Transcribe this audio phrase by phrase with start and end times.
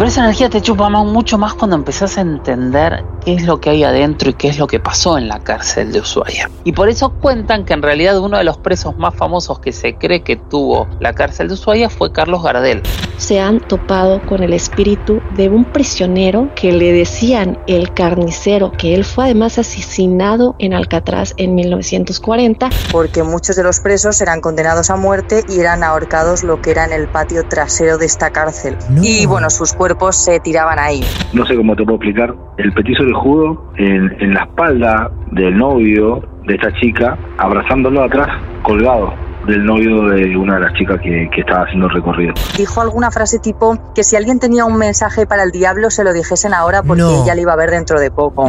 [0.00, 3.68] Pero esa energía te chupa mucho más cuando empezás a entender qué es lo que
[3.68, 6.50] hay adentro y qué es lo que pasó en la cárcel de Ushuaia.
[6.64, 9.96] Y por eso cuentan que en realidad uno de los presos más famosos que se
[9.96, 12.82] cree que tuvo la cárcel de Ushuaia fue Carlos Gardel.
[13.18, 18.94] Se han topado con el espíritu de un prisionero que le decían el carnicero, que
[18.94, 22.70] él fue además asesinado en Alcatraz en 1940.
[22.90, 26.86] Porque muchos de los presos eran condenados a muerte y eran ahorcados lo que era
[26.86, 28.78] en el patio trasero de esta cárcel.
[29.02, 31.00] Y bueno, sus cuerpos se tiraban ahí.
[31.32, 32.34] No sé cómo te puedo explicar.
[32.58, 38.28] El petiso de judo en, en la espalda del novio de esta chica, abrazándolo atrás,
[38.62, 39.12] colgado
[39.46, 42.34] del novio de una de las chicas que, que, estaba haciendo el recorrido.
[42.56, 46.12] Dijo alguna frase tipo que si alguien tenía un mensaje para el diablo se lo
[46.12, 48.48] dijesen ahora porque ya lo iba a ver dentro de poco.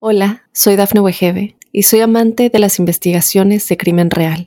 [0.00, 4.46] Hola, soy Dafne Wegebe y soy amante de las investigaciones de crimen real.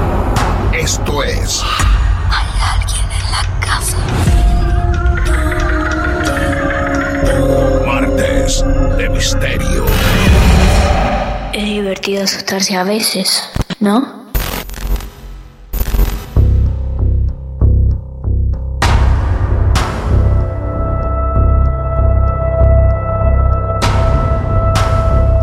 [0.73, 1.61] Esto es.
[2.29, 3.97] Hay alguien en la casa.
[7.85, 8.63] Martes
[8.97, 9.85] de Misterio.
[11.53, 13.43] Es divertido asustarse a veces,
[13.81, 14.21] ¿no?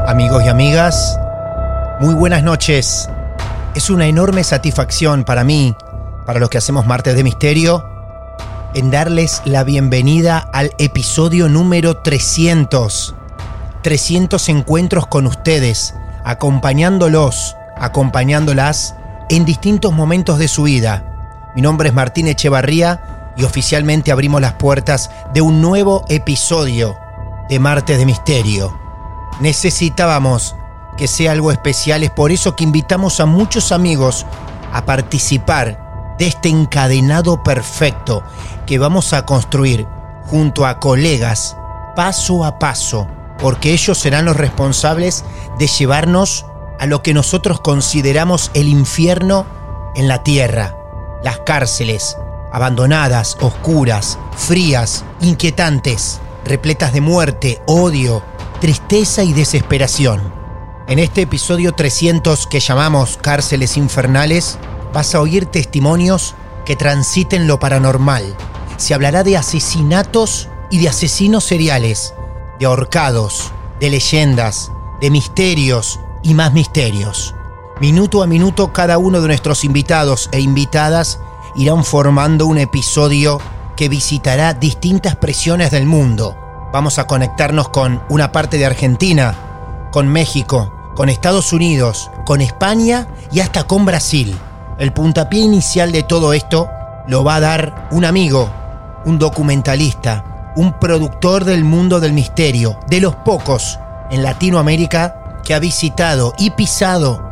[0.07, 1.21] Amigos y amigas,
[2.01, 3.11] muy buenas noches.
[3.79, 5.73] Es una enorme satisfacción para mí,
[6.27, 7.89] para los que hacemos Martes de Misterio,
[8.75, 13.15] en darles la bienvenida al episodio número 300.
[13.83, 15.95] 300 encuentros con ustedes,
[16.25, 18.97] acompañándolos, acompañándolas
[19.29, 21.53] en distintos momentos de su vida.
[21.55, 26.99] Mi nombre es Martín Echevarría y oficialmente abrimos las puertas de un nuevo episodio
[27.49, 28.77] de Martes de Misterio.
[29.39, 30.57] Necesitábamos
[30.99, 32.03] que sea algo especial.
[32.03, 34.27] Es por eso que invitamos a muchos amigos
[34.71, 38.23] a participar de este encadenado perfecto
[38.67, 39.87] que vamos a construir
[40.27, 41.57] junto a colegas
[41.97, 45.25] paso a paso, porque ellos serán los responsables
[45.59, 46.45] de llevarnos
[46.79, 49.47] a lo que nosotros consideramos el infierno
[49.97, 50.77] en la tierra,
[51.25, 52.17] las cárceles,
[52.53, 58.23] abandonadas, oscuras, frías, inquietantes, repletas de muerte, odio,
[58.61, 60.38] tristeza y desesperación.
[60.89, 64.57] En este episodio 300 que llamamos Cárceles Infernales,
[64.95, 66.35] vas a oír testimonios
[66.65, 68.35] que transiten lo paranormal.
[68.79, 72.15] Se hablará de asesinatos y de asesinos seriales,
[72.59, 77.35] de ahorcados, de leyendas, de misterios y más misterios.
[77.83, 81.21] Minuto a minuto cada uno de nuestros invitados e invitadas
[81.55, 83.43] irán formando un episodio
[83.77, 86.35] que visitará distintas presiones del mundo.
[86.73, 93.07] Vamos a conectarnos con una parte de Argentina, con México, con Estados Unidos, con España
[93.31, 94.37] y hasta con Brasil.
[94.81, 96.69] El puntapié inicial de todo esto
[97.07, 98.51] lo va a dar un amigo,
[99.05, 103.79] un documentalista, un productor del mundo del misterio, de los pocos
[104.11, 107.23] en Latinoamérica que ha visitado y pisado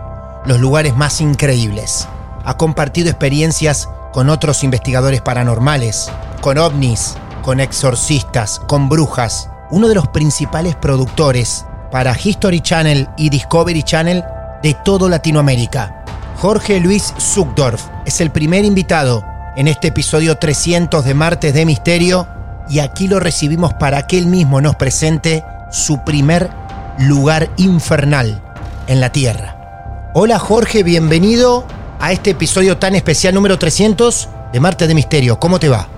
[0.45, 2.07] los lugares más increíbles.
[2.45, 6.09] Ha compartido experiencias con otros investigadores paranormales,
[6.41, 9.51] con ovnis, con exorcistas, con brujas.
[9.73, 14.25] Uno de los principales productores para History Channel y Discovery Channel
[14.62, 16.05] de todo Latinoamérica.
[16.37, 19.25] Jorge Luis Zuckdorf es el primer invitado
[19.56, 22.27] en este episodio 300 de Martes de Misterio
[22.69, 26.50] y aquí lo recibimos para que él mismo nos presente su primer
[26.99, 28.43] lugar infernal
[28.87, 30.11] en la Tierra.
[30.15, 31.67] Hola Jorge, bienvenido
[32.00, 35.38] a este episodio tan especial número 300 de Martes de Misterio.
[35.41, 35.88] ¿Cómo te va?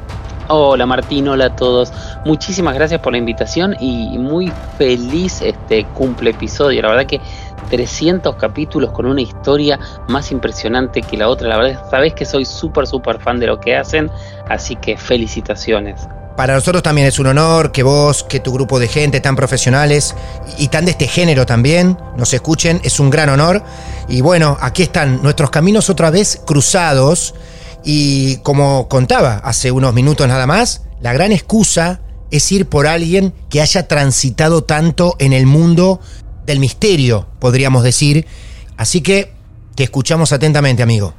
[0.50, 1.92] Hola Martín, hola a todos.
[2.24, 6.80] Muchísimas gracias por la invitación y muy feliz este cumple episodio.
[6.80, 7.20] La verdad que
[7.68, 9.78] 300 capítulos con una historia
[10.08, 11.48] más impresionante que la otra.
[11.48, 14.10] La verdad, sabes que soy súper, súper fan de lo que hacen,
[14.48, 16.08] así que felicitaciones.
[16.34, 20.14] Para nosotros también es un honor que vos, que tu grupo de gente tan profesionales
[20.56, 22.80] y tan de este género también nos escuchen.
[22.84, 23.62] Es un gran honor.
[24.08, 27.34] Y bueno, aquí están nuestros caminos otra vez cruzados.
[27.84, 33.32] Y como contaba hace unos minutos nada más, la gran excusa es ir por alguien
[33.48, 36.00] que haya transitado tanto en el mundo
[36.44, 38.26] del misterio, podríamos decir.
[38.76, 39.32] Así que
[39.74, 41.14] te escuchamos atentamente, amigo.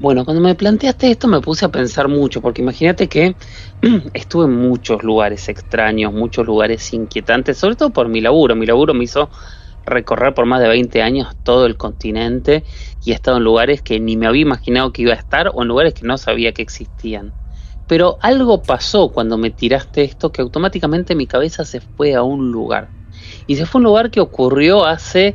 [0.00, 3.36] Bueno, cuando me planteaste esto me puse a pensar mucho, porque imagínate que
[4.14, 8.56] estuve en muchos lugares extraños, muchos lugares inquietantes, sobre todo por mi laburo.
[8.56, 9.28] Mi laburo me hizo
[9.84, 12.64] recorrer por más de 20 años todo el continente
[13.04, 15.62] y he estado en lugares que ni me había imaginado que iba a estar o
[15.62, 17.32] en lugares que no sabía que existían.
[17.86, 22.52] Pero algo pasó cuando me tiraste esto que automáticamente mi cabeza se fue a un
[22.52, 22.92] lugar.
[23.46, 25.34] Y se fue a un lugar que ocurrió hace,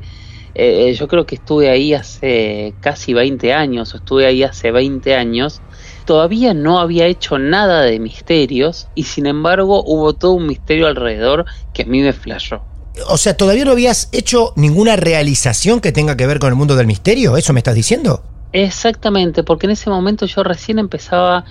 [0.53, 5.15] eh, yo creo que estuve ahí hace casi 20 años, o estuve ahí hace 20
[5.15, 5.61] años.
[6.05, 11.45] Todavía no había hecho nada de misterios y sin embargo hubo todo un misterio alrededor
[11.73, 12.63] que a mí me flashó.
[13.07, 16.75] O sea, ¿todavía no habías hecho ninguna realización que tenga que ver con el mundo
[16.75, 17.37] del misterio?
[17.37, 18.23] ¿Eso me estás diciendo?
[18.51, 21.45] Exactamente, porque en ese momento yo recién empezaba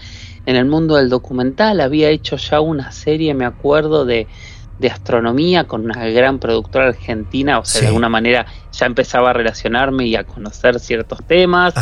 [0.46, 4.26] en el mundo del documental, había hecho ya una serie, me acuerdo, de,
[4.78, 9.32] de astronomía con una gran productora argentina, o sea, de alguna manera ya empezaba a
[9.32, 11.74] relacionarme y a conocer ciertos temas.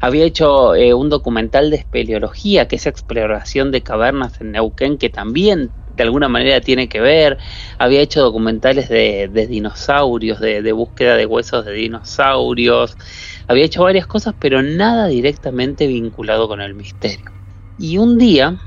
[0.00, 5.08] Había hecho eh, un documental de espeleología, que es exploración de cavernas en Neuquén, que
[5.08, 7.38] también de alguna manera tiene que ver.
[7.78, 12.96] Había hecho documentales de, dinosaurios, de, de, búsqueda de huesos de dinosaurios.
[13.48, 17.30] Había hecho varias cosas, pero nada directamente vinculado con el misterio.
[17.78, 18.58] Y un día,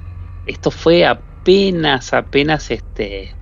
[0.46, 3.36] esto fue apenas, apenas este,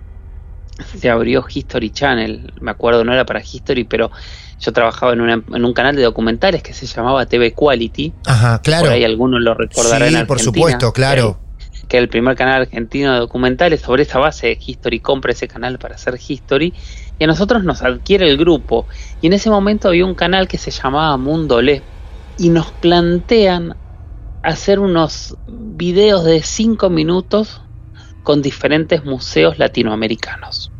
[0.98, 4.12] se abrió History Channel, me acuerdo, no era para History, pero
[4.60, 8.13] yo trabajaba en, en un canal de documentales que se llamaba TV Quality.
[8.25, 8.86] Ajá, claro.
[8.86, 10.10] Por ahí algunos lo recordarán.
[10.10, 11.47] Sí, por supuesto, claro.
[11.88, 15.80] Que, que el primer canal argentino de documentales, sobre esa base History compra ese canal
[15.80, 16.74] para hacer History
[17.19, 18.86] y a nosotros nos adquiere el grupo.
[19.22, 21.81] Y en ese momento había un canal que se llamaba Mundo Le
[22.38, 23.75] y nos plantean
[24.44, 27.62] hacer unos videos de 5 minutos
[28.24, 30.72] con diferentes museos latinoamericanos.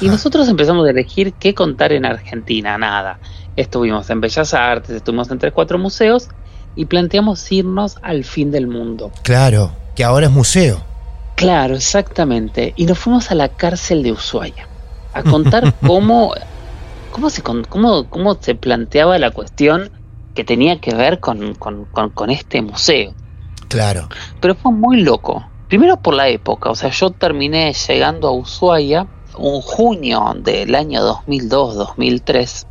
[0.00, 3.18] Y nosotros empezamos a elegir qué contar en Argentina, nada.
[3.56, 6.28] Estuvimos en Bellas Artes, estuvimos en tres, cuatro museos
[6.76, 9.10] y planteamos irnos al fin del mundo.
[9.22, 10.80] Claro, que ahora es museo.
[11.34, 12.72] Claro, exactamente.
[12.74, 14.66] Y nos fuimos a la cárcel de Ushuaia
[15.12, 16.32] a contar cómo,
[17.12, 19.90] cómo, se, cómo, cómo se planteaba la cuestión
[20.34, 23.12] que tenía que ver con, con, con este museo.
[23.68, 24.08] Claro.
[24.40, 29.06] Pero fue muy loco, Primero por la época, o sea, yo terminé llegando a Ushuaia
[29.36, 32.64] un junio del año 2002-2003.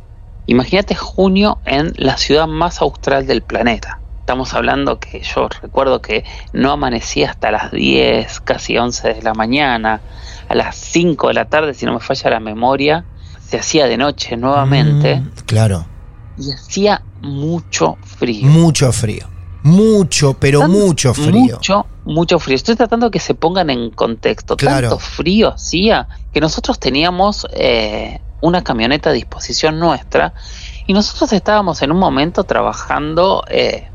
[0.46, 3.99] Imagínate junio en la ciudad más austral del planeta.
[4.30, 9.34] Estamos hablando que yo recuerdo que no amanecía hasta las 10, casi 11 de la
[9.34, 10.00] mañana.
[10.48, 13.04] A las 5 de la tarde, si no me falla la memoria,
[13.44, 15.16] se hacía de noche nuevamente.
[15.16, 15.84] Mm, claro.
[16.38, 18.46] Y hacía mucho frío.
[18.46, 19.26] Mucho frío.
[19.64, 21.56] Mucho, pero mucho frío.
[21.56, 22.54] Mucho, mucho frío.
[22.54, 24.54] Estoy tratando de que se pongan en contexto.
[24.54, 30.34] Tanto frío hacía que nosotros teníamos eh, una camioneta a disposición nuestra
[30.86, 33.90] y nosotros estábamos en un momento trabajando eh,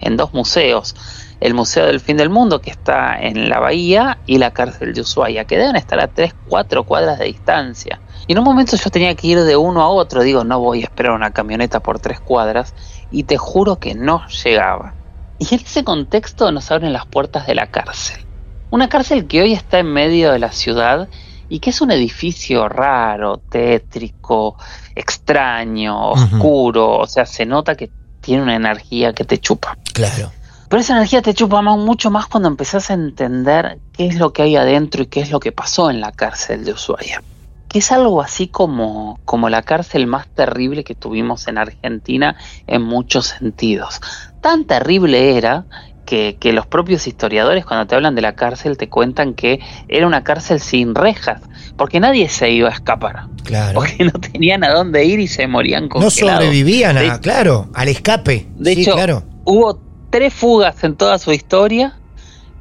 [0.00, 0.94] en dos museos.
[1.40, 5.02] El Museo del Fin del Mundo, que está en la bahía, y la cárcel de
[5.02, 8.00] Ushuaia, que deben estar a 3, 4 cuadras de distancia.
[8.28, 10.22] Y en un momento yo tenía que ir de uno a otro.
[10.22, 12.74] Digo, no voy a esperar una camioneta por tres cuadras.
[13.10, 14.94] Y te juro que no llegaba.
[15.38, 18.26] Y en ese contexto nos abren las puertas de la cárcel.
[18.70, 21.08] Una cárcel que hoy está en medio de la ciudad
[21.48, 24.58] y que es un edificio raro, tétrico,
[24.94, 26.98] extraño, oscuro.
[26.98, 27.90] O sea, se nota que
[28.28, 29.78] tiene una energía que te chupa.
[29.94, 30.30] Claro.
[30.68, 34.42] Pero esa energía te chupa mucho más cuando empezás a entender qué es lo que
[34.42, 37.22] hay adentro y qué es lo que pasó en la cárcel de Ushuaia.
[37.70, 42.82] Que es algo así como, como la cárcel más terrible que tuvimos en Argentina en
[42.82, 43.98] muchos sentidos
[44.40, 45.64] tan terrible era
[46.08, 50.06] que, que los propios historiadores cuando te hablan de la cárcel te cuentan que era
[50.06, 51.42] una cárcel sin rejas,
[51.76, 53.26] porque nadie se iba a escapar.
[53.44, 53.74] Claro.
[53.74, 56.44] Porque no tenían a dónde ir y se morían No congelados.
[56.44, 58.46] sobrevivían, De- a, claro, al escape.
[58.56, 59.22] De sí, hecho, claro.
[59.44, 61.94] hubo tres fugas en toda su historia.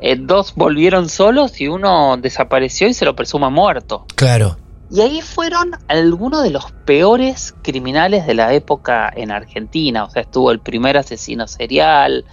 [0.02, 4.06] eh, dos volvieron solos y uno desapareció y se lo presuma muerto.
[4.16, 4.58] Claro.
[4.92, 10.04] Y ahí fueron algunos de los peores criminales de la época en Argentina.
[10.04, 12.26] O sea, estuvo el primer asesino serial,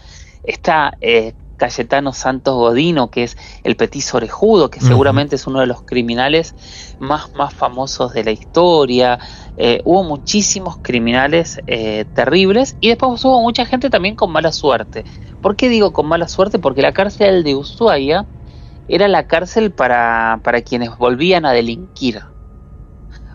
[0.44, 5.66] está eh, Cayetano Santos Godino, que es el petiso orejudo, que seguramente es uno de
[5.66, 6.54] los criminales
[6.98, 9.18] más, más famosos de la historia.
[9.56, 15.04] Eh, hubo muchísimos criminales eh, terribles y después hubo mucha gente también con mala suerte.
[15.40, 16.58] ¿Por qué digo con mala suerte?
[16.58, 18.26] Porque la cárcel de Ushuaia
[18.88, 22.22] era la cárcel para, para quienes volvían a delinquir.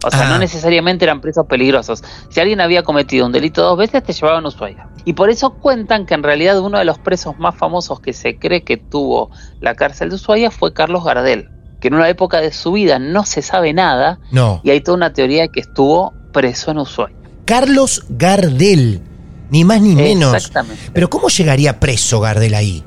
[0.06, 0.30] O sea, Ah.
[0.30, 2.04] no necesariamente eran presos peligrosos.
[2.30, 4.88] Si alguien había cometido un delito dos veces, te llevaban a Ushuaia.
[5.06, 8.38] Y por eso cuentan que en realidad uno de los presos más famosos que se
[8.38, 9.30] cree que tuvo
[9.60, 11.50] la cárcel de Ushuaia fue Carlos Gardel,
[11.82, 14.62] que en una época de su vida no se sabe nada No.
[14.64, 17.16] y hay toda una teoría de que estuvo preso en Ushuaia.
[17.46, 19.02] Carlos Gardel.
[19.50, 20.34] Ni más ni menos.
[20.36, 20.92] Exactamente.
[20.94, 22.84] Pero ¿cómo llegaría preso Gardel ahí?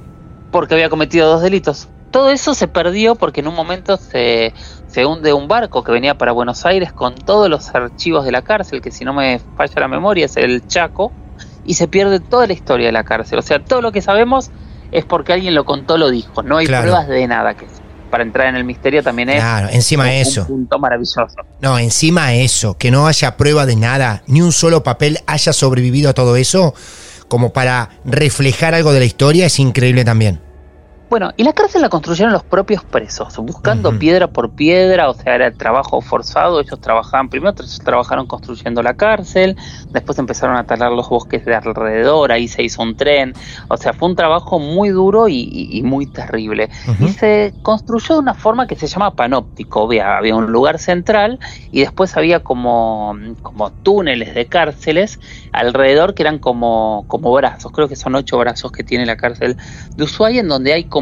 [0.52, 1.88] porque había cometido dos delitos.
[2.12, 4.52] Todo eso se perdió porque en un momento se,
[4.86, 8.42] se hunde un barco que venía para Buenos Aires con todos los archivos de la
[8.42, 11.10] cárcel, que si no me falla la memoria es el Chaco,
[11.64, 13.38] y se pierde toda la historia de la cárcel.
[13.38, 14.50] O sea, todo lo que sabemos
[14.90, 16.42] es porque alguien lo contó, lo dijo.
[16.42, 16.82] No hay Claro.
[16.82, 17.66] pruebas de nada que
[18.10, 20.42] para entrar en el misterio también es Claro, encima un, eso.
[20.42, 21.26] un punto maravilloso.
[21.60, 26.10] No, encima eso, que no haya prueba de nada, ni un solo papel haya sobrevivido
[26.10, 26.74] a todo eso,
[27.28, 30.40] como para reflejar algo de la historia, es increíble también.
[31.12, 35.34] Bueno, y la cárcel la construyeron los propios presos, buscando piedra por piedra, o sea,
[35.34, 39.54] era el trabajo forzado, ellos trabajaban, primero tra- trabajaron construyendo la cárcel,
[39.92, 43.34] después empezaron a talar los bosques de alrededor, ahí se hizo un tren,
[43.68, 46.70] o sea, fue un trabajo muy duro y, y- y muy terrible.
[46.98, 51.38] Y se construyó de una forma que se llama panóptico, había, había un lugar central
[51.70, 55.20] y después había como, como túneles de cárceles
[55.52, 59.58] alrededor que eran como, como brazos, creo que son ocho brazos que tiene la cárcel
[59.94, 61.01] de Ushuaia, en donde hay como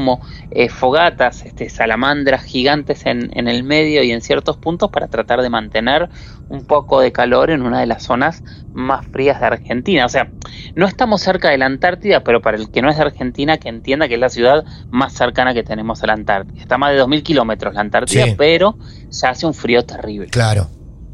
[0.50, 5.42] eh, fogatas, este, salamandras gigantes en, en el medio y en ciertos puntos para tratar
[5.42, 6.08] de mantener
[6.48, 8.42] un poco de calor en una de las zonas
[8.72, 10.06] más frías de Argentina.
[10.06, 10.30] O sea,
[10.74, 13.68] no estamos cerca de la Antártida, pero para el que no es de Argentina, que
[13.68, 16.60] entienda que es la ciudad más cercana que tenemos a la Antártida.
[16.60, 18.34] Está más de 2.000 kilómetros la Antártida, Sí.
[18.36, 18.76] pero
[19.10, 20.26] se hace un frío terrible.
[20.28, 20.68] Claro,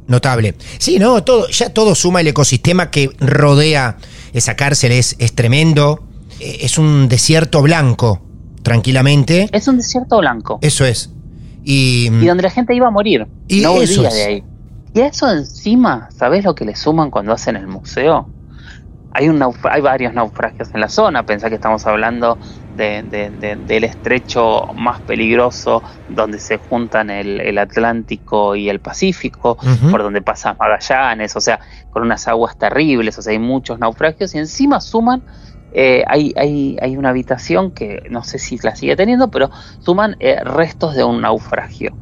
[0.06, 0.54] notable.
[0.78, 3.96] Sí, no, todo, ya todo suma el ecosistema que rodea
[4.32, 6.02] esa cárcel, es, es tremendo.
[6.40, 8.20] Eh, Es un desierto blanco,
[8.66, 9.48] tranquilamente.
[9.52, 10.58] Es un desierto blanco.
[10.60, 11.10] Eso es.
[11.62, 13.26] Y, y donde la gente iba a morir.
[13.46, 14.14] Y no volvía es.
[14.14, 14.44] de ahí.
[14.92, 18.28] Y a eso encima, ¿sabés lo que le suman cuando hacen el museo?
[19.12, 22.38] Hay, un hay varios naufragios en la zona, pensá que estamos hablando
[22.74, 28.80] de- de- de- del estrecho más peligroso donde se juntan el, el Atlántico y el
[28.80, 29.56] Pacífico,
[29.90, 34.34] por donde pasa Magallanes, o sea, con unas aguas terribles, o sea, hay muchos naufragios
[34.34, 35.22] y encima suman,
[35.72, 40.16] eh, hay, hay, hay una habitación que no sé si la sigue teniendo, pero suman
[40.20, 41.94] eh, restos de un naufragio.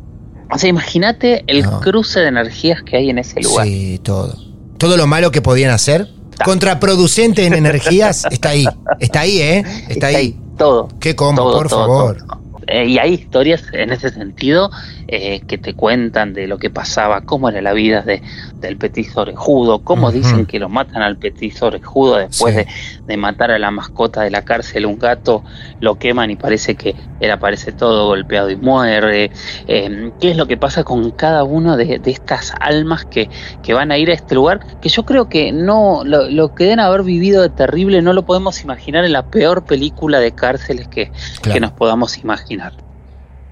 [0.50, 1.80] O sea, imagínate el No.
[1.80, 3.66] cruce de energías que hay en ese lugar.
[3.66, 4.37] Sí, todo.
[4.78, 6.09] Todo lo malo que podían hacer.
[6.44, 8.66] Contraproducente en energías, está ahí.
[9.00, 9.64] Está ahí, ¿eh?
[9.88, 10.37] Está, ahí.
[10.59, 10.88] todo.
[11.00, 12.16] ¿Qué como, todo, por todo, favor?
[12.18, 12.40] todo.
[12.66, 14.71] Eh, y hay historias en ese sentido
[15.09, 18.23] eh, que te cuentan de lo que pasaba, cómo era la vida de,
[18.61, 22.61] del petiso orejudo, cómo dicen que lo matan al petiso orejudo después Sí.
[22.61, 22.66] de,
[23.06, 25.42] de matar a la mascota de la cárcel, un gato,
[25.80, 29.30] lo queman y parece que él aparece todo golpeado y muere.
[29.66, 33.28] Eh, ¿Qué es lo que pasa con cada uno de, de estas almas que,
[33.62, 34.61] que van a ir a este lugar?
[34.80, 38.25] Que yo creo que no lo, lo que deben haber vivido de terrible no lo
[38.25, 41.54] podemos imaginar en la peor película de cárceles que, Claro.
[41.54, 42.54] que nos podamos imaginar.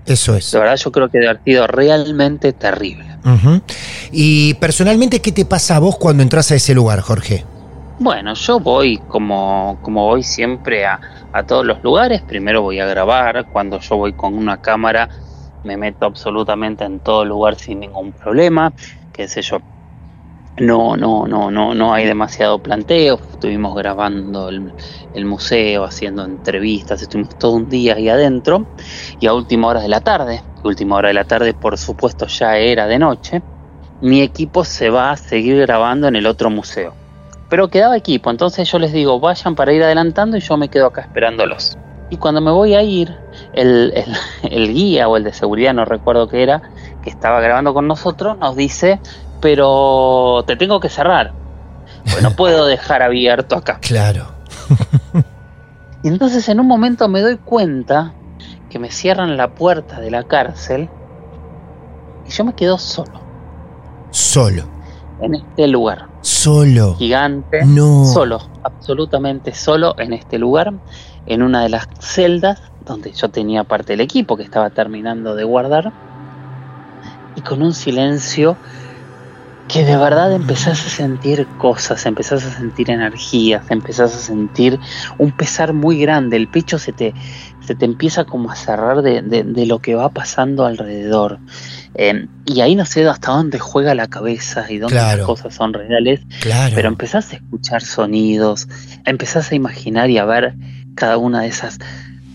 [0.07, 0.51] Eso es.
[0.51, 3.07] De verdad yo creo que debe haber sido realmente terrible.
[4.11, 7.45] Y personalmente, ¿qué te pasa a vos cuando entras a ese lugar, Jorge?
[7.99, 11.01] Bueno, yo voy como, como voy siempre a,
[11.33, 12.23] a todos los lugares.
[12.23, 13.47] Primero voy a grabar.
[13.53, 15.09] Cuando yo voy con una cámara,
[15.63, 18.73] me meto absolutamente en todo lugar sin ningún problema.
[19.13, 19.61] Qué sé yo.
[20.59, 23.21] No, no, no, no, no hay demasiado planteo.
[23.33, 24.75] Estuvimos grabando el,
[25.25, 28.69] museo, haciendo entrevistas, estuvimos todo un día ahí adentro.
[29.19, 32.59] Y a última hora de la tarde, última hora de la tarde, por supuesto, ya
[32.59, 33.43] era de noche.
[34.01, 36.97] Mi equipo se va a seguir grabando en el otro museo
[37.49, 40.87] pero quedaba equipo, entonces yo les digo, vayan para ir adelantando y yo me quedo
[40.87, 41.79] acá esperándolos.
[42.09, 43.11] Y cuando me voy a ir,
[43.53, 43.93] el-
[44.43, 46.63] el guía o el de seguridad, no recuerdo qué era,
[47.03, 49.03] que estaba grabando con nosotros, nos dice,
[49.43, 51.35] pero te tengo que cerrar.
[52.05, 53.79] Pues no puedo dejar abierto acá.
[53.81, 54.29] Claro.
[56.03, 58.15] Y entonces en un momento me doy cuenta
[58.71, 60.89] que me cierran la puerta de la cárcel
[62.27, 63.21] y yo me quedo solo.
[64.11, 64.63] Solo.
[65.21, 66.09] En este lugar.
[66.21, 66.95] Solo.
[66.95, 67.65] Gigante.
[67.65, 68.05] No.
[68.05, 68.41] Solo.
[68.63, 70.73] Absolutamente solo en este lugar.
[71.27, 75.45] En una de las celdas donde yo tenía parte del equipo que estaba terminando de
[75.45, 75.93] guardar.
[77.35, 78.57] Y con un silencio
[79.73, 84.79] que de verdad empezás a sentir cosas, empezás a sentir energías, empezás a sentir
[85.17, 87.15] un pesar muy grande, el pecho se te,
[87.67, 91.39] se te empieza como a cerrar de, de, lo que va pasando alrededor.
[91.95, 95.73] Eh, y ahí no sé hasta dónde juega la cabeza y dónde las cosas son
[95.73, 96.21] reales,
[96.75, 98.69] pero empezás a escuchar sonidos,
[99.07, 100.55] empezás a imaginar y a ver
[100.95, 101.79] cada una de esas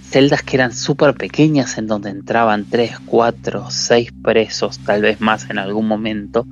[0.10, 5.48] celdas que eran súper pequeñas en donde entraban tres, cuatro, seis presos, tal vez más
[5.52, 6.48] en algún momento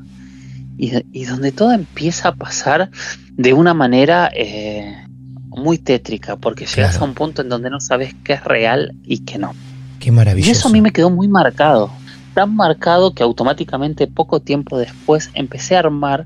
[0.78, 2.90] y, donde todo empieza a pasar
[3.32, 5.06] de una manera eh,
[5.50, 9.20] muy tétrica, porque llegas a un punto en donde no sabes qué es real y
[9.20, 9.54] qué no.
[10.00, 10.50] Qué maravilloso.
[10.50, 11.92] Y eso a mí me quedó muy marcado,
[12.34, 16.26] tan marcado que automáticamente poco tiempo después empecé a armar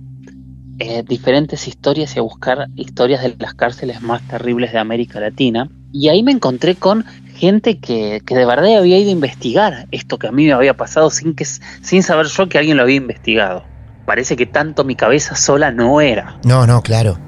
[0.80, 5.70] eh, diferentes historias y a buscar historias de las cárceles más terribles de América Latina.
[5.92, 10.18] Y ahí me encontré con gente que, que, de verdad había ido a investigar esto
[10.18, 12.98] que a mí me había pasado sin, que, sin saber yo que alguien lo había
[12.98, 13.64] investigado
[14.10, 16.40] parece que tanto mi cabeza sola no era.
[16.44, 17.20] No, no, claro.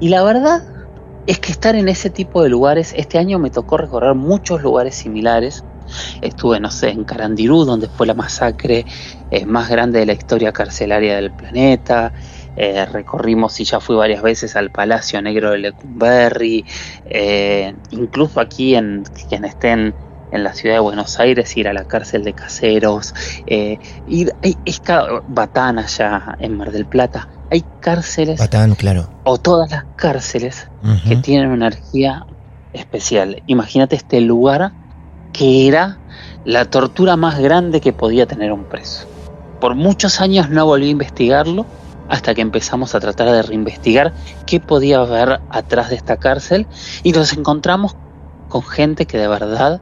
[0.00, 0.62] Y la verdad
[1.26, 4.94] es que estar en ese tipo de lugares, este año me tocó recorrer muchos lugares
[4.94, 5.62] similares.
[6.22, 8.86] Estuve, no sé, en Carandirú, donde fue la masacre
[9.30, 12.14] eh, más grande de la historia carcelaria del planeta.
[12.56, 16.64] Eh, recorrimos y ya fui varias veces al Palacio Negro de Lecumberri.
[17.04, 19.94] Eh, incluso aquí en quien estén
[20.32, 23.14] en la ciudad de Buenos Aires, ir a la cárcel de caseros,
[23.46, 24.34] eh, ir
[24.88, 27.28] a Batán allá en Mar del Plata.
[27.50, 28.40] Hay cárceles.
[28.40, 29.08] Batán, claro.
[29.24, 30.68] O todas las cárceles
[31.06, 32.26] que tienen una energía
[32.72, 33.42] especial.
[33.46, 34.72] Imagínate este lugar
[35.32, 35.98] que era
[36.44, 39.06] la tortura más grande que podía tener un preso.
[39.60, 41.66] Por muchos años no volví a investigarlo
[42.08, 44.12] hasta que empezamos a tratar de reinvestigar
[44.46, 46.66] qué podía haber atrás de esta cárcel
[47.02, 47.96] y nos encontramos
[48.48, 49.80] con gente que de verdad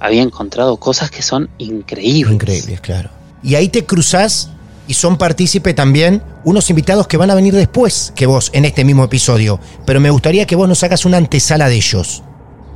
[0.00, 2.34] había encontrado cosas que son increíbles.
[2.34, 3.10] Increíbles, claro.
[3.42, 4.50] Y ahí te cruzás
[4.88, 8.84] y son partícipe también unos invitados que van a venir después que vos en este
[8.84, 9.58] mismo episodio.
[9.84, 12.22] Pero me gustaría que vos nos hagas una antesala de ellos.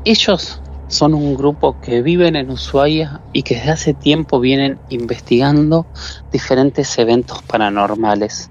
[0.04, 5.86] Ellos son un grupo que viven en Ushuaia y que desde hace tiempo vienen investigando
[6.32, 8.50] diferentes eventos paranormales.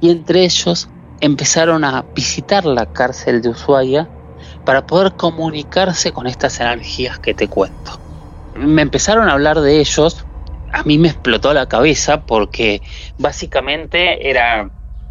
[0.00, 0.88] Y entre ellos
[1.20, 4.08] empezaron a visitar la cárcel de Ushuaia
[4.64, 8.00] para poder comunicarse con estas energías que te cuento.
[8.54, 10.24] Me empezaron a hablar de ellos,
[10.72, 12.82] a mí me explotó la cabeza porque
[13.18, 14.70] básicamente era,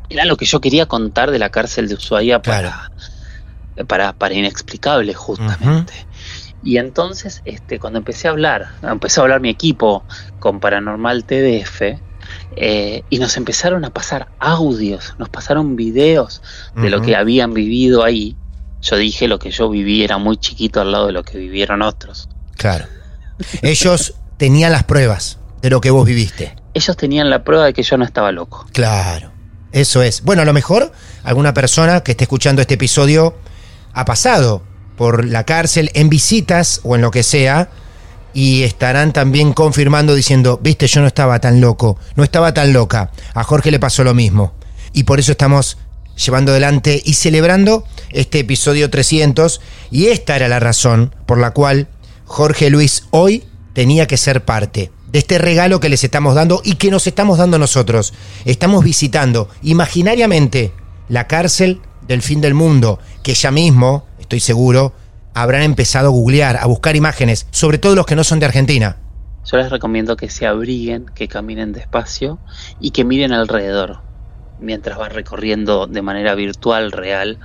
[0.10, 2.92] era lo que yo quería contar de la cárcel de Ushuaia para,
[3.88, 5.94] para, para inexplicable justamente.
[6.62, 10.04] Y entonces, este, cuando empecé a hablar, empezó a hablar mi equipo
[10.40, 12.00] con Paranormal TDF,
[12.56, 16.42] eh, y nos empezaron a pasar audios, nos pasaron videos
[16.76, 18.36] de lo que habían vivido ahí.
[18.82, 21.82] Yo dije lo que yo viví era muy chiquito al lado de lo que vivieron
[21.82, 22.30] otros.
[22.56, 22.86] Claro.
[23.62, 26.56] Ellos tenían las pruebas de lo que vos viviste.
[26.74, 28.68] Ellos tenían la prueba de que yo no estaba loco.
[28.74, 29.32] Claro.
[29.72, 30.24] Eso es.
[30.24, 30.92] Bueno, a lo mejor
[31.24, 33.36] alguna persona que esté escuchando este episodio
[33.94, 34.64] ha pasado
[34.98, 37.70] por la cárcel en visitas o en lo que sea
[38.34, 43.12] y estarán también confirmando diciendo, viste, yo no estaba tan loco, no estaba tan loca.
[43.34, 44.54] A Jorge le pasó lo mismo.
[44.94, 45.78] Y por eso estamos
[46.24, 51.88] llevando adelante y celebrando este episodio 300 y esta era la razón por la cual
[52.26, 56.76] Jorge Luis hoy tenía que ser parte de este regalo que les estamos dando y
[56.76, 58.14] que nos estamos dando nosotros.
[58.46, 60.72] Estamos visitando imaginariamente
[61.08, 64.94] la cárcel del fin del mundo, que ya mismo, estoy seguro,
[65.34, 68.98] habrán empezado a googlear, a buscar imágenes, sobre todo los que no son de Argentina.
[69.46, 72.38] Yo les recomiendo que se abriguen, que caminen despacio
[72.80, 74.09] y que miren alrededor
[74.60, 77.40] mientras va recorriendo de manera virtual, real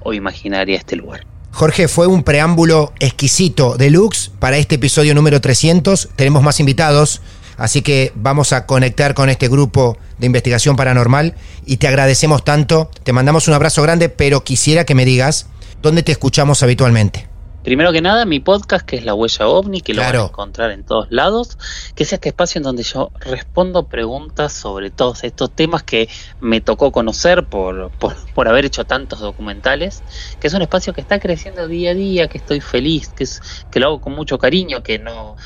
[0.00, 1.26] o imaginaria este lugar.
[1.52, 6.10] Jorge, fue un preámbulo exquisito, deluxe, para este episodio número 300.
[6.14, 7.20] Tenemos más invitados,
[7.56, 11.34] así que vamos a conectar con este grupo de investigación paranormal
[11.66, 12.90] y te agradecemos tanto.
[13.02, 15.46] Te mandamos un abrazo grande, pero quisiera que me digas
[15.82, 17.27] dónde te escuchamos habitualmente.
[17.68, 20.70] Primero que nada, mi podcast, que es La Huella OVNI, que lo van a encontrar
[20.70, 21.58] en todos lados,
[21.94, 26.08] que es este espacio en donde yo respondo preguntas sobre todos estos temas que
[26.40, 30.02] me tocó conocer por, por, haber hecho tantos documentales,
[30.40, 33.42] que es un espacio que está creciendo día a día, que estoy feliz, que, es,
[33.70, 35.36] que lo hago con mucho cariño, que no,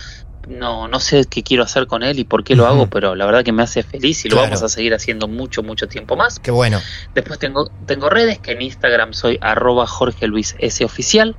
[0.46, 3.26] no, no sé qué quiero hacer con él y por qué lo hago, pero la
[3.26, 6.38] verdad que me hace feliz y lo vamos a seguir haciendo mucho, mucho tiempo más.
[6.38, 6.80] Qué bueno.
[7.16, 11.35] Después tengo, tengo redes que en Instagram soy arroba Jorge Luis S oficial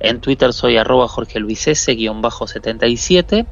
[0.00, 3.46] En Twitter soy arroba Jorge Luis S, guion bajo 77.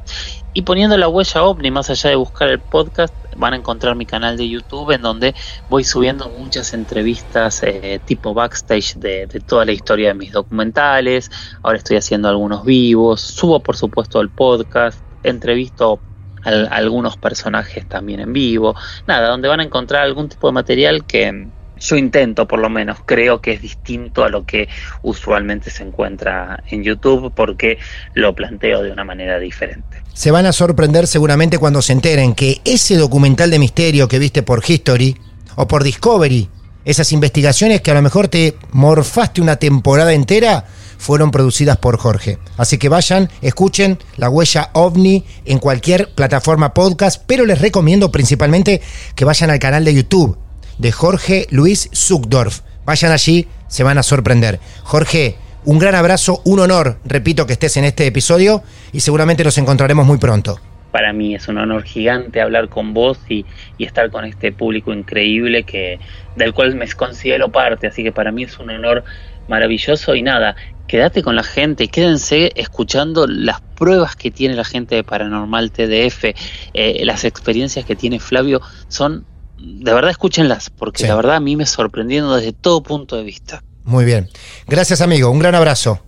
[0.55, 4.07] Y poniendo la huella ovni, más allá de buscar el podcast, van a encontrar mi
[4.07, 5.35] canal de YouTube en donde
[5.69, 11.31] voy subiendo muchas entrevistas eh, tipo backstage de, de, toda la historia de mis documentales.
[11.63, 16.01] Ahora estoy haciendo algunos vivos, subo por supuesto el podcast, entrevisto
[16.45, 18.75] a, a algunos personajes también en vivo.
[19.07, 22.99] Nada, donde van a encontrar algún tipo de material que yo intento por lo menos,
[23.05, 24.69] creo que es distinto a lo que
[25.03, 27.79] usualmente se encuentra en YouTube porque
[28.15, 30.03] lo planteo de una manera diferente.
[30.13, 34.43] Se van a sorprender seguramente cuando se enteren que ese documental de misterio que viste
[34.43, 35.17] por History
[35.57, 36.49] o por Discovery,
[36.85, 40.65] esas investigaciones que a lo mejor te morfaste una temporada entera,
[40.99, 42.39] fueron producidas por Jorge.
[42.57, 48.81] Así que vayan, escuchen La Huella OVNI en cualquier plataforma podcast, pero les recomiendo principalmente
[49.15, 50.39] que vayan al canal de YouTube
[50.79, 52.61] de Jorge Luis Zuckdorf.
[52.85, 54.61] Vayan allí, se van a sorprender.
[54.83, 58.63] Jorge, un gran abrazo, un honor, repito, que estés en este episodio
[58.93, 60.59] y seguramente nos encontraremos muy pronto.
[60.93, 63.45] Para mí es un honor gigante hablar con vos y,
[63.79, 65.99] estar con este público increíble que
[66.37, 69.05] del cual me considero parte, así que para mí es un honor
[69.49, 74.95] maravilloso y nada, quédate con la gente, quédense escuchando las pruebas que tiene la gente
[74.95, 76.25] de Paranormal TDF,
[76.73, 79.27] eh, las experiencias que tiene Flavio son
[79.59, 81.09] de verdad escúchenlas, porque sí.
[81.09, 83.63] la verdad a mí me sorprendieron desde todo punto de vista.
[83.85, 84.29] Muy bien.
[84.67, 85.31] Gracias, amigo.
[85.31, 86.01] Un gran abrazo.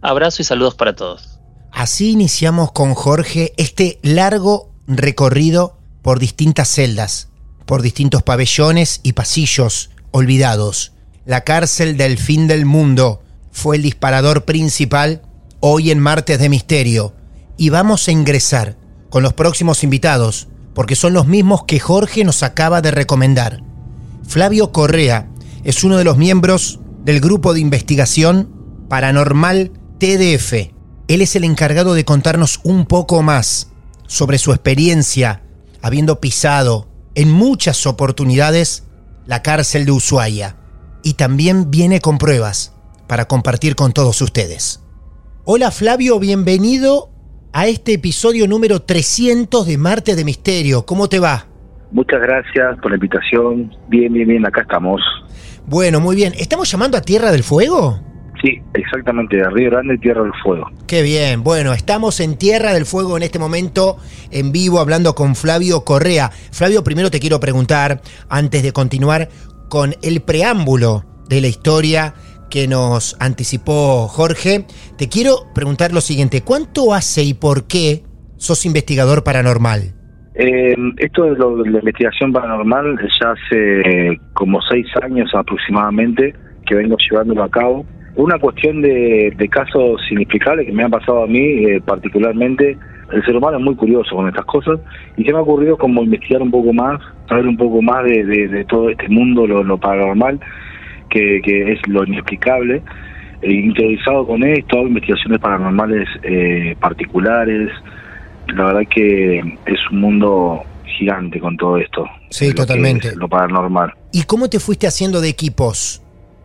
[0.00, 1.38] Abrazo y saludos para todos.
[1.70, 7.28] Así iniciamos con Jorge este largo recorrido por distintas celdas,
[7.64, 10.92] por distintos pabellones y pasillos olvidados.
[11.24, 15.22] La cárcel del fin del mundo fue el disparador principal
[15.60, 17.14] hoy en Martes de Misterio.
[17.56, 18.76] Y vamos a ingresar
[19.08, 23.62] con los próximos invitados porque son los mismos que Jorge nos acaba de recomendar.
[24.26, 25.28] Flavio Correa
[25.64, 28.50] es uno de los miembros del grupo de investigación
[28.88, 30.52] paranormal TDF.
[31.08, 33.68] Él es el encargado de contarnos un poco más
[34.06, 35.42] sobre su experiencia
[35.82, 38.84] habiendo pisado en muchas oportunidades
[39.26, 40.56] la cárcel de Ushuaia.
[41.02, 42.72] Y también viene con pruebas
[43.08, 44.80] para compartir con todos ustedes.
[45.44, 47.11] Hola Flavio, bienvenido
[47.52, 50.86] a este episodio número 300 de Marte de Misterio.
[50.86, 51.46] ¿Cómo te va?
[51.90, 53.74] Muchas gracias por la invitación.
[53.88, 55.00] Bien, bien, bien, acá estamos.
[55.66, 56.32] Bueno, muy bien.
[56.38, 58.00] ¿Estamos llamando a Tierra del Fuego?
[58.42, 60.68] Sí, exactamente, de Río Grande, Tierra del Fuego.
[60.86, 61.44] Qué bien.
[61.44, 63.98] Bueno, estamos en Tierra del Fuego en este momento,
[64.30, 66.30] en vivo, hablando con Flavio Correa.
[66.50, 69.28] Flavio, primero te quiero preguntar, antes de continuar,
[69.68, 72.14] con el preámbulo de la historia
[72.52, 74.66] que nos anticipó Jorge,
[74.98, 78.02] te quiero preguntar lo siguiente, ¿cuánto hace y por qué
[78.36, 79.80] sos investigador paranormal?
[80.34, 86.34] Eh, esto de, lo, de, la investigación paranormal ya hace como seis años aproximadamente
[86.66, 87.86] que vengo llevándolo a cabo.
[88.16, 92.76] Una cuestión de, de casos inexplicables que me han pasado a mí eh, particularmente.
[93.12, 94.78] El ser humano es muy curioso con estas cosas
[95.16, 98.24] y se me ha ocurrido como investigar un poco más, saber un poco más de,
[98.24, 100.40] de, todo este mundo, lo paranormal
[101.12, 102.82] que, que, es lo inexplicable,
[103.42, 107.70] eh, interiorizado con esto, investigaciones paranormales eh, particulares,
[108.48, 112.06] la verdad que es un mundo gigante con todo esto.
[112.30, 113.14] Sí, totalmente.
[113.16, 113.92] Lo paranormal.
[114.12, 116.02] ¿Y cómo te fuiste haciendo de equipos?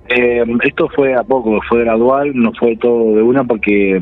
[0.10, 4.00] Eh, esto fue a poco, fue gradual, no fue todo de una porque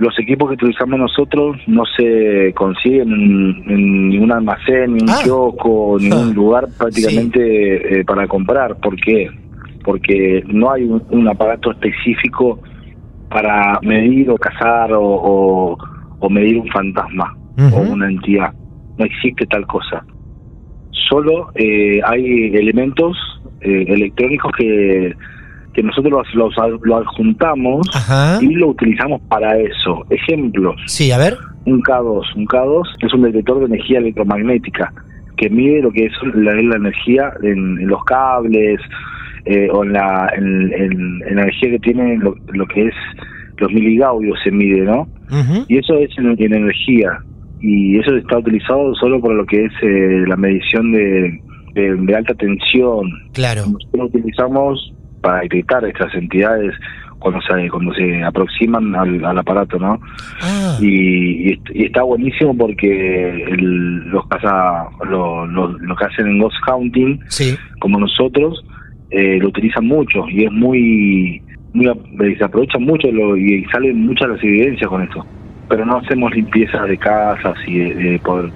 [0.00, 5.20] los equipos que utilizamos nosotros no se consiguen en, en ningún almacén, ni un ah.
[5.22, 7.94] kiosco, ningún lugar prácticamente sí.
[7.94, 8.76] eh, para comprar.
[8.76, 9.30] ¿Por qué?
[9.84, 12.60] Porque no hay un, un aparato específico
[13.30, 15.78] para medir o cazar o, o,
[16.18, 17.74] o medir un fantasma uh -huh.
[17.74, 18.52] o una entidad.
[18.98, 20.04] No existe tal cosa.
[21.08, 23.16] Solo eh, hay elementos
[23.60, 25.14] eh, electrónicos que,
[25.74, 28.38] que nosotros los, los, lo adjuntamos Ajá.
[28.42, 30.04] y lo utilizamos para eso.
[30.10, 30.76] Ejemplos.
[30.86, 31.34] Sí, a ver.
[31.66, 32.36] Un K2.
[32.36, 34.92] Un K2 es un detector de energía electromagnética
[35.36, 38.78] que mide lo que es la, la energía en, en los cables,
[39.44, 40.92] eh, o en la, en, en,
[41.26, 42.94] en la energía que tiene lo, lo, que es
[43.58, 45.02] los miligaudios se mide, ¿no?
[45.30, 45.64] Uh -huh.
[45.68, 47.18] Y eso es en, en, energía
[47.60, 51.40] y eso está utilizado solo para lo que es eh, la medición de,
[51.74, 53.10] de, de, alta tensión.
[53.34, 53.62] Claro.
[53.62, 56.74] Nosotros lo utilizamos para detectar estas entidades
[57.20, 60.00] cuando se cuando se aproximan al, al aparato, ¿no?
[60.42, 60.78] Ah.
[60.80, 66.38] Y, y, y, está buenísimo porque el, los casa lo, lo, lo, que hacen en
[66.38, 67.56] Ghost Hunting, sí.
[67.78, 68.64] como nosotros,
[69.10, 71.42] eh, lo utilizan mucho y es muy,
[71.72, 75.24] muy se aprovecha mucho lo, y salen muchas las evidencias con esto.
[75.68, 78.50] Pero no hacemos limpieza de casas y de, de por,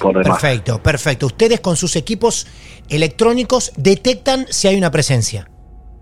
[0.00, 0.40] por demás.
[0.40, 1.26] Perfecto, perfecto.
[1.26, 2.46] Ustedes con sus equipos
[2.88, 5.48] electrónicos detectan si hay una presencia.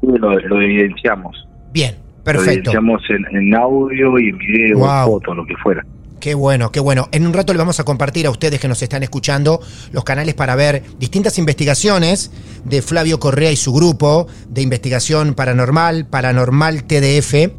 [0.03, 1.47] Lo, lo evidenciamos.
[1.73, 1.94] Bien,
[2.25, 2.71] Perfecto.
[2.71, 5.07] evidenciamos en, en audio y en video, Wow.
[5.07, 5.85] foto, lo que fuera.
[6.21, 7.09] Qué bueno, qué bueno.
[7.13, 9.61] En un rato le vamos a compartir a ustedes que nos están escuchando
[9.93, 12.31] los canales para ver distintas investigaciones
[12.65, 17.53] de Flavio Correa y su grupo de investigación paranormal, paranormal TDF.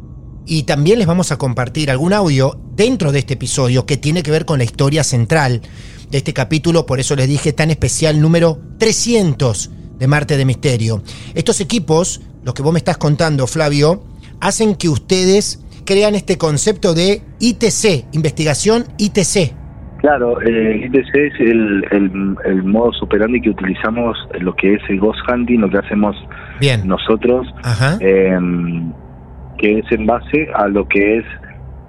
[0.46, 4.30] Y también les vamos a compartir algún audio dentro de este episodio que tiene que
[4.30, 5.62] ver con la historia central
[6.10, 11.02] de este capítulo, por eso les dije tan especial número 300 de Marte de Misterio.
[11.34, 14.02] Estos equipos, los que vos me estás contando, Flavio,
[14.40, 19.54] hacen que ustedes crean este concepto de ITC, investigación ITC.
[19.98, 24.98] Claro, eh, ITC es el, el, el modo operandi que utilizamos lo que es el
[24.98, 26.16] ghost hunting, lo que hacemos
[26.58, 26.86] Bien.
[26.88, 27.46] nosotros,
[28.00, 28.38] eh,
[29.58, 31.24] que es en base a lo que es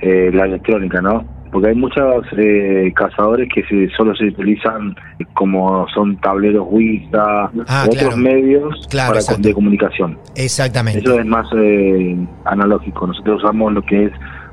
[0.02, 1.26] eh, la electrónica, ¿no?
[1.52, 4.96] Porque hay muchos eh, cazadores que se, solo se utilizan
[5.34, 8.18] como son tableros Ouija, Ah, otros claro.
[8.18, 9.42] medios Claro, para, exacto.
[9.48, 10.18] de comunicación.
[10.36, 11.00] Exactamente.
[11.00, 13.06] Eso es más eh, analógico.
[13.08, 14.12] Nosotros usamos lo que es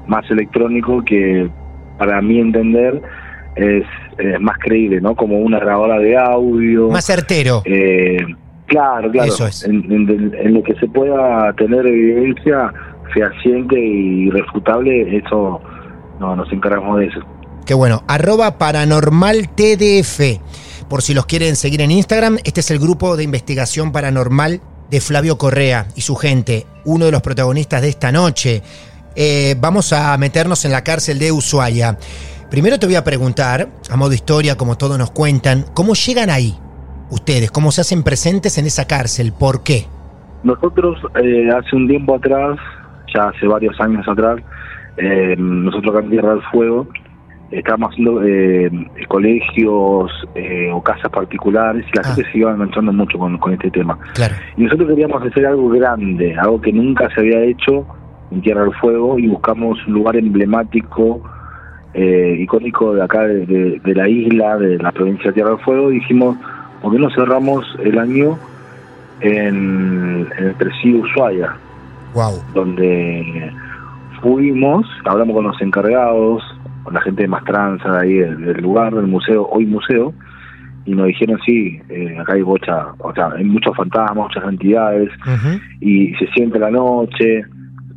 [0.09, 1.49] más electrónico, que
[1.99, 3.01] para mí entender
[3.57, 3.85] es,
[4.41, 5.15] más creíble, ¿no?
[5.15, 6.91] Como una grabadora de audio.
[6.91, 7.63] Más certero.
[7.65, 8.17] Eh,
[8.67, 9.29] claro, claro.
[9.29, 9.65] Eso es.
[9.65, 12.73] En, en- en lo que se pueda tener evidencia
[13.15, 15.61] fehaciente y irrefutable, eso
[16.19, 17.21] no nos encargamos de eso.
[17.65, 18.03] Qué bueno.
[18.07, 20.41] Arroba paranormal TDF.
[20.89, 25.01] Por si los quieren seguir en Instagram, este es el grupo de investigación paranormal de
[25.01, 28.63] Flavio Correa y su gente, uno de los protagonistas de esta noche.
[29.15, 31.99] Eh, vamos a meternos en la cárcel de Ushuaia.
[32.51, 36.57] Primero te voy a preguntar, a modo historia, como todos nos cuentan, ¿cómo llegan ahí
[37.11, 37.51] ustedes?
[37.51, 39.33] ¿Cómo se hacen presentes en esa cárcel?
[39.39, 39.87] ¿Por qué?
[40.43, 42.59] Nosotros eh, hace un tiempo atrás,
[43.15, 44.39] ya hace varios años atrás,
[44.99, 46.87] eh, nosotros acá en Tierra del Fuego
[47.51, 48.71] estábamos haciendo eh,
[49.09, 52.15] colegios eh, o casas particulares y la Ah.
[52.15, 53.99] gente se iba enganchando mucho con, con este tema.
[54.15, 54.35] Claro.
[54.57, 57.87] Y nosotros queríamos hacer algo grande, algo que nunca se había hecho
[58.31, 61.23] en Tierra del Fuego y buscamos un lugar emblemático,
[61.95, 65.61] eh, icónico de acá, de, de- de la isla, de la provincia de Tierra del
[65.61, 65.91] Fuego.
[65.91, 66.37] Y dijimos,
[66.83, 68.39] ¿por qué no cerramos el año
[69.21, 71.57] en, en el presidio Ushuaia?
[72.15, 72.43] Wow.
[72.55, 73.53] donde
[74.21, 76.43] fuimos, hablamos con los encargados,
[76.85, 80.15] con la gente de Mastranza de ahí del, del lugar, del museo, hoy museo,
[80.89, 85.11] y nos dijeron, sí, eh, acá hay bocha, o sea, hay muchos fantasmas, muchas entidades,
[85.81, 87.43] y se siente la noche,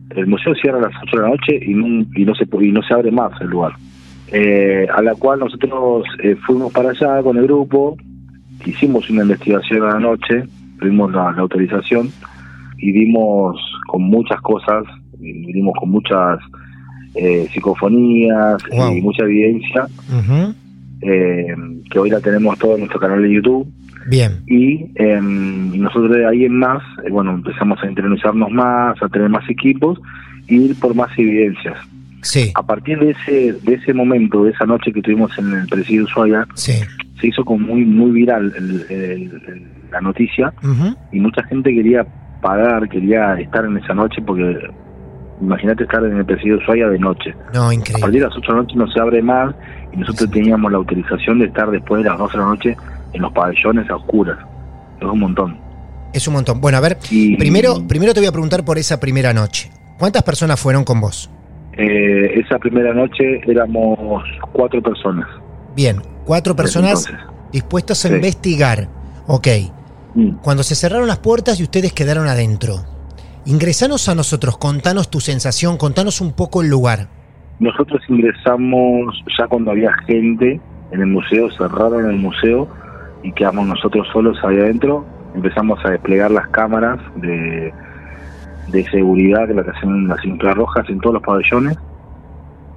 [0.10, 2.72] el museo cierra a las 8 de la noche y no, y no, se, y
[2.72, 3.72] no se abre más el lugar.
[4.34, 7.96] Eh, a la cual nosotros eh, fuimos para allá con el grupo,
[8.66, 10.44] hicimos una investigación a la noche,
[10.80, 12.10] tuvimos la, la autorización
[12.78, 13.58] y vimos
[13.88, 14.84] con muchas cosas,
[15.22, 16.40] y vimos con muchas
[17.16, 18.96] eh, psicofonías Wow.
[18.96, 19.86] y mucha evidencia,
[21.02, 21.48] eh,
[21.90, 23.68] que hoy la tenemos todo en nuestro canal de YouTube.
[24.08, 24.32] Bien.
[24.48, 29.30] Y eh, nosotros de ahí en más, eh, bueno, empezamos a internalizarnos más, a tener
[29.30, 30.00] más equipos
[30.48, 31.78] y ir por más evidencias.
[32.24, 32.52] Sí.
[32.56, 36.04] A partir de ese de ese momento, de esa noche que tuvimos en el presidio
[36.04, 36.74] Ushuaia, Sí.
[37.20, 40.54] se hizo como muy muy viral el- el- el- la noticia
[41.12, 42.06] y mucha gente quería
[42.42, 44.56] pagar, quería estar en esa noche porque
[45.41, 47.34] imagínate estar en el presidio Ushuaia de noche.
[47.54, 48.01] No, A increíble.
[48.01, 49.56] partir de las 8 de la noche no se abre más
[49.91, 52.77] y nosotros teníamos la autorización de estar después de las 12 de la noche
[53.13, 54.38] en los pabellones a oscuras.
[54.99, 55.58] Es un montón.
[56.13, 56.62] Es un montón.
[56.62, 59.71] Bueno, a ver, Y, primero, primero te voy a preguntar por esa primera noche.
[59.97, 61.30] ¿Cuántas personas fueron con vos?
[61.77, 65.25] eh, esa primera noche éramos cuatro personas.
[65.73, 68.15] Bien, cuatro personas Entonces, dispuestas a Sí.
[68.15, 68.89] investigar.
[69.27, 69.47] Ok.
[70.15, 72.84] mm, Cuando se cerraron las puertas y ustedes quedaron adentro,
[73.45, 77.08] ingresanos a nosotros, contanos tu sensación, contanos un poco el lugar.
[77.60, 80.60] Nosotros ingresamos ya cuando había gente
[80.91, 82.67] en el museo, cerraron el museo
[83.23, 85.06] y quedamos nosotros solos ahí adentro.
[85.36, 87.71] Empezamos a desplegar las cámaras de,
[88.69, 91.77] de seguridad que las que hacen las infrarrojas en todos los pabellones.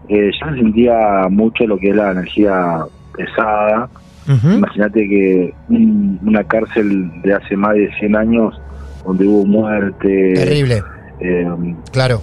[0.08, 2.84] Eh, ya se sentía mucho lo que es la energía
[3.16, 3.88] pesada.
[4.28, 4.50] Ujú.
[4.52, 8.60] Imagínate que un- una cárcel de hace más de 100 años
[9.04, 10.82] donde hubo muerte, Terrible,
[11.20, 11.46] eh,
[11.92, 12.20] claro.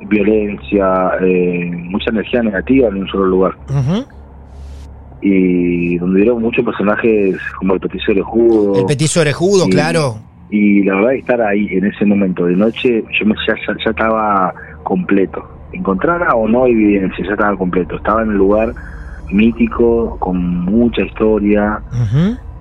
[0.00, 3.52] violencia, eh, mucha energía negativa en un solo lugar.
[5.20, 8.78] Y donde dieron muchos personajes como el petiso de judo.
[8.80, 10.18] El petiso orejudo, y- claro.
[10.50, 13.90] Y la verdad, estar ahí en ese momento de noche, yo me, ya, ya, ya
[13.90, 15.44] estaba completo.
[15.72, 17.96] Encontrara o no evidencia, ya estaba completo.
[17.96, 18.72] Estaba en el lugar
[19.30, 21.82] mítico, con mucha historia,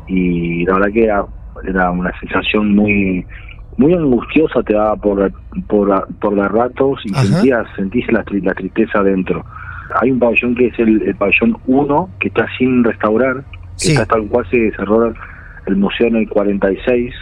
[0.07, 1.25] y la verdad que era,
[1.65, 3.25] era una sensación muy
[3.77, 5.31] muy angustiosa te daba por
[5.67, 7.23] por, por dar ratos y Ajá.
[7.23, 9.45] sentías sentís la, la tristeza dentro
[10.01, 13.43] hay un pabellón que es el, el pabellón 1 que está sin restaurar
[13.79, 15.13] que está tal cual se cerró
[15.67, 17.13] el museo en el 46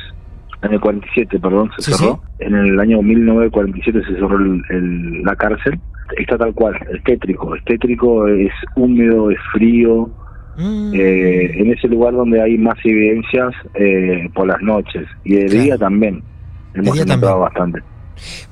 [0.62, 2.22] en el 47, perdón, se Sí, cerró.
[2.40, 5.80] En el año 1947 se cerró el- el- la cárcel.
[6.18, 7.56] Está tal cual, es tétrico.
[7.56, 10.10] Es tétrico, es húmedo, es frío.
[10.58, 15.06] Mm, eh, en ese lugar donde hay más evidencias eh, por las noches.
[15.24, 15.64] Y de Claro.
[15.64, 16.24] día también.
[16.76, 17.40] Hemos también.
[17.40, 17.80] bastante.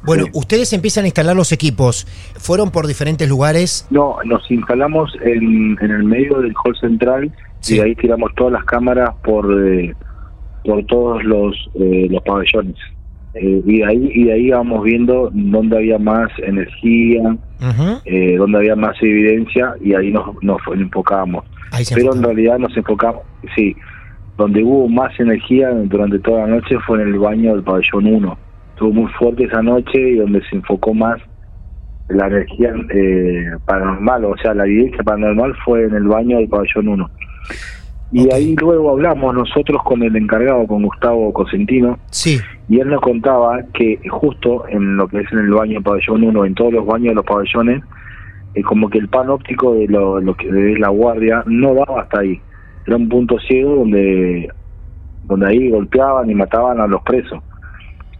[0.03, 0.31] Bueno, sí.
[0.33, 2.05] ustedes empiezan a instalar los equipos.
[2.37, 3.87] ¿Fueron por diferentes lugares?
[3.89, 7.31] No, nos instalamos en, en el medio del hall central
[7.61, 7.75] Sí.
[7.75, 9.95] y de ahí tiramos todas las cámaras por eh,
[10.65, 12.75] por todos los eh, los pabellones.
[13.35, 17.35] Eh, y de ahí y de ahí vamos viendo dónde había más energía,
[18.05, 21.45] eh, dónde había más evidencia y ahí nos, nos enfocábamos.
[21.71, 23.21] Ahí Pero en realidad nos enfocamos,
[23.55, 23.75] sí,
[24.37, 28.37] donde hubo más energía durante toda la noche fue en el baño del pabellón 1.
[28.71, 31.21] Estuvo muy fuerte esa noche y donde se enfocó más
[32.09, 36.87] la energía eh, paranormal, o sea, la evidencia paranormal fue en el baño del pabellón
[36.87, 37.09] 1.
[38.11, 42.39] Y ahí luego hablamos nosotros con el encargado, con Gustavo Cosentino, Sí.
[42.69, 46.23] y él nos contaba que justo en lo que es en el baño del pabellón
[46.23, 47.83] 1, en todos los baños de los pabellones,
[48.53, 52.01] eh, como que el pan óptico de lo, lo que es la guardia no daba
[52.01, 52.39] hasta ahí.
[52.85, 54.49] Era un punto ciego donde,
[55.25, 57.41] donde ahí golpeaban y mataban a los presos,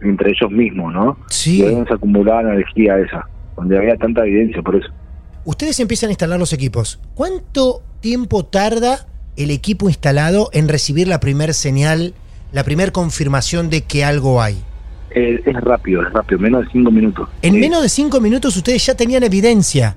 [0.00, 1.18] entre ellos mismos, ¿no?
[1.28, 1.60] Sí.
[1.60, 4.88] Y ahí se acumulaba la energía esa, donde había tanta evidencia por eso.
[5.44, 7.00] Ustedes empiezan a instalar los equipos.
[7.14, 12.14] ¿Cuánto tiempo tarda el equipo instalado en recibir la primer señal,
[12.52, 14.56] la primer confirmación de que algo hay?
[15.10, 17.28] Eh, es rápido, es rápido, menos de cinco minutos.
[17.42, 17.60] En Sí.
[17.60, 19.96] menos de cinco minutos ustedes ya tenían evidencia.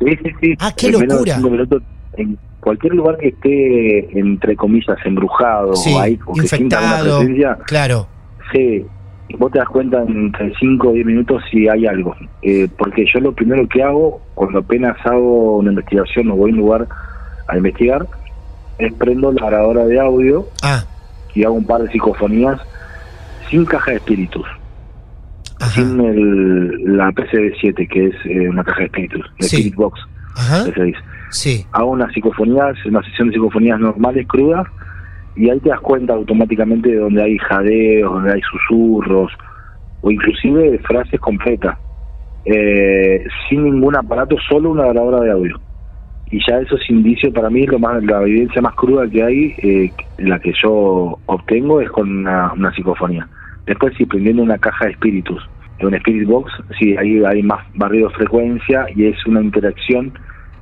[0.00, 0.54] Sí, sí, sí.
[0.58, 1.34] Ah, qué En menos de locura.
[1.36, 1.82] cinco minutos,
[2.16, 2.38] en
[2.70, 7.58] cualquier lugar que esté, entre comillas, embrujado Sí, o, ahí, o que sienta una presencia,
[7.66, 8.06] Claro.
[8.52, 8.84] sí,
[9.38, 12.14] vos te das cuenta entre 5 o 10 minutos si hay algo.
[12.42, 16.54] Eh, porque yo lo primero que hago, cuando apenas hago una investigación o voy a
[16.54, 16.86] un lugar
[17.48, 18.06] a investigar,
[18.78, 20.84] es prendo la grabadora de audio Ah,
[21.34, 22.60] y hago un par de psicofonías
[23.50, 24.46] sin caja de espíritus.
[25.60, 25.70] ajá.
[25.72, 29.56] Sin el, la PCB7, que es eh, una caja de espíritus, la Sí.
[29.56, 30.00] Spirit Box,
[30.36, 30.64] Ajá.
[30.66, 30.98] que se dice.
[31.30, 31.64] Sí.
[31.72, 34.66] hago unas psicofonías, una sesión de psicofonías normales, crudas,
[35.36, 39.32] y ahí te das cuenta automáticamente de donde hay jadeos, donde hay susurros,
[40.02, 41.78] o inclusive frases completas,
[42.44, 45.60] eh, sin ningún aparato, solo una grabadora de audio.
[46.30, 49.54] Y ya eso es indicio, para mí lo más, la evidencia más cruda que hay,
[49.58, 53.28] eh, la que yo obtengo es con una, psicofonía.
[53.66, 57.64] Después sí, prendiendo una caja de espíritus, de un Spirit Box, sí, ahí hay más
[57.74, 60.12] barrido frecuencia y es una interacción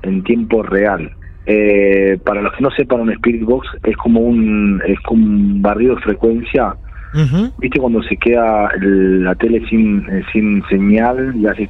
[0.03, 1.11] en tiempo real.
[1.47, 5.63] Eh, para los que no sepan, un Spirit Box es como un, es como un
[5.63, 6.75] barrido de frecuencia.
[7.59, 11.69] ¿Viste cuando se queda el- la tele sin, eh, sin señal y hace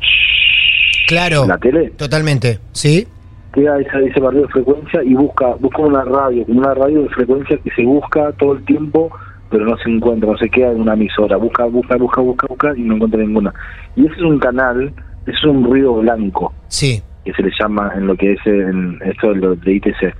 [1.07, 1.47] Claro.
[1.47, 1.91] la tele?
[1.97, 2.59] Totalmente.
[2.73, 3.07] Sí.
[3.55, 7.57] queda esa, ese barrio de frecuencia y busca busca una radio, una radio de frecuencia
[7.57, 9.11] que se busca todo el tiempo,
[9.51, 12.73] pero no se encuentra, no se queda en una emisora, busca, busca, busca, busca, busca
[12.77, 13.53] y no encuentra ninguna.
[13.97, 14.93] Y ese es un canal,
[15.27, 17.03] ese es un ruido blanco, Sí.
[17.33, 20.15] Que se le llama en lo que es en esto de, lo de ITC.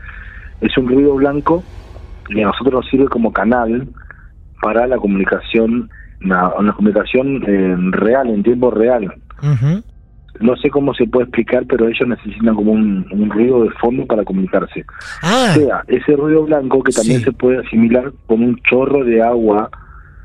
[0.61, 1.63] Es un ruido blanco
[2.29, 3.89] y a nosotros nos sirve como canal
[4.61, 5.89] para la comunicación,
[6.25, 9.05] una, una comunicación eh, real, en tiempo real
[9.41, 9.83] Ujú.
[10.41, 14.05] no sé cómo se puede explicar, pero ellos necesitan como un, un ruido de fondo
[14.07, 14.85] para comunicarse.
[15.23, 17.25] Ah, O sea, ese ruido blanco que también Sí.
[17.27, 19.71] se puede asimilar con un chorro de agua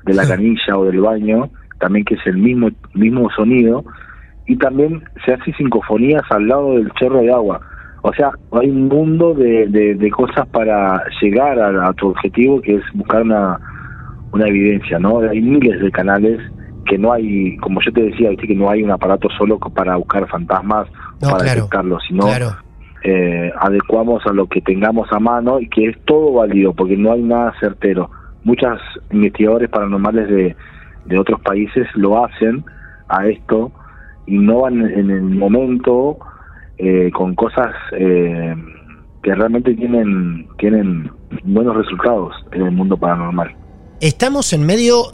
[0.06, 0.28] de la Ah.
[0.30, 3.86] canilla o del baño, también que es el mismo mismo sonido,
[4.46, 7.62] y también se hace sincofonías al lado del chorro de agua.
[8.02, 12.62] O sea, hay un mundo de, de, de cosas para llegar a, a tu objetivo,
[12.62, 13.58] que es buscar una,
[14.34, 15.20] una evidencia, ¿no?
[15.20, 16.40] Hay miles de canales
[16.86, 18.48] que no hay, como yo te decía, ¿viste?
[18.48, 20.88] que no hay un aparato solo para buscar fantasmas
[21.22, 22.48] No, para claro, detectarlos, sino claro.
[23.06, 27.14] eh, adecuamos a lo que tengamos a mano y que es todo válido, porque no
[27.14, 28.12] hay nada certero.
[28.44, 28.78] Muchos
[29.12, 30.56] investigadores paranormales de,
[31.06, 32.66] de otros países lo hacen
[33.08, 33.72] a esto
[34.26, 36.18] y no van en el momento
[36.78, 38.56] eh, con cosas eh,
[39.22, 41.12] que realmente tienen, tienen
[41.44, 43.56] buenos resultados en el mundo paranormal.
[44.00, 45.12] Estamos en medio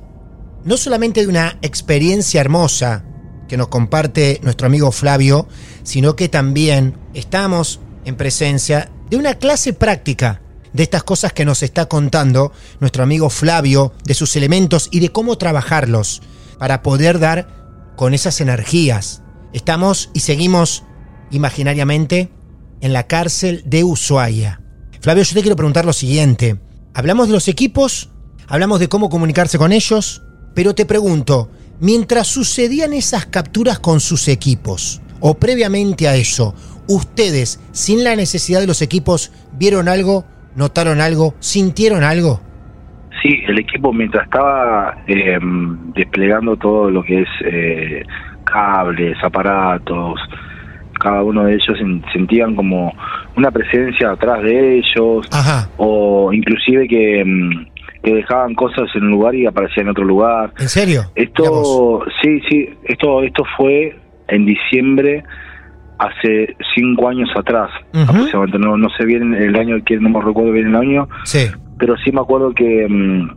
[0.65, 3.05] no solamente de una experiencia hermosa
[3.47, 5.47] que nos comparte nuestro amigo Flavio,
[5.83, 10.41] sino que también estamos en presencia de una clase práctica
[10.73, 15.09] de estas cosas que nos está contando nuestro amigo Flavio, de sus elementos y de
[15.09, 16.21] cómo trabajarlos
[16.59, 17.58] para poder dar
[17.99, 19.23] con esas energías.
[19.51, 20.85] Estamos y seguimos
[21.31, 22.31] imaginariamente
[22.79, 24.61] en la cárcel de Ushuaia.
[25.01, 26.61] Flavio, yo te quiero preguntar lo siguiente.
[26.93, 28.09] Hablamos de los equipos,
[28.47, 30.21] hablamos de cómo comunicarse con ellos,
[30.55, 36.55] pero te pregunto, mientras sucedían esas capturas con sus equipos, o previamente a eso,
[36.87, 40.23] ustedes, sin la necesidad de los equipos, vieron algo,
[40.55, 42.39] notaron algo, sintieron algo?
[43.21, 45.37] Sí, el equipo mientras estaba eh,
[45.95, 48.03] desplegando todo lo que es eh,
[48.45, 50.19] cables, aparatos,
[50.99, 52.93] cada uno de ellos sen- sentían como
[53.35, 55.69] una presencia atrás de ellos Ajá.
[55.77, 57.67] o inclusive que, mm,
[58.03, 60.51] que dejaban cosas en un lugar y aparecían en otro lugar.
[60.59, 61.01] ¿En serio?
[61.15, 63.97] Esto, sí, sí, esto, esto fue
[64.27, 65.23] en diciembre
[65.97, 67.69] hace cinco años atrás.
[67.93, 68.59] Aproximadamente.
[68.59, 71.47] no, no sé bien el año, que no me recuerdo bien el año, Sí.
[71.79, 73.29] Pero sí me acuerdo que, mm,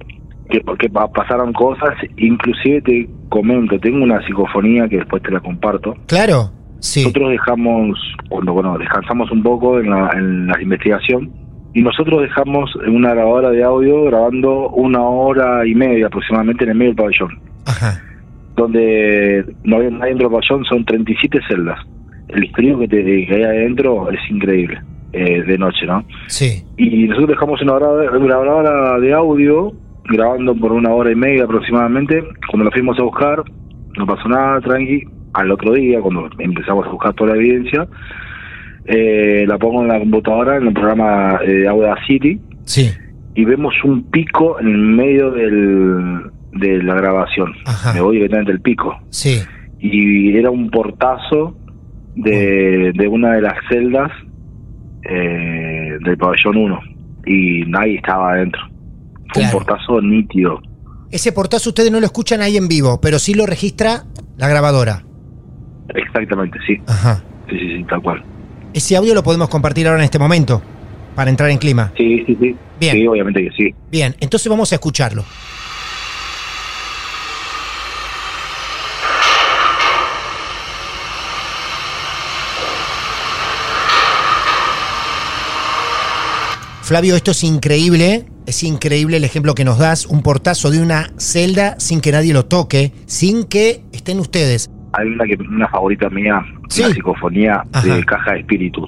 [0.50, 5.40] que, que pa- pasaron cosas, inclusive te comento, tengo una psicofonía que después te la
[5.40, 5.94] comparto.
[6.06, 6.50] Claro.
[6.80, 7.00] Sí.
[7.04, 11.30] Nosotros dejamos, cuando bueno, descansamos un poco en la, en la investigación,
[11.74, 16.76] y nosotros dejamos una grabadora de audio grabando una hora y media aproximadamente en el
[16.76, 18.02] medio del pabellón, Ajá.
[18.56, 21.78] donde no había nadie dentro del pabellón, son 37 celdas.
[22.28, 24.80] El historial que, te, que hay adentro es increíble,
[25.12, 26.04] eh, de noche, ¿no?
[26.26, 26.62] Sí.
[26.76, 29.72] Y nosotros dejamos una grabadora, una grabadora de audio
[30.04, 32.22] grabando por una hora y media aproximadamente.
[32.50, 33.42] Cuando la fuimos a buscar,
[33.96, 35.04] no pasó nada, tranqui.
[35.34, 37.86] Al otro día, cuando empezamos a buscar toda la evidencia,
[38.84, 42.90] eh, la pongo en la computadora, en el programa eh, de Audacity, Sí.
[43.34, 47.52] y vemos un pico en el medio del, de la grabación.
[47.64, 47.94] Ajá.
[47.94, 48.94] Me voy directamente al pico.
[49.10, 49.40] Sí.
[49.80, 51.56] Y era un portazo
[52.14, 54.10] de, de una de las celdas
[55.04, 56.80] eh, del pabellón 1
[57.26, 58.60] y nadie estaba adentro.
[59.32, 59.58] Fue Claro.
[59.58, 60.60] un portazo nítido.
[61.10, 64.04] Ese portazo ustedes no lo escuchan ahí en vivo, pero sí lo registra
[64.36, 65.04] la grabadora.
[65.94, 66.78] Exactamente, sí.
[66.86, 67.22] Ajá.
[67.48, 68.22] Sí, sí, sí, tal cual.
[68.72, 70.62] Ese audio lo podemos compartir ahora en este momento,
[71.14, 71.92] para entrar en clima.
[71.96, 72.56] Sí, sí, sí.
[72.80, 72.96] Bien.
[72.96, 73.74] Sí, obviamente que sí.
[73.90, 75.24] Bien, entonces vamos a escucharlo.
[86.82, 91.10] Flavio, esto es increíble, es increíble el ejemplo que nos das, un portazo de una
[91.16, 94.68] celda sin que nadie lo toque, sin que estén ustedes.
[94.92, 96.82] Hay una, que, una favorita mía, Sí.
[96.82, 97.94] una psicofonía Ajá.
[97.94, 98.86] de Caja de Espíritu,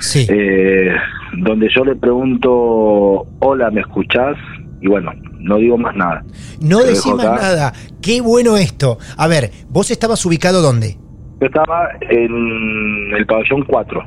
[0.00, 0.92] Sí, eh,
[1.38, 4.36] donde yo le pregunto, hola, ¿me escuchás?
[4.80, 6.24] Y bueno, no digo más nada.
[6.60, 7.72] no decís más nada,
[8.02, 8.98] qué bueno esto.
[9.16, 10.96] A ver, vos estabas ubicado dónde?
[11.40, 14.04] Yo estaba en el pabellón 4.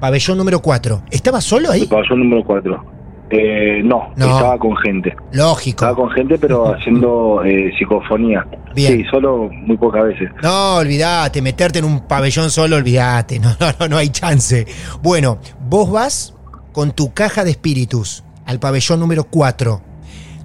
[0.00, 1.02] Pabellón número 4.
[1.10, 1.82] ¿Estabas solo ahí?
[1.82, 2.84] El pabellón número 4.
[3.32, 4.26] Eh, no, No.
[4.26, 5.14] estaba con gente.
[5.32, 5.84] Lógico.
[5.84, 8.44] Estaba con gente, pero haciendo eh, psicofonía.
[8.74, 8.92] Bien.
[8.98, 10.30] Sí, solo muy pocas veces.
[10.42, 13.38] No, olvídate, meterte en un pabellón solo, olvídate.
[13.38, 14.66] No, no, no, no hay chance.
[15.02, 15.38] Bueno,
[15.68, 16.34] vos vas
[16.72, 19.80] con tu caja de espíritus al pabellón número 4.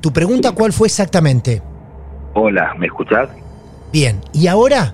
[0.01, 1.64] ¿Tu pregunta cuál fue exactamente?
[2.36, 3.30] Hola, ¿me escuchás?
[3.91, 4.93] Bien, y ahora,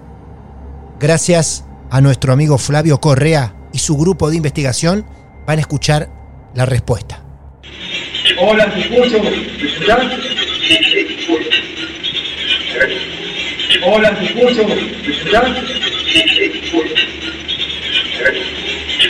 [0.99, 5.05] gracias a nuestro amigo Flavio Correa su grupo de investigación,
[5.45, 6.09] van a escuchar
[6.53, 7.23] la respuesta.
[8.39, 9.21] Hola, escucho.
[9.21, 10.03] ¿Me escuchás?
[13.83, 14.67] Hola, te escucho.
[14.67, 14.73] ¿Me
[15.11, 15.43] escuchás?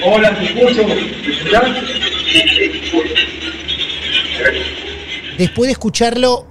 [0.03, 0.87] Hola, escucho.
[0.87, 0.93] ¿Me
[1.31, 1.65] escuchás?
[5.37, 6.45] Después de escucharlo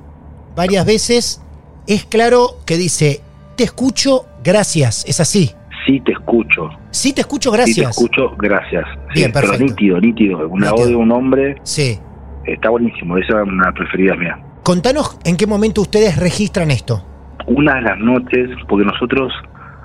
[0.55, 1.41] varias veces,
[1.87, 3.21] es claro que dice,
[3.57, 5.05] te escucho, gracias.
[5.07, 5.55] Es así.
[5.91, 6.70] Sí, te escucho.
[6.91, 7.91] Sí, te escucho, Sí, te gracias.
[7.99, 8.84] escucho, gracias.
[9.12, 9.72] Sí, Bien, pero perfecto.
[9.72, 10.49] nítido, nítido.
[10.49, 11.99] Una voz de un hombre Sí.
[12.45, 13.16] está buenísimo.
[13.18, 14.38] Esa es una preferida mía.
[14.62, 17.05] Contanos en qué momento ustedes registran esto.
[17.47, 19.32] Una de las noches, porque nosotros,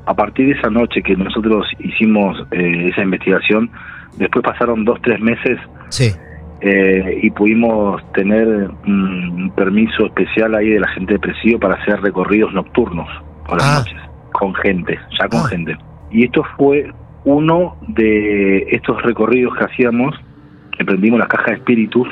[0.05, 3.71] a partir de esa noche que nosotros hicimos eh, esa investigación,
[4.17, 5.57] después pasaron dos, tres meses
[5.89, 6.11] Sí.
[6.61, 8.47] eh, y pudimos tener
[8.85, 13.07] un permiso especial ahí de la gente de Presidio para hacer recorridos nocturnos
[13.47, 13.79] por las Ah.
[13.79, 13.97] noches,
[14.33, 15.47] con gente, ya con Ah.
[15.49, 15.75] gente.
[16.11, 16.91] Y esto fue
[17.23, 20.15] uno de estos recorridos que hacíamos,
[20.77, 22.07] que prendimos la caja de espíritus,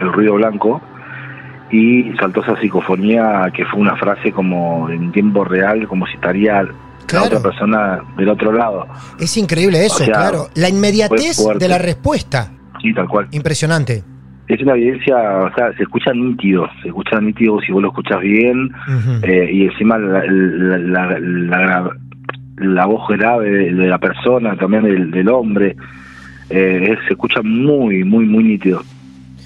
[0.00, 0.80] el ruido blanco,
[1.70, 6.66] y saltó esa psicofonía que fue una frase como en tiempo real, como si estaría
[7.06, 7.26] Claro.
[7.30, 8.86] la otra persona del otro lado.
[9.18, 10.46] Es increíble eso, O sea, claro.
[10.54, 12.50] La inmediatez de la respuesta.
[12.80, 13.28] Sí, tal cual.
[13.32, 14.02] Impresionante.
[14.48, 18.20] Es una evidencia, o sea, se escucha nítido, se escucha nítido si vos lo escuchas
[18.20, 18.70] bien,
[19.22, 21.90] eh, y encima la, la, la,
[22.62, 25.76] la voz grave de, de la persona, también del, del hombre,
[26.50, 28.82] eh, se escucha muy, muy, muy nítido.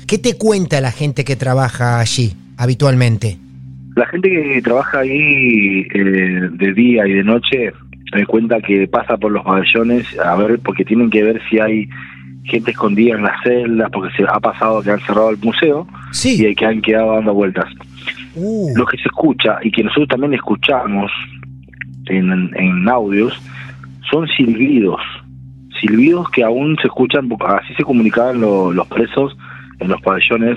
[0.07, 3.39] ¿Qué te cuenta la gente que trabaja allí habitualmente?
[3.97, 7.73] La gente que trabaja ahí eh, de día y de noche
[8.15, 11.89] me cuenta que pasa por los pabellones a ver, porque tienen que ver si hay
[12.45, 16.47] gente escondida en las celdas, porque se ha pasado que han cerrado el museo Sí.
[16.47, 17.65] y que han quedado dando vueltas.
[18.37, 21.11] Uh, Lo que se escucha y que nosotros también escuchamos
[22.07, 23.41] en, en audios
[24.11, 25.01] son silbidos,
[25.81, 29.37] silbidos que aún se escuchan, así se comunicaban lo- los presos
[29.81, 30.57] en los pabellones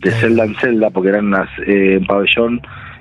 [0.00, 2.60] de celda en celda, porque eran unas, eh, en pabellón,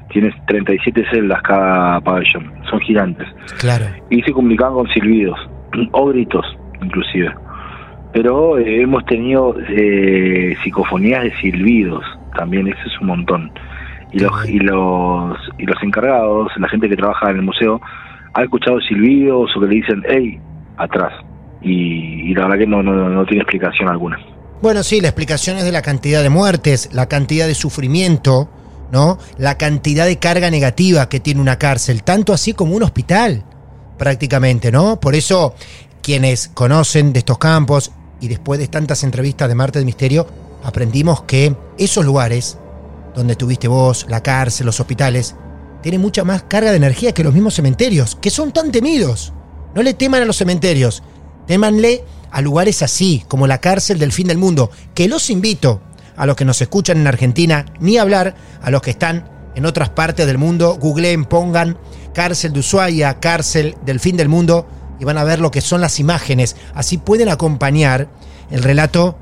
[0.10, 3.28] tienes 37 celdas cada pabellón, son gigantes.
[3.60, 3.86] Claro.
[4.10, 5.38] Y se comunicaban con silbidos,
[5.92, 6.46] o gritos,
[6.82, 7.34] inclusive.
[8.14, 12.04] Pero eh, hemos tenido eh, psicofonías de silbidos,
[12.38, 13.52] también, eso es un montón.
[14.16, 17.82] Y los, y los y los encargados, la gente que trabaja en el museo,
[18.34, 20.40] ha escuchado silbidos o que le dicen, hey,
[20.78, 21.12] atrás.
[21.62, 24.18] Y, y la verdad que no, no, no tiene explicación alguna.
[24.62, 28.50] Bueno, sí, la explicación es de la cantidad de muertes, la cantidad de sufrimiento,
[28.90, 29.18] ¿no?
[29.38, 33.44] La cantidad de carga negativa que tiene una cárcel, tanto así como un hospital,
[33.98, 34.98] prácticamente, ¿no?
[34.98, 35.56] Por eso,
[36.02, 37.92] quienes conocen de estos campos
[38.22, 40.26] y después de tantas entrevistas de Marte de Misterio,
[40.64, 42.58] aprendimos que esos lugares
[43.16, 45.36] donde tuviste vos, la cárcel, los hospitales,
[45.82, 49.34] tienen mucha más carga de energía que los mismos cementerios, que son tan temidos.
[49.74, 51.04] No le teman a los cementerios,
[51.48, 55.82] témanle a lugares así, como la cárcel del fin del mundo, que los invito
[56.18, 59.90] a los que nos escuchan en Argentina, ni hablar a los que están en otras
[59.90, 61.78] partes del mundo, googleen, pongan
[62.14, 64.68] cárcel de Ushuaia, cárcel del fin del mundo,
[65.00, 66.56] y van a ver lo que son las imágenes.
[66.74, 68.10] Así pueden acompañar
[68.50, 69.18] el relato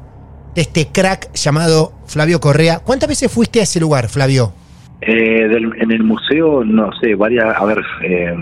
[0.56, 2.80] de este crack llamado Flavio Correa.
[2.80, 4.54] ¿Cuántas veces fuiste a ese lugar, Flavio?
[5.02, 8.34] Eh, del- en el museo, no sé, varias, a ver, eh,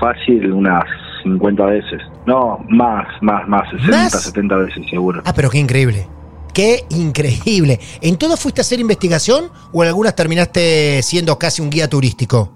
[0.00, 0.84] fácil unas
[1.22, 2.00] 50 veces.
[2.26, 4.22] No, más, más, más, 60, ¿Más?
[4.22, 5.22] 70 veces seguro.
[5.24, 6.06] Ah, pero qué increíble.
[6.52, 7.78] Qué increíble.
[8.00, 12.52] ¿En todas fuiste a hacer investigación o en algunas terminaste siendo casi un guía turístico?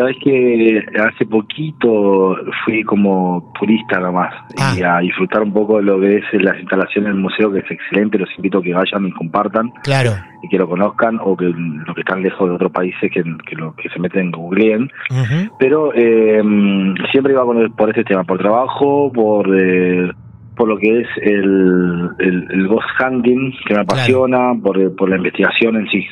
[0.00, 2.34] Sabes que hace poquito
[2.64, 4.74] fui como turista nomás Ah.
[4.74, 7.70] y a disfrutar un poco de lo que es las instalaciones del museo, que es
[7.70, 8.16] excelente.
[8.18, 10.12] Los invito a que vayan y compartan Claro.
[10.42, 13.56] y que lo conozcan o que los que están lejos de otros países que, que,
[13.56, 14.90] lo, que se meten en googleen.
[15.10, 15.54] Ujú.
[15.58, 16.42] Pero eh,
[17.12, 20.10] siempre iba con por este tema, por trabajo, por eh,
[20.56, 25.16] por lo que es el, el, el ghost hunting, que me apasiona, por, por la
[25.16, 26.06] investigación en sí.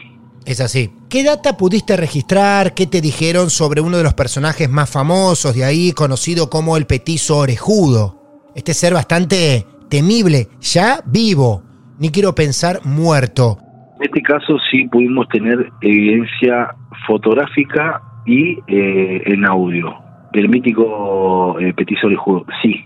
[0.45, 0.91] Es así.
[1.11, 2.74] ¿Qué data pudiste registrar?
[2.74, 6.86] ¿Qué te dijeron sobre uno de los personajes más famosos de ahí, conocido como el
[6.86, 8.16] petizo orejudo?
[8.55, 11.62] Este ser bastante temible, ya vivo,
[11.99, 13.59] ni quiero pensar muerto.
[13.99, 16.74] En este caso sí pudimos tener evidencia
[17.07, 19.95] fotográfica y eh, en audio
[20.32, 22.47] del mítico eh, petiso orejudo.
[22.62, 22.84] Sí,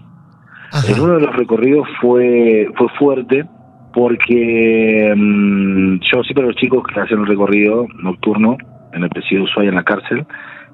[0.72, 0.90] Ajá.
[0.90, 3.44] En uno de los recorridos fue fue fuerte
[3.92, 8.56] porque mm, yo siempre a los chicos que hacen un recorrido nocturno
[8.92, 10.26] en el presidio de Ushuaia en la cárcel,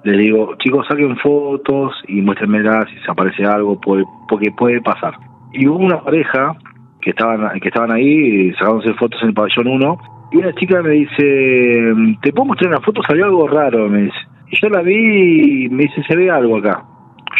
[0.05, 5.15] les digo, chicos saquen fotos y muéstrenmelas si se aparece algo, porque puede pasar.
[5.53, 6.57] Y hubo una pareja
[7.01, 9.99] que estaban que estaban ahí sacándose fotos en el pabellón 1
[10.31, 13.03] y una chica me dice, ¿te puedo mostrar una foto?
[13.03, 14.19] Salió algo raro, me dice.
[14.51, 16.83] Y yo la vi y me dice, se ve algo acá.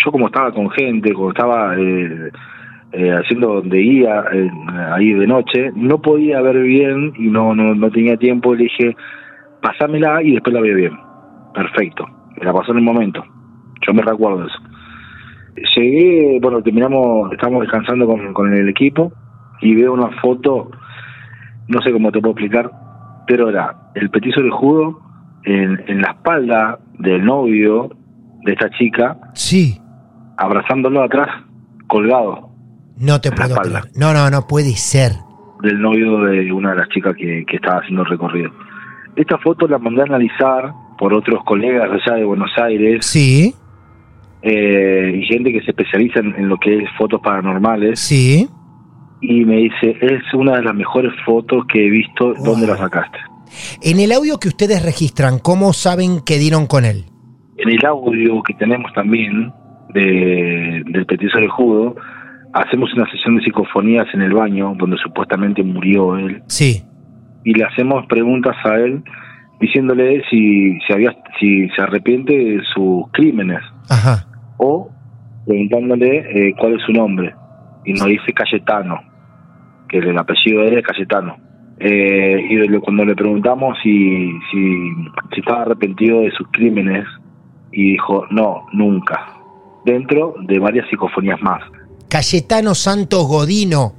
[0.05, 2.31] Yo como estaba con gente, como estaba eh,
[2.93, 4.51] eh, haciendo donde iba, eh,
[4.93, 8.55] ahí de noche, no podía ver bien y no, no, no tenía tiempo.
[8.55, 8.97] Le dije,
[9.61, 10.99] pasámela y después la veo bien.
[11.55, 12.07] Perfecto.
[12.39, 13.23] Me la pasó en el momento.
[13.87, 14.59] Yo me recuerdo eso.
[15.77, 19.13] Llegué, bueno, terminamos, estábamos descansando con, con el equipo
[19.61, 20.71] y veo una foto,
[21.67, 22.71] no sé cómo te puedo explicar,
[23.27, 25.01] pero era el petiso de judo
[25.45, 27.91] en, en la espalda del novio
[28.45, 29.81] de esta chica, Sí,
[30.37, 31.29] abrazándolo atrás,
[31.89, 32.48] colgado
[33.01, 33.81] no te En la puedo espalda.
[33.83, 33.97] creer.
[33.97, 35.13] No, no, no puede ser.
[35.63, 38.51] del novio de una de las chicas que, que estaba haciendo el recorrido.
[39.17, 43.55] Esta foto la mandé a analizar por otros colegas allá de Buenos Aires Sí,
[44.43, 48.49] eh, y gente que se especializa en, en lo que es fotos paranormales sí.
[49.21, 53.19] y me dice, es una de las mejores fotos que he visto, ¿dónde la sacaste?
[53.83, 57.07] En el audio que ustedes registran, ¿cómo saben que dieron con él?
[57.57, 59.53] En el audio que tenemos también
[59.95, 61.97] de, del petiso de judo,
[62.53, 66.83] hacemos una sesión de psicofonías en el baño donde supuestamente murió él Sí.
[67.45, 69.03] y le hacemos preguntas a él
[69.61, 74.27] diciéndole si, si, había, si se arrepiente de sus crímenes Ajá.
[74.57, 74.91] o
[75.47, 77.35] preguntándole eh, cuál es su nombre
[77.85, 79.01] y nos dice Cayetano,
[79.89, 81.37] que el apellido de él es Cayetano.
[81.81, 84.91] Eh, y cuando le preguntamos si, si,
[85.33, 87.07] si estaba arrepentido de sus crímenes,
[87.73, 89.27] y dijo, no, nunca,
[89.85, 91.63] dentro de varias psicofonías más.
[92.09, 93.95] Cayetano Santos Godino,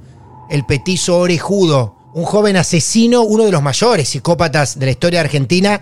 [0.50, 5.80] el petizo orejudo, un joven asesino, uno de los mayores psicópatas de la historia argentina.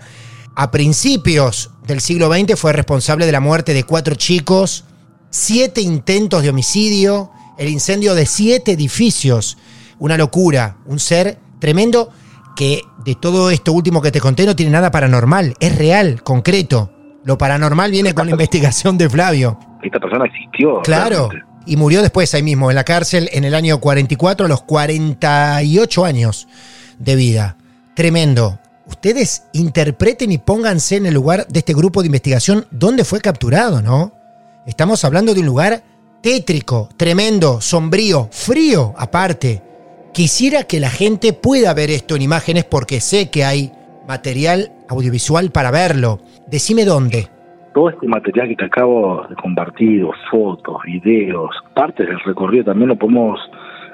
[0.55, 4.85] A principios del siglo XX fue responsable de la muerte de cuatro chicos,
[5.31, 9.57] siete intentos de homicidio, el incendio de siete edificios.
[9.97, 12.09] Una locura, un ser tremendo
[12.55, 16.91] que de todo esto último que te conté no tiene nada paranormal, es real, concreto.
[17.23, 19.57] Lo paranormal viene con la investigación de Flavio.
[19.81, 20.81] Esta persona existió.
[20.81, 21.29] Claro.
[21.29, 21.48] realmente.
[21.65, 26.05] Y murió después ahí mismo, en la cárcel, en el año 44, a los 48
[26.05, 26.47] años
[26.97, 27.57] de vida.
[27.95, 28.59] Tremendo.
[28.85, 33.81] ustedes interpreten y pónganse en el lugar de este grupo de investigación donde fue capturado,
[33.81, 34.13] ¿no?
[34.65, 35.83] Estamos hablando de un lugar
[36.21, 39.61] tétrico, tremendo, sombrío, frío aparte.
[40.11, 43.71] Quisiera que la gente pueda ver esto en imágenes porque sé que hay
[44.07, 46.21] material audiovisual para verlo.
[46.47, 47.29] Decime dónde.
[47.79, 52.97] Todo este material que te acabo de compartir, fotos, videos, partes del recorrido también lo
[52.97, 53.39] podemos,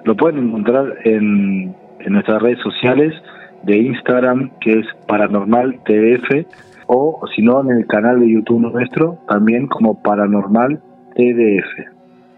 [0.06, 3.14] lo pueden encontrar en, en nuestras redes sociales
[3.62, 6.48] de Instagram que es Paranormal TDF
[6.88, 10.82] o si no en el canal de YouTube nuestro también como Paranormal
[11.14, 11.92] TDF.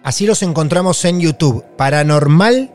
[0.04, 2.72] Así los encontramos en YouTube, Paranormal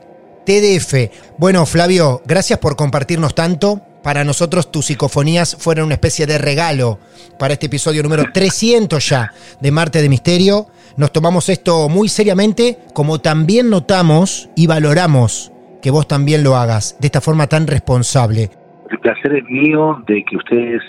[0.46, 1.36] TDF.
[1.36, 3.82] Bueno, Flavio, gracias por compartirnos tanto.
[4.02, 6.98] Para nosotros tus psicofonías fueron una especie de regalo
[7.38, 9.30] para este episodio número 300 ya
[9.60, 10.66] de Marte de Misterio.
[10.96, 16.98] Nos tomamos esto muy seriamente, como también notamos y valoramos que vos también lo hagas
[17.00, 18.50] de esta forma tan responsable.
[18.90, 20.82] El placer es mío de que ustedes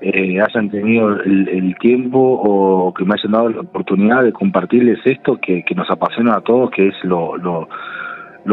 [0.00, 5.38] eh, hayan tenido el, tiempo o que me hayan dado la oportunidad de compartirles esto
[5.38, 7.68] que, nos apasiona a todos, que es lo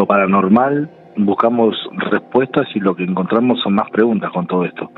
[0.05, 0.89] paranormal.
[1.18, 1.76] Buscamos
[2.12, 4.91] respuestas y lo que encontramos son más preguntas con todo esto.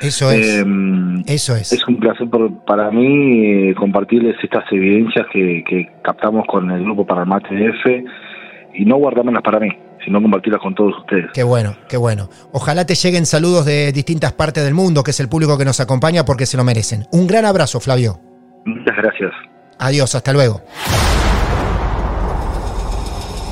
[0.00, 0.58] Eso es.
[0.58, 1.72] Eh, Eso es.
[1.72, 6.82] Es un placer por, para mí eh, compartirles estas evidencias que, que captamos con el
[6.84, 9.70] grupo Paranormal TDF y no guardármelas para mí
[10.04, 11.26] sino compartirlas con todos ustedes.
[11.34, 12.28] Qué bueno, qué bueno.
[12.52, 15.80] Ojalá te lleguen saludos de distintas partes del mundo, que es el público que nos
[15.80, 17.04] acompaña, porque se lo merecen.
[17.12, 18.18] Un gran abrazo, Flavio.
[18.64, 19.32] Muchas gracias.
[19.78, 20.62] Adiós, hasta luego.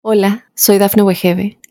[0.03, 1.58] Hola, soy Dafne Wegebe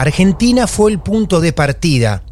[0.00, 2.22] Argentina fue el punto de partida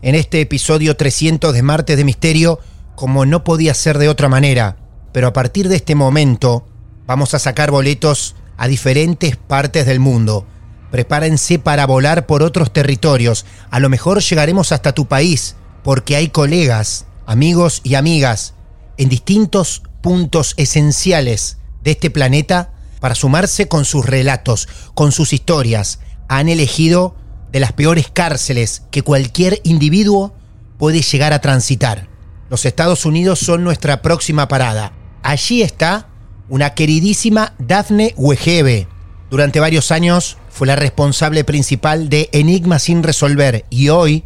[0.00, 2.58] en este episodio 300 de Martes de Misterio,
[2.94, 4.78] como no podía ser de otra manera.
[5.12, 6.66] Pero a partir de este momento,
[7.06, 10.46] vamos a sacar boletos a diferentes partes del mundo.
[10.90, 13.44] Prepárense para volar por otros territorios.
[13.68, 15.54] A lo mejor llegaremos hasta tu país,
[15.84, 18.54] porque hay colegas, amigos y amigas
[18.96, 25.98] en distintos puntos esenciales de este planeta para sumarse con sus relatos, con sus historias.
[26.28, 27.16] Han elegido
[27.52, 30.34] de las peores cárceles que cualquier individuo
[30.78, 32.08] puede llegar a transitar.
[32.50, 34.92] Los Estados Unidos son nuestra próxima parada.
[35.22, 36.08] Allí está
[36.48, 38.88] una queridísima Daphne Wegebe.
[39.30, 44.24] Durante varios años fue la responsable principal de Enigma sin resolver y hoy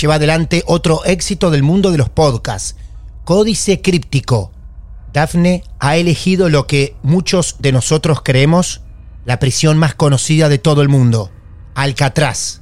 [0.00, 2.76] lleva adelante otro éxito del mundo de los podcasts,
[3.24, 4.52] Códice Críptico.
[5.12, 8.82] Daphne ha elegido lo que muchos de nosotros creemos
[9.24, 11.30] la prisión más conocida de todo el mundo,
[11.74, 12.60] Alcatraz.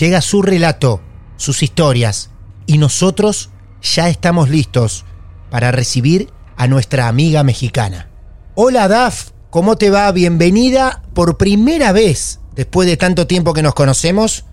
[0.00, 1.00] Llega su relato,
[1.36, 2.30] sus historias,
[2.66, 3.50] y nosotros
[3.80, 5.04] ya estamos listos
[5.50, 8.08] para recibir a nuestra amiga mexicana.
[8.54, 10.10] Hola Daf, ¿cómo te va?
[10.12, 14.44] Bienvenida por primera vez, después de tanto tiempo que nos conocemos,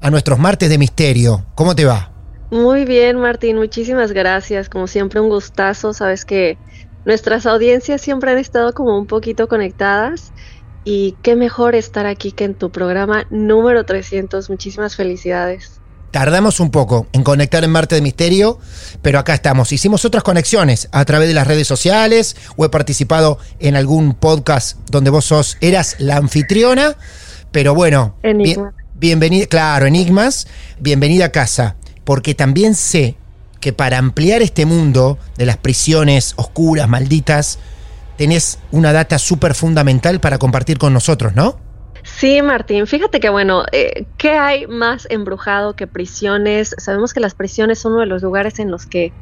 [0.00, 1.44] a nuestros martes de misterio.
[1.54, 2.10] ¿Cómo te va?
[2.50, 4.68] Muy bien, Martín, muchísimas gracias.
[4.68, 5.92] Como siempre, un gustazo.
[5.92, 6.58] Sabes que
[7.04, 10.32] nuestras audiencias siempre han estado como un poquito conectadas.
[10.84, 14.48] Y qué mejor estar aquí que en tu programa número 300.
[14.48, 15.80] Muchísimas felicidades.
[16.10, 18.58] Tardamos un poco en conectar en Marte de Misterio,
[19.00, 19.72] pero acá estamos.
[19.72, 24.76] Hicimos otras conexiones a través de las redes sociales o he participado en algún podcast
[24.90, 26.96] donde vos sos, eras la anfitriona,
[27.52, 28.16] pero bueno,
[28.94, 30.48] bienvenida, claro, Enigmas,
[30.80, 33.14] bienvenida a casa, porque también sé
[33.60, 37.60] que para ampliar este mundo de las prisiones oscuras, malditas,
[38.20, 41.58] tenés una data súper fundamental para compartir con nosotros, ¿no?
[42.02, 46.74] Sí, Martín, fíjate que bueno, eh, ¿qué hay más embrujado que prisiones?
[46.76, 49.14] Sabemos que las prisiones son uno de los lugares en los que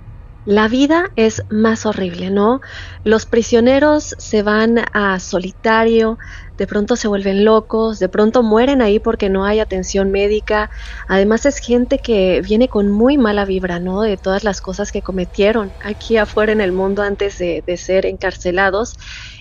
[0.44, 2.60] la vida es más horrible, ¿no?
[3.04, 6.18] Los prisioneros se van a solitario,
[6.56, 10.70] de pronto se vuelven locos, de pronto mueren ahí porque no hay atención médica.
[11.06, 14.00] Además es gente que viene con muy mala vibra, ¿no?
[14.02, 18.06] De todas las cosas que cometieron aquí afuera en el mundo antes de, de ser
[18.06, 18.96] encarcelados.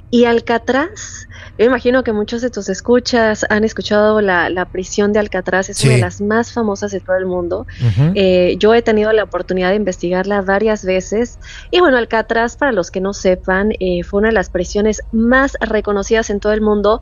[0.09, 1.27] Y Alcatraz,
[1.57, 5.77] yo imagino que muchos de tus escuchas han escuchado la, la prisión de Alcatraz, es
[5.77, 5.87] Sí.
[5.87, 7.67] una de las más famosas de todo el mundo.
[8.15, 11.39] Eh, yo he tenido la oportunidad de investigarla varias veces.
[11.71, 15.57] Y bueno, Alcatraz, para los que no sepan, eh, fue una de las prisiones más
[15.59, 17.01] reconocidas en todo el mundo.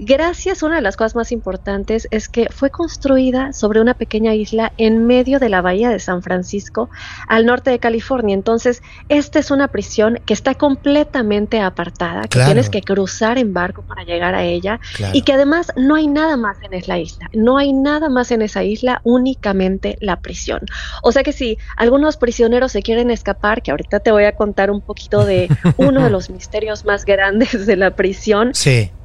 [0.00, 4.72] Gracias, una de las cosas más importantes es que fue construida sobre una pequeña isla
[4.78, 6.88] en medio de la bahía de San Francisco,
[7.26, 8.34] al norte de California.
[8.34, 13.82] Entonces, esta es una prisión que está completamente apartada, que tienes que cruzar en barco
[13.82, 14.78] para llegar a ella
[15.12, 17.28] y que además no hay nada más en esa isla.
[17.32, 20.60] No hay nada más en esa isla, únicamente la prisión.
[21.02, 24.70] O sea que si algunos prisioneros se quieren escapar, que ahorita te voy a contar
[24.70, 28.52] un poquito de uno de los misterios más grandes de la prisión,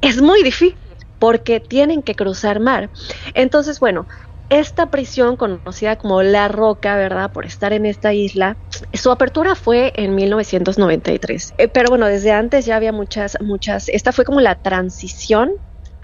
[0.00, 0.83] es muy difícil
[1.24, 2.90] porque tienen que cruzar mar.
[3.32, 4.06] Entonces, bueno,
[4.50, 7.32] esta prisión conocida como La Roca, ¿verdad?
[7.32, 8.58] Por estar en esta isla,
[8.92, 11.54] su apertura fue en 1993.
[11.56, 15.50] Eh, pero bueno, desde antes ya había muchas, muchas, esta fue como la transición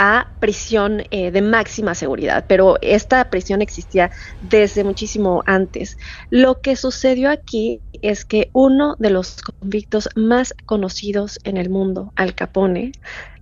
[0.02, 5.98] a prisión eh, de máxima seguridad, pero esta prisión existía desde muchísimo antes.
[6.30, 12.14] Lo que sucedió aquí es que uno de los convictos más conocidos en el mundo,
[12.16, 12.92] Al Capone,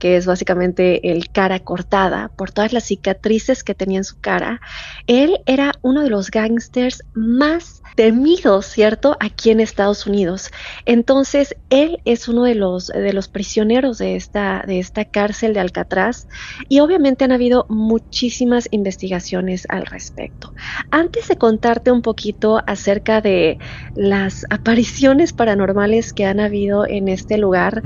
[0.01, 4.61] que es básicamente el cara cortada por todas las cicatrices que tenía en su cara,
[5.07, 10.53] él era uno de los gángsters más temidos, ¿cierto?, aquí en Estados Unidos.
[10.87, 15.59] Entonces, él es uno de los, de los prisioneros de esta, de esta cárcel de
[15.59, 16.29] Alcatraz
[16.69, 20.55] y obviamente han habido muchísimas investigaciones al respecto.
[20.93, 23.59] Antes de contarte un poquito acerca de
[23.97, 27.83] las apariciones paranormales que han habido en este lugar,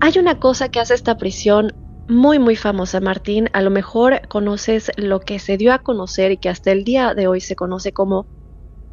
[0.00, 1.74] hay una cosa que hace esta prisión
[2.08, 3.50] muy muy famosa, Martín.
[3.52, 7.12] A lo mejor conoces lo que se dio a conocer y que hasta el día
[7.12, 8.26] de hoy se conoce como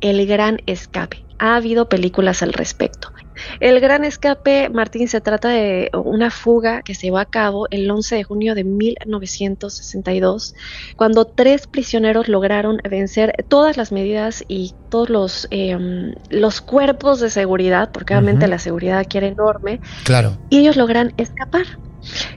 [0.02, 1.24] el Gran Escape.
[1.40, 3.12] Ha habido películas al respecto.
[3.60, 7.90] El Gran Escape, Martín, se trata de una fuga que se llevó a cabo el
[7.90, 10.56] 11 de junio de 1962,
[10.96, 17.30] cuando tres prisioneros lograron vencer todas las medidas y todos los, em, los cuerpos de
[17.30, 20.38] seguridad, porque obviamente la seguridad aquí era enorme, claro.
[20.50, 21.66] y ellos logran escapar.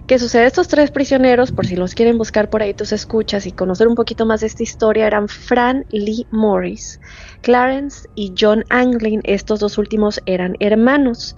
[0.06, 0.46] ¿Qué sucede?
[0.46, 3.94] Estos tres prisioneros, por si los quieren buscar por ahí, tus escuchas y conocer un
[3.94, 7.00] poquito más de esta historia, eran Fran Lee Morris,
[7.42, 9.20] Clarence y John Anglin.
[9.24, 11.36] Estos dos últimos eran hermanos.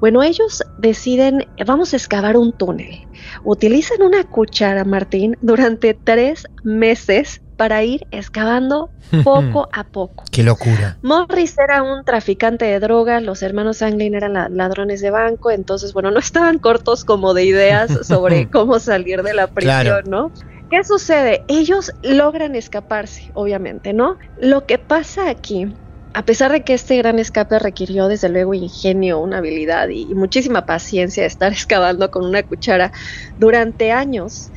[0.00, 3.06] Bueno, ellos deciden, vamos a excavar un túnel.
[3.44, 8.90] Utilizan una cuchara, Martín, durante tres meses para ir excavando
[9.24, 10.24] poco a poco.
[10.30, 10.98] Qué locura.
[11.02, 16.10] Morris era un traficante de drogas, los hermanos Anglin eran ladrones de banco, entonces, bueno,
[16.10, 20.32] no estaban cortos como de ideas sobre cómo salir de la prisión, ¿no?
[20.70, 21.44] ¿Qué sucede?
[21.46, 24.16] Ellos logran escaparse, obviamente, ¿no?
[24.40, 25.72] Lo que pasa aquí
[26.14, 30.64] a pesar de que este gran escape requirió desde luego ingenio, una habilidad y, muchísima
[30.64, 32.92] paciencia de estar excavando con una cuchara
[33.38, 34.50] durante años,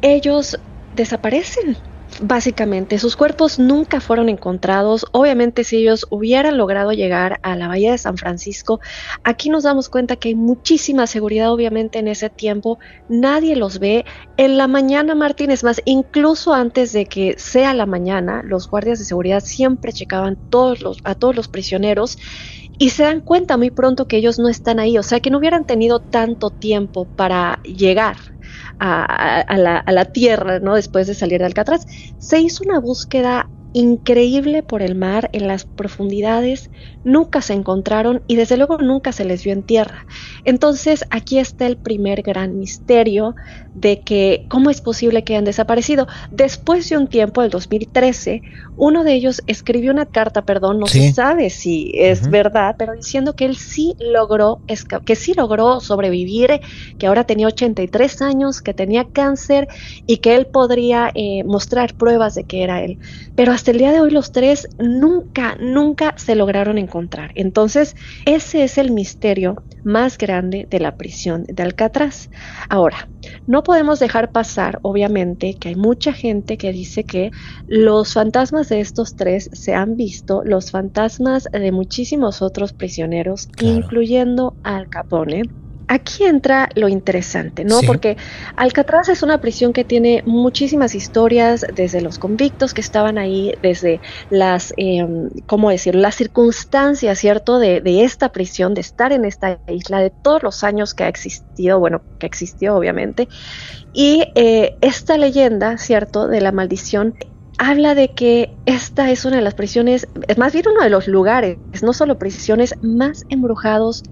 [0.00, 0.58] ellos
[0.94, 1.76] desaparecen.
[2.20, 5.06] Básicamente, sus cuerpos nunca fueron encontrados.
[5.12, 8.80] Obviamente, si ellos hubieran logrado llegar a la bahía de San Francisco,
[9.22, 12.78] aquí nos damos cuenta que hay muchísima seguridad, obviamente, en ese tiempo.
[13.08, 14.04] Nadie los ve.
[14.36, 19.04] En la mañana, Martínez, más, incluso antes de que sea la mañana, los guardias de
[19.04, 22.18] seguridad siempre checaban todos los, a todos los prisioneros
[22.78, 25.38] y se dan cuenta muy pronto que ellos no están ahí, o sea que no
[25.38, 28.16] hubieran tenido tanto tiempo para llegar
[28.78, 30.74] a, la, a la, tierra, ¿no?
[30.74, 31.86] Después de salir de Alcatraz.
[32.18, 36.70] Se hizo una búsqueda increíble por el mar en las profundidades,
[37.04, 40.06] nunca se encontraron y desde luego nunca se les vio en tierra.
[40.44, 43.34] Entonces aquí está el primer gran misterio
[43.76, 46.08] de que cómo es posible que hayan desaparecido.
[46.30, 48.42] Después de un tiempo, el 2013,
[48.76, 53.36] uno de ellos escribió una carta, perdón, no se sabe si es verdad, pero diciendo
[53.36, 54.60] que él sí logró,
[55.04, 56.60] que sí logró sobrevivir,
[56.98, 59.68] que ahora tenía 83 años, que tenía cáncer
[60.06, 62.98] y que él podría eh, mostrar pruebas de que era él.
[63.34, 67.32] Pero hasta el día de hoy los tres nunca, nunca se lograron encontrar.
[67.34, 72.30] Entonces, ese es el misterio más grande de la prisión de Alcatraz.
[72.68, 73.08] Ahora,
[73.46, 77.30] no podemos dejar pasar, obviamente, que hay mucha gente que dice que
[77.66, 84.56] los fantasmas de estos tres se han visto, los fantasmas de muchísimos otros prisioneros, incluyendo
[84.62, 85.42] Al Capone
[85.88, 87.80] aquí entra lo interesante, ¿no?
[87.86, 88.16] Porque
[88.56, 94.00] Alcatraz es una prisión que tiene muchísimas historias, desde los convictos que estaban ahí, desde
[94.30, 95.06] las, eh,
[95.46, 96.00] ¿cómo decirlo?
[96.00, 97.58] Las circunstancias, ¿cierto?
[97.58, 101.08] De, de, esta prisión, de estar en esta isla, de todos los años que ha
[101.08, 103.28] existido, bueno, que existió obviamente.
[103.92, 106.28] Y eh, esta leyenda, ¿cierto?
[106.28, 107.14] De la maldición
[107.58, 111.08] habla de que esta es una de las prisiones, es más bien uno de los
[111.08, 114.02] lugares, no solo prisiones más embrujados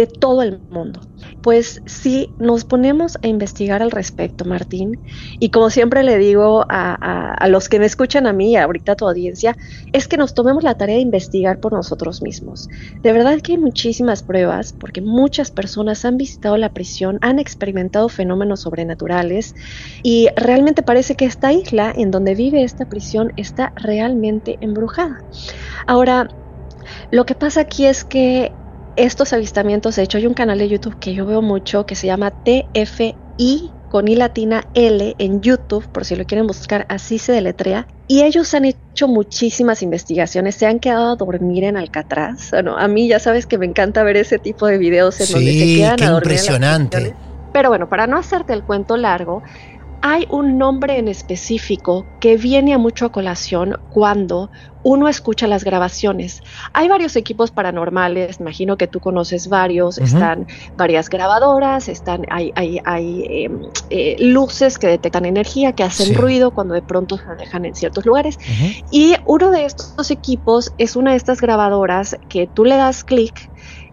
[0.00, 1.00] de todo el mundo.
[1.42, 4.98] Pues si nos ponemos a investigar al respecto, Martín,
[5.38, 8.96] y como siempre le digo a, los que me escuchan a mí y ahorita a
[8.96, 9.56] tu audiencia,
[9.92, 12.68] es que nos tomemos la tarea de investigar por nosotros mismos.
[13.02, 18.08] De verdad que hay muchísimas pruebas, porque muchas personas han visitado la prisión, han experimentado
[18.08, 19.54] fenómenos sobrenaturales,
[20.02, 25.22] y realmente parece que esta isla en donde vive esta prisión está realmente embrujada.
[25.86, 26.28] Ahora,
[27.10, 28.52] lo que pasa aquí es que
[29.04, 32.06] estos avistamientos, de hecho hay un canal de YouTube que yo veo mucho que se
[32.06, 37.32] llama TFI con I latina L en YouTube, por si lo quieren buscar, así se
[37.32, 37.88] deletrea.
[38.06, 42.50] Y ellos han hecho muchísimas investigaciones, se han quedado a dormir en Alcatraz.
[42.50, 45.52] Bueno, a mí ya sabes que me encanta ver ese tipo de videos en donde
[45.52, 46.32] se quedan a dormir.
[46.32, 47.14] Impresionante.
[47.52, 49.42] Pero bueno, para no hacerte el cuento largo,
[50.02, 54.50] hay un nombre en específico que viene a mucho a colación cuando
[54.82, 56.42] uno escucha las grabaciones.
[56.72, 60.46] Hay varios equipos paranormales, imagino que tú conoces varios, están
[60.76, 66.52] varias grabadoras, están, hay, hay, hay em, eh, luces que detectan energía, que hacen ruido
[66.52, 68.38] cuando de pronto se dejan en ciertos lugares.
[68.90, 73.50] Y uno de estos equipos es una de estas grabadoras que tú le das clic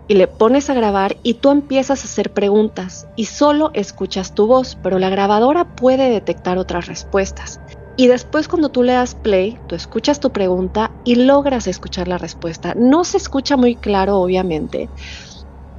[0.07, 4.47] y le pones a grabar y tú empiezas a hacer preguntas y solo escuchas tu
[4.47, 7.59] voz, pero la grabadora puede detectar otras respuestas.
[7.97, 12.17] Y después cuando tú le das play, tú escuchas tu pregunta y logras escuchar la
[12.17, 12.73] respuesta.
[12.75, 14.87] No se escucha muy claro, obviamente,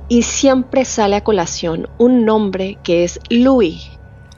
[0.09, 3.89] y siempre sale a colación un nombre que es Louis.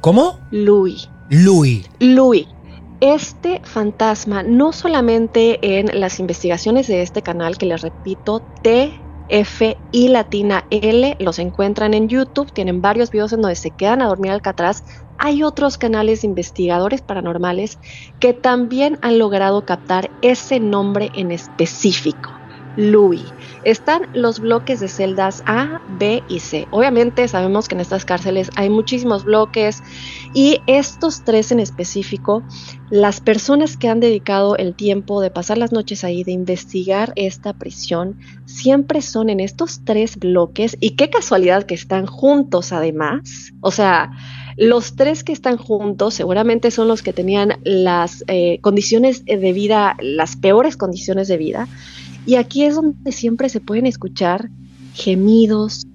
[0.01, 0.38] ¿Cómo?
[0.51, 1.09] Louis.
[1.30, 1.88] Louis.
[2.01, 2.47] Louis.
[3.01, 8.93] Este fantasma, no solamente en las investigaciones de este canal, que les repito, T
[9.31, 14.03] F y latina L, los encuentran en YouTube, tienen varios videos en donde se quedan
[14.03, 14.83] a dormir al Alcatraz.
[15.18, 17.78] Hay otros canales de investigadores paranormales
[18.18, 22.39] que también han logrado captar ese nombre en específico.
[22.76, 23.34] Louis.
[23.64, 26.66] Están los bloques de celdas A, B y C.
[26.70, 29.82] Obviamente sabemos que en estas cárceles hay muchísimos bloques
[30.34, 32.44] y estos tres en específico,
[32.90, 37.52] las personas que han dedicado el tiempo de pasar las noches ahí, de investigar esta
[37.52, 43.20] prisión, siempre son en estos tres bloques y qué casualidad que están juntos además.
[43.60, 44.10] O sea,
[44.56, 49.96] los tres que están juntos seguramente son los que tenían las eh, condiciones de vida,
[50.00, 51.68] las peores condiciones de vida
[52.26, 54.50] y aquí es donde siempre se pueden escuchar
[54.94, 55.86] gemidos,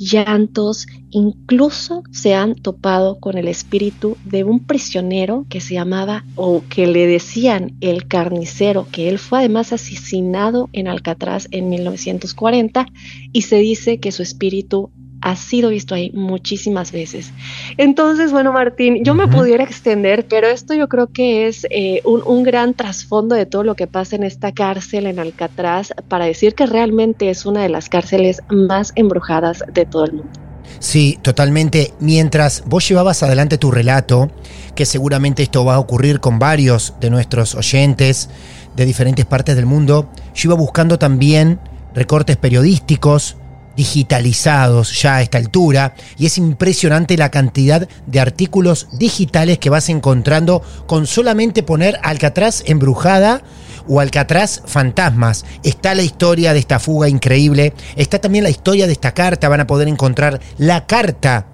[0.00, 6.62] llantos, incluso se han topado con el espíritu de un prisionero que se llamaba o
[6.70, 12.86] que le decían el carnicero, que él fue además asesinado en Alcatraz en 1940
[13.32, 14.90] y se dice que su espíritu
[15.20, 17.32] ha sido visto ahí muchísimas veces.
[17.76, 22.22] Entonces, bueno, Martín, yo me pudiera extender, pero esto yo creo que es eh, un,
[22.24, 26.54] un, gran trasfondo de todo lo que pasa en esta cárcel en Alcatraz para decir
[26.54, 30.50] que realmente es una de las cárceles más embrujadas de todo el mundo.
[30.78, 31.92] Sí, totalmente.
[32.00, 34.30] Mientras vos llevabas adelante tu relato,
[34.74, 38.30] que seguramente esto va a ocurrir con varios de nuestros oyentes
[38.76, 41.60] de diferentes partes del mundo, yo iba buscando también
[41.94, 43.36] recortes periodísticos,
[43.80, 49.88] digitalizados ya a esta altura y es impresionante la cantidad de artículos digitales que vas
[49.88, 53.42] encontrando con solamente poner Alcatraz embrujada
[53.88, 55.46] o Alcatraz fantasmas.
[55.62, 59.60] Está la historia de esta fuga increíble, está también la historia de esta carta, van
[59.60, 61.46] a poder encontrar la carta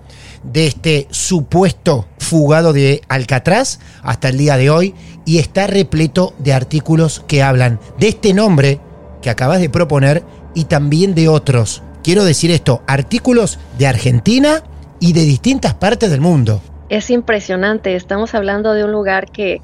[0.43, 6.53] de este supuesto fugado de Alcatraz hasta el día de hoy y está repleto de
[6.53, 8.81] artículos que hablan de este nombre
[9.23, 10.25] que acabas de proponer
[10.57, 14.63] y también de otros quiero decir esto, artículos de Argentina
[15.01, 16.63] y de distintas partes del mundo.
[16.89, 19.61] Es impresionante, estamos hablando de un lugar que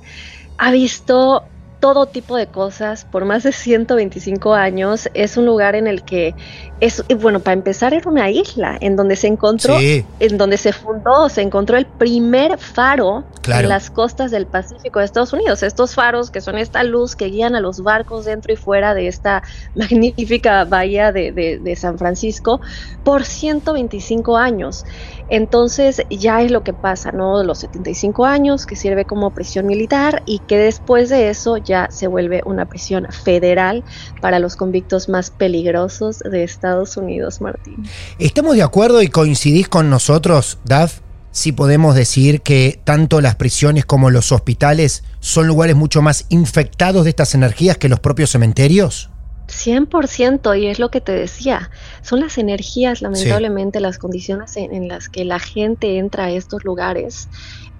[0.59, 1.45] ha visto
[1.83, 5.11] todo tipo de cosas por más de 125 años.
[5.15, 6.33] Es un lugar en el que
[6.79, 11.29] es, bueno, para empezar era una isla en donde se encontró, en donde se fundó,
[11.29, 15.65] se encontró el primer faro en las costas del Pacífico de Estados Unidos.
[15.65, 19.09] Estos faros que son esta luz que guían a los barcos dentro y fuera de
[19.09, 19.43] esta
[19.75, 22.61] magnífica bahía de, de San Francisco
[23.03, 24.85] por 125 años.
[25.33, 27.43] Entonces ya es lo que pasa, ¿no?
[27.43, 32.07] Los 75 años que sirve como prisión militar y que después de eso ya se
[32.07, 33.83] vuelve una prisión federal
[34.21, 37.83] para los convictos más peligrosos de Estados Unidos, Martín.
[38.19, 41.01] ¿Estamos de acuerdo y coincidís con nosotros, Daf?
[41.31, 47.05] Si podemos decir que tanto las prisiones como los hospitales son lugares mucho más infectados
[47.05, 49.09] de estas energías que los propios cementerios?
[49.49, 51.71] 100% y es lo que te decía,
[52.03, 57.29] son las energías, lamentablemente, las condiciones en, las que la gente entra a estos lugares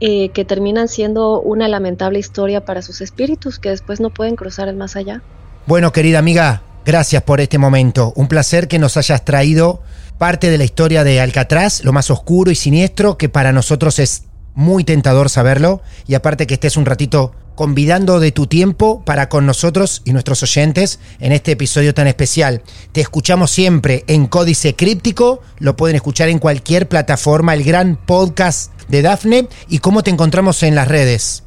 [0.01, 4.69] eh, que terminan siendo una lamentable historia para sus espíritus que después no pueden cruzar
[4.69, 5.23] el más allá.
[5.67, 8.13] Bueno, querida amiga, Gracias por este momento.
[8.17, 9.83] Un placer que nos hayas traído
[10.19, 14.25] parte de la historia de Alcatraz, lo más oscuro y siniestro, que para nosotros es
[14.55, 15.81] muy tentador saberlo.
[16.09, 20.43] Y aparte que estés un ratito convidando de tu tiempo para con nosotros y nuestros
[20.43, 22.63] oyentes en este episodio tan especial.
[22.93, 28.73] Te escuchamos siempre en Códice Críptico, lo pueden escuchar en cualquier plataforma, el gran podcast
[28.89, 29.49] de Dafne.
[29.69, 31.45] ¿Y cómo te encontramos en las redes?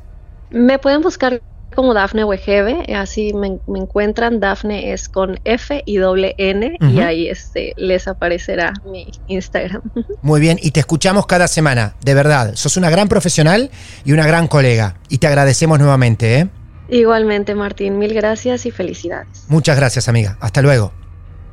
[0.50, 1.42] Me pueden buscar
[1.76, 4.40] como Dafne Wegebe, así me, encuentran.
[4.40, 9.82] Dafne es con F y doble N y ahí este, les aparecerá mi Instagram.
[10.22, 12.56] Muy bien, y te escuchamos cada semana, de verdad.
[12.56, 13.70] Sos una gran profesional
[14.04, 14.98] y una gran colega.
[15.10, 16.50] Y te agradecemos nuevamente, ¿eh?
[16.90, 19.46] Igualmente, Martín, mil gracias y felicidades.
[19.48, 20.38] Muchas gracias, amiga.
[20.40, 20.94] Hasta luego.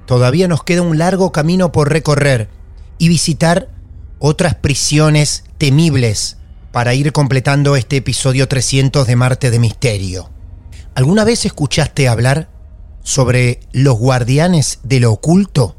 [0.06, 2.48] Todavía nos queda un largo camino por recorrer
[2.98, 3.68] y visitar
[4.18, 6.38] otras prisiones temibles
[6.72, 10.30] para ir completando este episodio 300 de Marte de Misterio.
[10.94, 12.48] ¿Alguna vez escuchaste hablar
[13.02, 15.76] sobre los guardianes de lo oculto?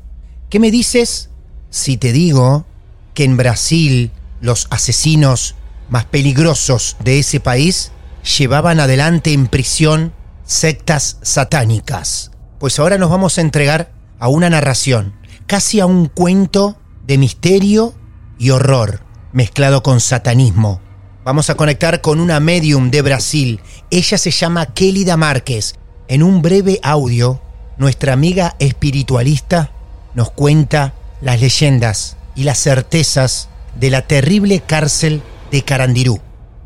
[0.49, 1.29] ¿Qué me dices
[1.71, 2.67] si te digo
[3.15, 5.55] que en Brasil los asesinos
[5.89, 7.91] más peligrosos de ese país
[8.37, 10.13] llevaban adelante en prisión
[10.45, 12.31] sectas satánicas?
[12.59, 15.15] Pues ahora nos vamos a entregar a una narración,
[15.47, 16.77] casi a un cuento
[17.07, 17.95] de misterio
[18.37, 20.79] y horror mezclado con satanismo.
[21.25, 23.59] Vamos a conectar con una medium de Brasil.
[23.89, 25.75] Ella se llama Kelida Márquez.
[26.07, 27.41] En un breve audio,
[27.77, 29.71] nuestra amiga espiritualista
[30.13, 35.21] nos cuenta las leyendas y las certezas de la terrible cárcel
[35.51, 36.19] de Carandirú.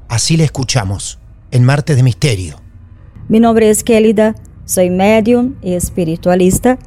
[0.09, 1.19] Así la escuchamos
[1.51, 2.59] en Martes de Misterio.
[3.29, 6.77] Mi nombre es Kelida, soy medium y espiritualista.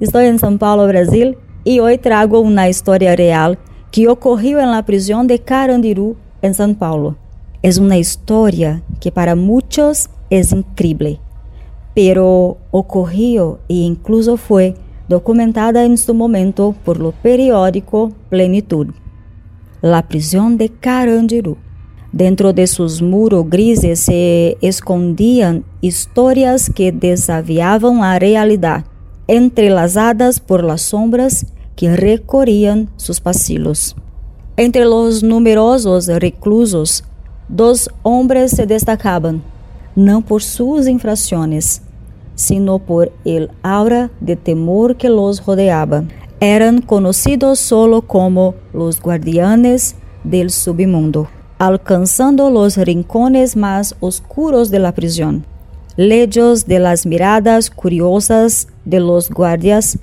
[0.00, 3.58] Estoy en São Paulo, Brasil, y hoy trago una historia real
[3.90, 7.16] que ocurrió en la prisión de Carandiru, en São Paulo.
[7.62, 11.20] Es una historia que para muchos es increíble,
[11.94, 14.74] pero ocurrió e incluso fue
[15.08, 18.88] documentada en su momento por lo periódico Plenitud.
[19.80, 21.56] La prisión de Carandiru.
[22.12, 28.84] Dentro de sus muros grises se escondían historias que desafiaban la realidad,
[29.26, 31.46] entrelazadas por las sombras
[31.78, 33.94] que recorrían sus pasillos.
[34.56, 37.04] Entre los numerosos reclusos,
[37.48, 39.44] dos hombres se destacaban,
[39.94, 41.82] no por sus infracciones,
[42.34, 46.02] sino por el aura de temor que los rodeaba.
[46.40, 51.28] Eran conocidos solo como los guardianes del submundo,
[51.60, 55.46] alcanzando los rincones más oscuros de la prisión.
[55.94, 59.96] Lejos de las miradas curiosas de los guardias,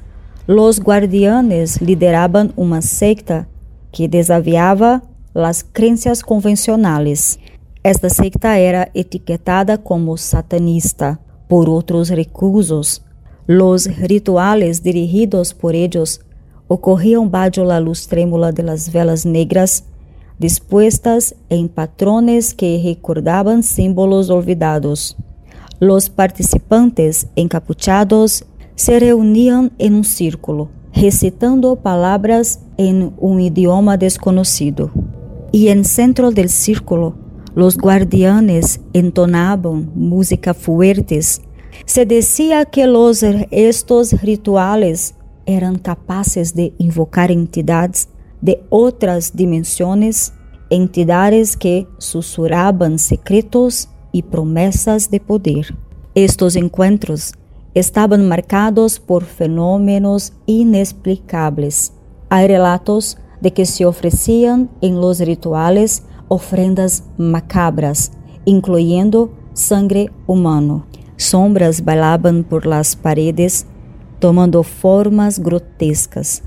[0.48, 3.48] los guardianes lideraban una secta
[3.92, 7.40] que desafiaba las creencias convencionales.
[7.84, 13.04] Esta secta era etiquetada como satanista por otros reclusos.
[13.48, 16.22] Los rituales dirigidos por ellos
[16.68, 19.86] ocorrían bajo la luz trémula de las velas negras,
[20.38, 25.18] dispuestas en patrones que recordaban símbolos olvidados.
[25.80, 28.46] Los participantes encapuchados
[28.76, 34.92] se reunían en un círculo, recitando palabras en un idioma desconocido.
[35.52, 37.16] Y en centro del círculo,
[37.56, 41.42] los guardianes entonaban música fuertes.
[41.86, 45.16] Se decía que los, estos rituales
[45.46, 48.10] eran capaces de invocar entidades
[48.42, 50.34] de otras dimensiones,
[50.70, 55.76] entidades que susurraban secretos y promesas de poder.
[56.14, 57.34] Estos encuentros
[57.76, 61.94] estaban marcados por fenómenos inexplicables.
[62.30, 68.12] Hay relatos de que se ofrecían en los rituales ofrendas macabras,
[68.46, 70.88] incluyendo sangre humano.
[71.18, 73.68] Sombras bailaban por las paredes,
[74.20, 76.44] tomando formas grotescas.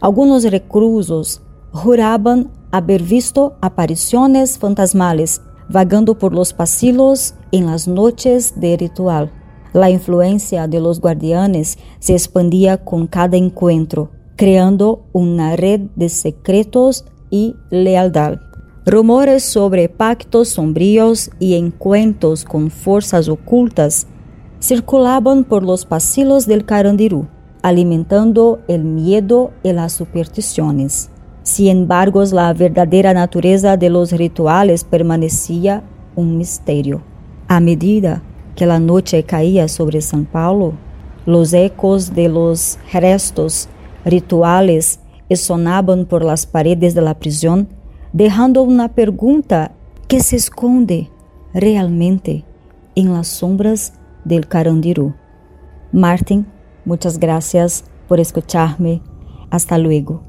[0.00, 1.42] Algunos reclusos
[1.72, 9.30] juraban haber visto apariciones fantasmales vagando por los pasillos en las noches de ritual.
[9.72, 17.06] La influencia de los guardianes se expandía con cada encuentro, creando una red de secretos
[17.30, 18.38] y lealtad.
[18.84, 24.06] Rumores sobre pactos sombríos y encuentros con fuerzas ocultas
[24.60, 27.26] circulaban por los pasillos del Carandirú,
[27.62, 31.10] alimentando el miedo y las supersticiones.
[31.44, 35.82] Sin embargo, la verdadera naturaleza de los rituales permanecía
[36.14, 37.02] un misterio.
[37.48, 38.22] A medida
[38.56, 40.74] que la noche caía sobre São Paulo,
[41.26, 43.68] los ecos de los restos
[44.04, 45.00] rituales
[45.34, 47.68] sonaban por las paredes de la prisión,
[48.12, 49.72] dejando una pregunta
[50.06, 51.10] que se esconde
[51.54, 52.44] realmente
[52.94, 53.94] en las sombras
[54.24, 55.14] del Carandiru.
[55.90, 56.46] Martin
[56.84, 59.02] Muchas gracias por escucharme.
[59.50, 60.22] Hasta luego.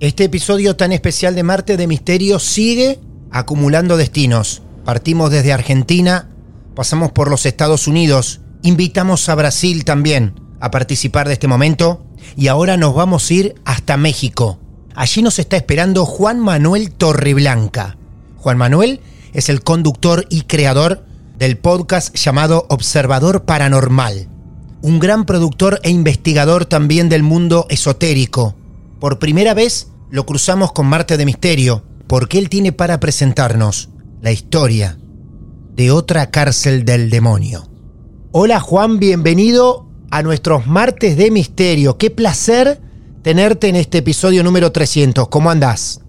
[0.00, 4.62] Este episodio tan especial de Marte de Misterio sigue acumulando destinos.
[4.84, 6.30] Partimos desde Argentina,
[6.78, 12.06] pasamos por los Estados Unidos, invitamos a Brasil también a participar de este momento
[12.36, 14.60] y ahora nos vamos a ir hasta México.
[14.94, 17.96] Allí nos está esperando Juan Manuel Torreblanca.
[18.36, 19.00] Juan Manuel
[19.32, 21.04] es el conductor y creador
[21.36, 24.28] del podcast llamado Observador Paranormal.
[24.80, 28.54] Un gran productor e investigador también del mundo esotérico.
[29.00, 33.88] Por primera vez lo cruzamos con Marte de Misterio, porque él tiene para presentarnos
[34.22, 34.96] la historia
[35.78, 37.68] de otra cárcel del demonio.
[38.32, 41.98] Hola Juan, bienvenido a nuestros Martes de Misterio.
[41.98, 42.80] Qué placer
[43.22, 45.28] tenerte en este episodio número 300.
[45.28, 46.00] ¿Cómo andás?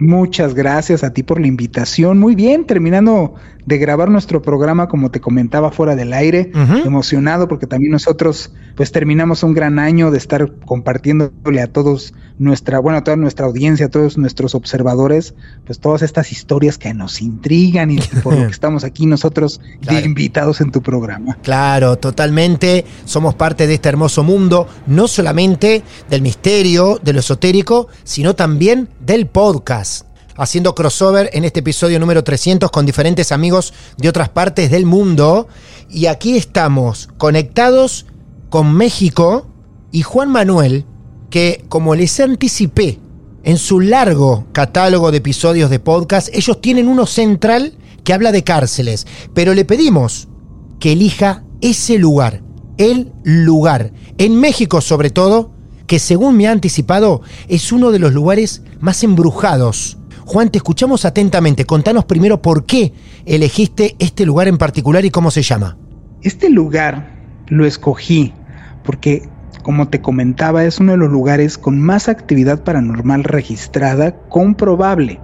[0.00, 2.18] Muchas gracias a ti por la invitación.
[2.18, 3.34] Muy bien, terminando
[3.68, 6.50] de grabar nuestro programa, como te comentaba fuera del aire,
[6.86, 12.78] emocionado porque también nosotros pues terminamos un gran año de estar compartiéndole a todos nuestra,
[12.78, 15.34] bueno, a toda nuestra audiencia, a todos nuestros observadores,
[15.66, 20.60] pues todas estas historias que nos intrigan y por lo que estamos aquí nosotros invitados
[20.60, 21.36] en tu programa.
[21.42, 22.86] Claro, totalmente.
[23.04, 28.88] Somos parte de este hermoso mundo, no solamente del misterio, de lo esotérico, sino también
[29.08, 30.04] del podcast
[30.36, 35.48] haciendo crossover en este episodio número 300 con diferentes amigos de otras partes del mundo.
[35.88, 38.04] Y aquí estamos conectados
[38.50, 39.46] con México
[39.92, 40.84] y Juan Manuel,
[41.30, 42.98] que como les anticipé
[43.44, 48.44] en su largo catálogo de episodios de podcast, ellos tienen uno central que habla de
[48.44, 50.28] cárceles, pero le pedimos
[50.80, 52.42] que elija ese lugar,
[52.76, 55.50] el lugar, en México sobre todo,
[55.88, 59.98] que según me ha anticipado es uno de los lugares más embrujados.
[60.24, 61.64] Juan, te escuchamos atentamente.
[61.64, 62.92] Contanos primero por qué
[63.24, 65.76] elegiste este lugar en particular y cómo se llama.
[66.22, 67.16] Este lugar
[67.48, 68.34] lo escogí
[68.84, 69.28] porque
[69.62, 75.20] como te comentaba, es uno de los lugares con más actividad paranormal registrada comprobable.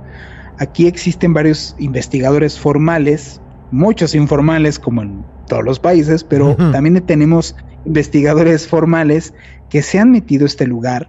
[0.58, 3.40] Aquí existen varios investigadores formales,
[3.70, 9.34] muchos informales como en todos los países, pero también tenemos investigadores formales
[9.68, 11.08] que se han metido a este lugar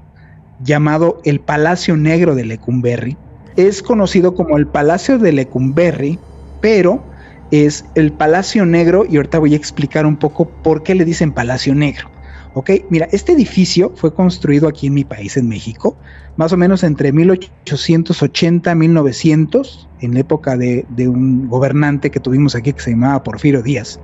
[0.64, 3.18] llamado el Palacio Negro de Lecumberri.
[3.56, 6.20] Es conocido como el Palacio de Lecumberri,
[6.62, 7.04] pero
[7.52, 11.32] es el Palacio Negro y ahorita voy a explicar un poco por qué le dicen
[11.32, 12.10] Palacio Negro.
[12.58, 15.98] Ok, mira, este edificio fue construido aquí en mi país, en México,
[16.38, 22.72] más o menos entre 1880 y 1900, en época de, un gobernante que tuvimos aquí
[22.72, 24.00] que se llamaba Porfirio Díaz.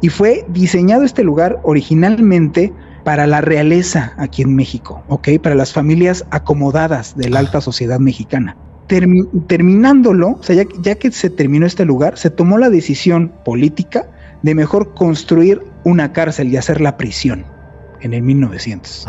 [0.00, 2.72] Y fue diseñado este lugar originalmente
[3.04, 5.28] para la realeza aquí en México, ¿ok?
[5.40, 8.56] Para las familias acomodadas de la alta sociedad mexicana.
[8.88, 14.08] terminándolo, o sea, ya, ya que se terminó este lugar, se tomó la decisión política
[14.42, 17.53] de mejor construir una cárcel y hacer la prisión
[18.04, 19.06] en el 1900.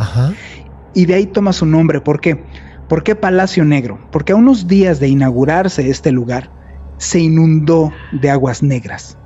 [0.93, 2.01] Y de ahí toma su nombre.
[2.01, 2.41] ¿Por qué?
[2.87, 3.99] ¿Por qué Palacio Negro?
[4.11, 6.49] Porque a unos días de inaugurarse este lugar,
[6.97, 9.17] se inundó de aguas negras.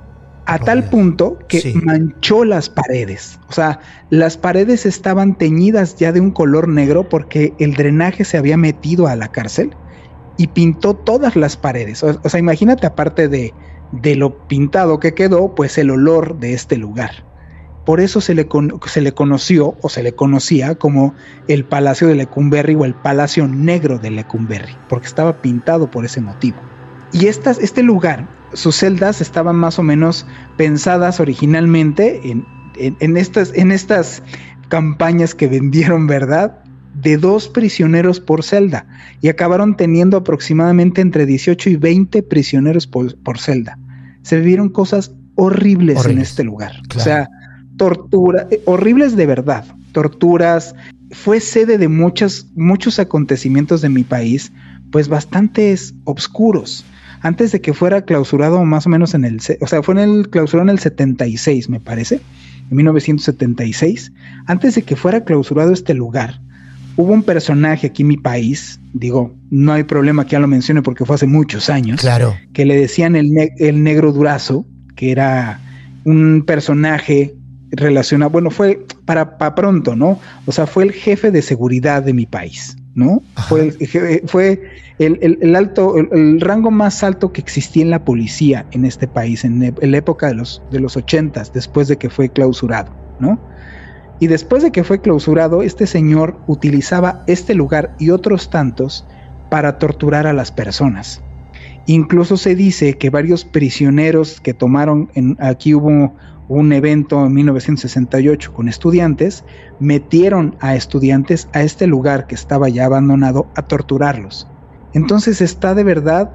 [0.46, 3.38] A tal punto que manchó las paredes.
[3.48, 8.36] O sea, las paredes estaban teñidas ya de un color negro porque el drenaje se
[8.36, 9.76] había metido a la cárcel
[10.36, 12.02] y pintó todas las paredes.
[12.02, 13.54] O, sea, imagínate aparte de,
[13.92, 17.29] de lo pintado que quedó, pues el olor de este lugar.
[17.90, 18.46] Por eso se le,
[18.86, 21.12] se le conoció o se le conocía como
[21.48, 26.20] el Palacio de Lecumberri o el Palacio Negro de Lecumberri, porque estaba pintado por ese
[26.20, 26.56] motivo.
[27.12, 30.24] Y estas, este lugar, sus celdas estaban más o menos
[30.56, 34.22] pensadas originalmente en, en, estas, en estas
[34.68, 36.62] campañas que vendieron, ¿verdad?
[36.94, 38.86] De dos prisioneros por celda
[39.20, 43.80] y acabaron teniendo aproximadamente entre 18 y 20 prisioneros por, celda.
[44.22, 46.74] Se vivieron cosas horribles, en este lugar.
[46.94, 47.28] O sea,
[47.80, 50.74] tortura, eh, horribles de verdad, torturas.
[51.12, 54.52] Fue sede de muchos, muchos acontecimientos de mi país,
[54.92, 56.84] pues bastantes obscuros.
[57.22, 60.28] Antes de que fuera clausurado más o menos en el, o sea, fue en el
[60.28, 62.20] clausurado en el 76, me parece,
[62.70, 64.12] en 1976.
[64.44, 66.38] Antes de que fuera clausurado este lugar,
[66.96, 70.82] hubo un personaje aquí en mi país, digo, no hay problema que ya lo mencione
[70.82, 72.36] porque fue hace muchos años, claro.
[72.52, 75.60] que le decían el, el negro durazo, que era
[76.04, 77.36] un personaje
[77.70, 80.18] relacionado, bueno, fue para, para pronto, ¿no?
[80.46, 83.22] O sea, fue el jefe de seguridad de mi país, ¿no?
[83.48, 84.62] Fue, el, fue
[84.98, 89.74] el, alto, el, rango más alto que existía en la policía en este país, en,
[89.80, 93.40] la época de los, de los ochentas, después de que fue clausurado, ¿no?
[94.18, 99.06] Y después de que fue clausurado, este señor utilizaba este lugar y otros tantos
[99.48, 101.22] para torturar a las personas.
[101.86, 106.14] Incluso se dice que varios prisioneros que tomaron, en, aquí hubo
[106.50, 109.44] un evento en 1968 con estudiantes,
[109.78, 114.48] metieron a estudiantes a este lugar que estaba ya abandonado a torturarlos.
[114.92, 116.32] Entonces está de verdad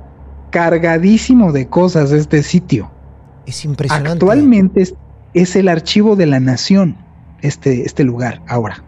[0.52, 2.90] cargadísimo de cosas este sitio.
[3.46, 4.12] Es impresionante.
[4.14, 4.96] Actualmente es,
[5.34, 6.96] es el archivo de la nación,
[7.42, 8.84] este, este lugar, ahora.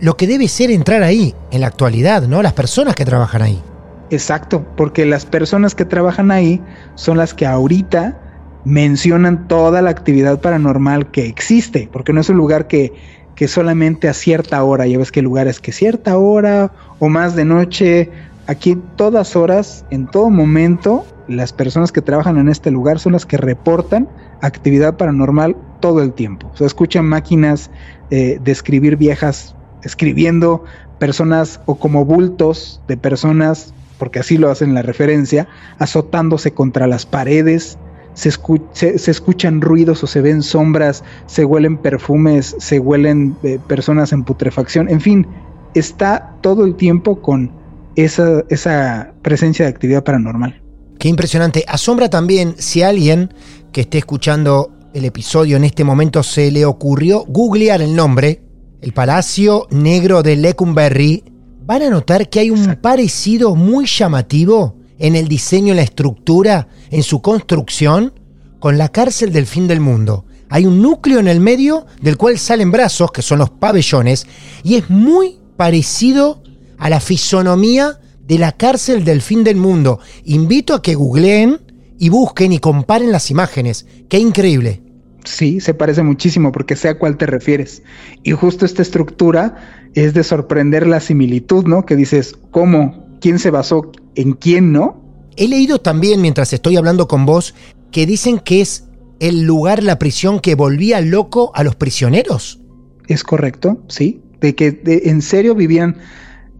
[0.00, 2.42] Lo que debe ser entrar ahí, en la actualidad, ¿no?
[2.42, 3.62] Las personas que trabajan ahí.
[4.10, 6.60] Exacto, porque las personas que trabajan ahí
[6.94, 8.27] son las que ahorita
[8.68, 12.92] mencionan toda la actividad paranormal que existe, porque no es un lugar que,
[13.34, 17.46] que solamente a cierta hora, ya ves que lugares que cierta hora o más de
[17.46, 18.10] noche,
[18.46, 23.24] aquí todas horas, en todo momento, las personas que trabajan en este lugar son las
[23.24, 24.08] que reportan
[24.42, 26.52] actividad paranormal todo el tiempo.
[26.60, 27.70] O escuchan máquinas
[28.10, 30.64] eh, de escribir viejas escribiendo
[30.98, 37.06] personas o como bultos de personas, porque así lo hacen la referencia, azotándose contra las
[37.06, 37.78] paredes,
[38.18, 44.12] se, se, escuchan ruidos o se ven sombras, se huelen perfumes, se huelen eh, personas
[44.12, 45.26] en putrefacción, en fin,
[45.74, 47.52] está todo el tiempo con
[47.94, 50.60] esa, esa presencia de actividad paranormal.
[50.98, 51.64] Qué impresionante.
[51.68, 53.32] Asombra también si alguien
[53.70, 58.42] que esté escuchando el episodio en este momento se le ocurrió googlear el nombre,
[58.80, 61.22] el Palacio Negro de Lecumberri,
[61.64, 66.68] van a notar que hay un parecido muy llamativo en el diseño, en la estructura,
[66.90, 68.12] en su construcción,
[68.58, 70.24] con la cárcel del fin del mundo.
[70.50, 74.26] Hay un núcleo en el medio del cual salen brazos, que son los pabellones,
[74.62, 76.42] y es muy parecido
[76.78, 80.00] a la fisonomía de la cárcel del fin del mundo.
[80.24, 81.60] Invito a que googleen
[81.98, 83.86] y busquen y comparen las imágenes.
[84.08, 84.82] Qué increíble.
[85.24, 87.82] Sí, se parece muchísimo porque sé a cuál te refieres.
[88.22, 89.56] Y justo esta estructura
[89.94, 91.84] es de sorprender la similitud, ¿no?
[91.84, 93.07] Que dices, ¿cómo?
[93.20, 95.02] ¿Quién se basó en quién, no?
[95.36, 97.54] He leído también, mientras estoy hablando con vos,
[97.90, 98.88] que dicen que es
[99.20, 102.60] el lugar, la prisión que volvía loco a los prisioneros.
[103.06, 104.20] Es correcto, sí.
[104.40, 105.96] De que en serio vivían,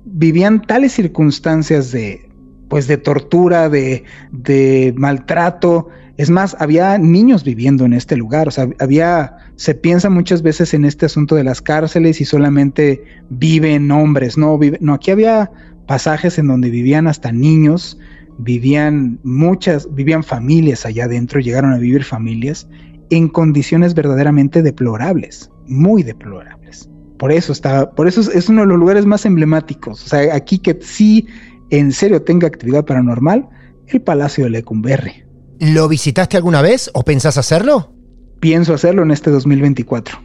[0.05, 2.29] vivían tales circunstancias de,
[2.69, 5.89] pues de tortura, de, de maltrato.
[6.17, 8.49] Es más, había niños viviendo en este lugar.
[8.49, 13.05] O sea, había, se piensa muchas veces en este asunto de las cárceles y solamente
[13.29, 14.37] viven hombres.
[14.37, 15.51] No, vive, no, aquí había
[15.89, 17.99] pasajes en donde vivían hasta niños
[18.39, 22.69] vivían muchas, vivían familias allá adentro, llegaron a vivir familias
[23.11, 26.89] en condiciones verdaderamente deplorables, muy deplorables.
[27.19, 30.05] Por eso está, por eso es, uno de los lugares más emblemáticos.
[30.05, 31.27] O sea, aquí que sí
[31.71, 33.49] en serio tenga actividad paranormal,
[33.89, 35.25] el Palacio de Lecumberri.
[35.59, 37.93] ¿Lo visitaste alguna vez o pensás hacerlo?
[38.39, 40.17] Pienso hacerlo en este 2024.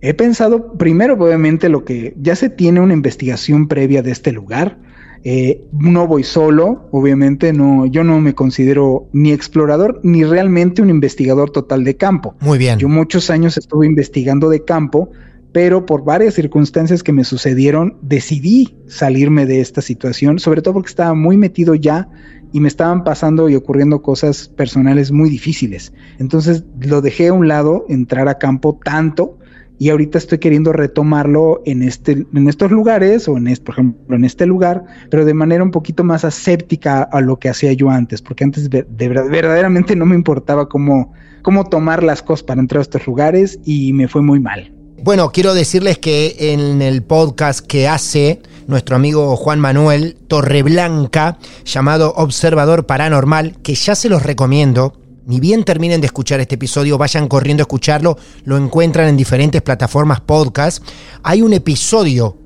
[0.00, 4.78] He pensado primero, obviamente, lo que ya se tiene una investigación previa de este lugar
[5.22, 10.88] eh, no voy solo, obviamente, no, yo no me considero ni explorador ni realmente un
[10.88, 12.34] investigador total de campo.
[12.40, 12.78] Muy bien.
[12.78, 15.10] Yo muchos años estuve investigando de campo,
[15.52, 20.88] pero por varias circunstancias que me sucedieron, decidí salirme de esta situación, sobre todo porque
[20.88, 22.08] estaba muy metido ya
[22.52, 25.92] y me estaban pasando y ocurriendo cosas personales muy difíciles.
[26.18, 29.38] Entonces lo dejé a un lado, entrar a campo tanto
[29.80, 34.14] y ahorita estoy queriendo retomarlo en, este, en estos lugares o en este, por ejemplo
[34.14, 37.88] en este lugar, pero de manera un poquito más aséptica a lo que hacía yo
[37.88, 42.80] antes, porque antes de, verdaderamente no me importaba cómo, cómo tomar las cosas para entrar
[42.80, 44.70] a estos lugares y me fue muy mal.
[45.02, 52.12] Bueno, quiero decirles que en el podcast que hace nuestro amigo Juan Manuel Torreblanca, llamado
[52.16, 54.99] Observador Paranormal, que ya se los recomiendo,
[55.30, 59.62] ni bien terminen de escuchar este episodio, vayan corriendo a escucharlo, lo encuentran en diferentes
[59.62, 60.84] plataformas podcast.
[61.22, 62.36] Hay un episodio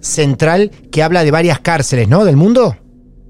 [0.00, 2.26] central que habla de varias cárceles, ¿no?
[2.26, 2.76] Del mundo.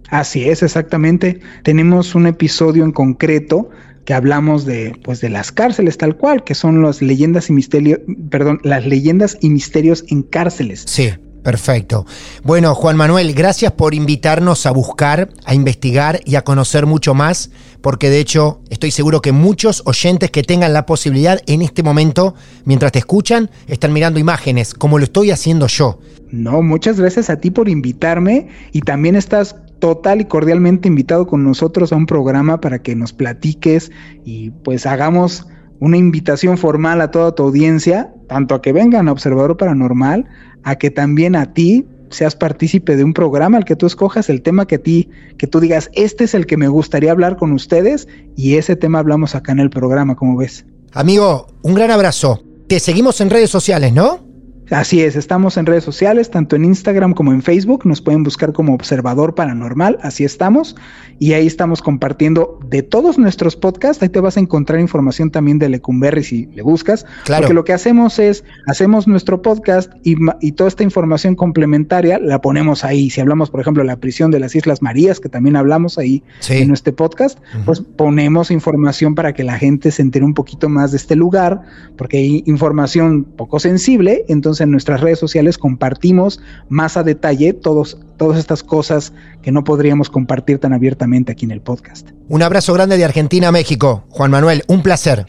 [0.09, 1.41] Así es, exactamente.
[1.63, 3.71] Tenemos un episodio en concreto
[4.05, 8.01] que hablamos de, pues, de las cárceles tal cual, que son las leyendas y misterios,
[8.31, 10.83] perdón, las leyendas y misterios en cárceles.
[10.89, 11.13] Sí.
[11.45, 12.07] Perfecto.
[12.43, 17.51] Bueno, Juan Manuel, gracias por invitarnos a buscar, a investigar y a conocer mucho más,
[17.83, 22.35] porque de hecho estoy seguro que muchos oyentes que tengan la posibilidad en este momento,
[22.65, 25.99] mientras te escuchan, están mirando imágenes, como lo estoy haciendo yo.
[26.31, 31.45] No, muchas gracias a ti por invitarme y también estás total y cordialmente invitado con
[31.45, 33.93] nosotros a un programa para que nos platiques
[34.25, 35.47] y pues hagamos
[35.79, 40.25] una invitación formal a toda tu audiencia, tanto a que vengan a Observador Paranormal,
[40.65, 44.43] a que también a ti seas partícipe de un programa al que tú escojas el
[44.43, 47.53] tema que a ti, que tú digas, este es el que me gustaría hablar con
[47.53, 50.65] ustedes y ese tema hablamos acá en el programa, como ves.
[50.93, 52.43] Amigo, un gran abrazo.
[52.69, 54.24] Te seguimos en redes sociales, ¿no?
[54.71, 58.55] Así es, estamos en redes sociales, tanto en Instagram como en Facebook, nos pueden buscar
[58.55, 60.75] como Observador Paranormal, así estamos,
[61.19, 65.59] y ahí estamos compartiendo de todos nuestros podcasts, ahí te vas a encontrar información también
[65.59, 67.43] de Lecumberri si le buscas, Claro.
[67.43, 72.41] porque lo que hacemos es, hacemos nuestro podcast y, y toda esta información complementaria la
[72.41, 75.57] ponemos ahí, si hablamos por ejemplo de la prisión de las Islas Marías, que también
[75.57, 76.55] hablamos ahí Sí.
[76.55, 80.91] en nuestro podcast, pues ponemos información para que la gente se entere un poquito más
[80.93, 81.61] de este lugar,
[81.99, 87.99] porque hay información poco sensible, entonces en nuestras redes sociales compartimos más a detalle todos,
[88.17, 89.13] todas estas cosas
[89.43, 92.11] que no podríamos compartir tan abiertamente aquí en el podcast.
[92.29, 94.05] Un abrazo grande de Argentina a México.
[94.11, 95.27] Juan Manuel, un placer.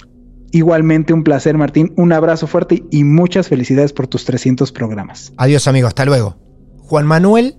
[0.51, 5.33] Igualmente un placer, Martín, un abrazo fuerte y muchas felicidades por tus 300 programas.
[5.37, 5.87] Adiós, amigo.
[5.87, 6.37] Hasta luego.
[6.77, 7.57] Juan Manuel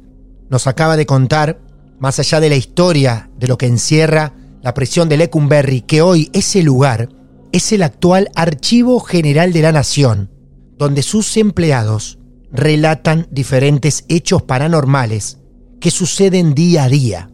[0.48, 1.60] nos acaba de contar,
[1.98, 4.32] más allá de la historia de lo que encierra
[4.62, 7.08] la prisión de Lecumberri, que hoy ese lugar
[7.52, 10.30] es el actual Archivo General de la Nación,
[10.78, 12.18] donde sus empleados
[12.50, 15.38] relatan diferentes hechos paranormales
[15.80, 17.30] que suceden día a día.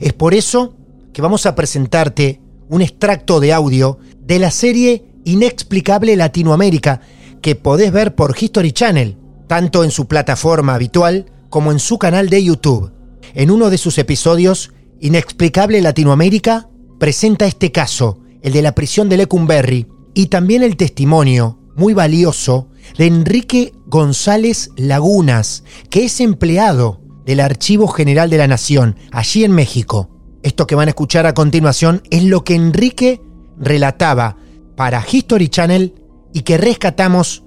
[0.00, 0.76] Es por eso
[1.12, 7.00] que vamos a presentarte un extracto de audio de la serie Inexplicable Latinoamérica
[7.42, 9.16] que podés ver por History Channel,
[9.46, 12.92] tanto en su plataforma habitual como en su canal de YouTube.
[13.34, 16.68] En uno de sus episodios, Inexplicable Latinoamérica
[16.98, 22.68] presenta este caso, el de la prisión de Lecumberri, y también el testimonio, muy valioso,
[22.98, 29.52] de Enrique González Lagunas, que es empleado del Archivo General de la Nación, allí en
[29.52, 30.10] México.
[30.42, 33.22] Esto que van a escuchar a continuación es lo que Enrique
[33.58, 34.36] relataba
[34.76, 35.94] para History Channel
[36.34, 37.44] y que rescatamos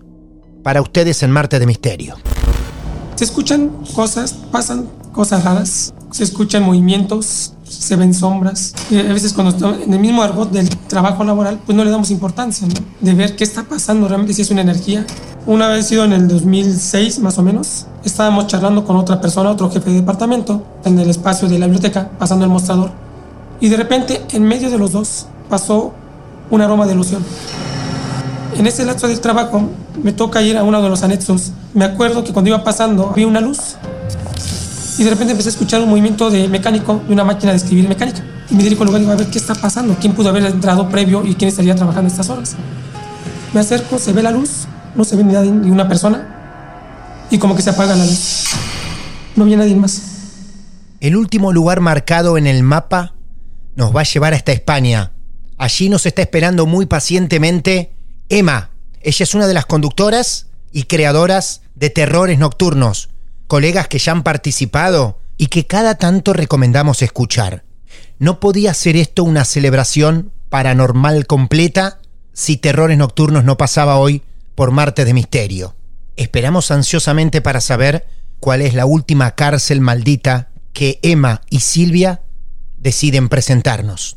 [0.64, 2.16] para ustedes en Marte de Misterio.
[3.16, 8.74] Se escuchan cosas, pasan cosas raras, se escuchan movimientos, se ven sombras.
[8.90, 11.92] Y a veces cuando estamos en el mismo argot del trabajo laboral, pues no le
[11.92, 12.74] damos importancia, ¿no?
[13.00, 15.06] De ver qué está pasando realmente, si es una energía.
[15.46, 19.72] Una vez sido en el 2006 más o menos, estábamos charlando con otra persona, otro
[19.72, 22.92] jefe de departamento, en el espacio de la biblioteca, pasando el mostrador.
[23.60, 25.94] Y de repente, en medio de los dos, pasó
[26.50, 27.24] un aroma de ilusión.
[28.58, 29.70] En ese lapso del trabajo
[30.04, 31.52] me toca ir a uno de los anexos.
[31.74, 33.78] Me acuerdo que cuando iba pasando vi una luz
[34.98, 37.88] y de repente empecé a escuchar un movimiento de mecánico de una máquina de escribir
[37.88, 38.24] mecánica.
[38.50, 40.46] Y me dirijo al lugar y digo, a ver qué está pasando, quién pudo haber
[40.46, 42.56] entrado previo y quién estaría trabajando estas horas.
[43.54, 47.38] Me acerco, se ve la luz, no se ve ni, nadie, ni una persona y
[47.38, 48.46] como que se apaga la luz.
[49.36, 50.02] No había nadie más.
[51.00, 53.16] El último lugar marcado en el mapa
[53.76, 55.14] nos va a llevar hasta España.
[55.58, 57.94] Allí nos está esperando muy pacientemente
[58.30, 58.72] Emma.
[59.02, 63.10] Ella es una de las conductoras y creadoras de Terrores Nocturnos,
[63.52, 67.66] colegas que ya han participado y que cada tanto recomendamos escuchar.
[68.18, 72.00] ¿No podía ser esto una celebración paranormal completa
[72.32, 74.24] si Terrores Nocturnos no pasaba hoy
[74.56, 75.76] por Marte de Misterio?
[76.16, 78.08] Esperamos ansiosamente para saber
[78.40, 82.22] cuál es la última cárcel maldita que Emma y Silvia
[82.78, 84.16] deciden presentarnos.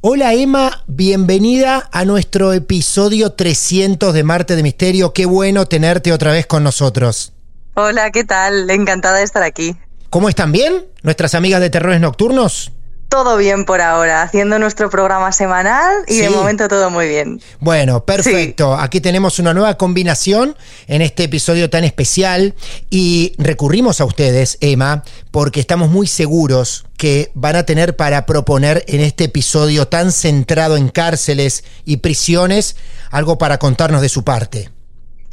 [0.00, 5.12] Hola Emma, bienvenida a nuestro episodio 300 de Marte de Misterio.
[5.12, 7.32] Qué bueno tenerte otra vez con nosotros.
[7.78, 8.70] Hola, ¿qué tal?
[8.70, 9.76] Encantada de estar aquí.
[10.08, 10.86] ¿Cómo están bien?
[11.02, 12.72] ¿Nuestras amigas de Terrores Nocturnos?
[13.10, 17.38] Todo bien por ahora, haciendo nuestro programa semanal y de momento todo muy bien.
[17.60, 18.72] Bueno, perfecto.
[18.72, 22.54] Aquí tenemos una nueva combinación en este episodio tan especial
[22.88, 28.84] y recurrimos a ustedes, Emma, porque estamos muy seguros que van a tener para proponer
[28.88, 32.76] en este episodio tan centrado en cárceles y prisiones
[33.10, 34.75] algo para contarnos de su parte.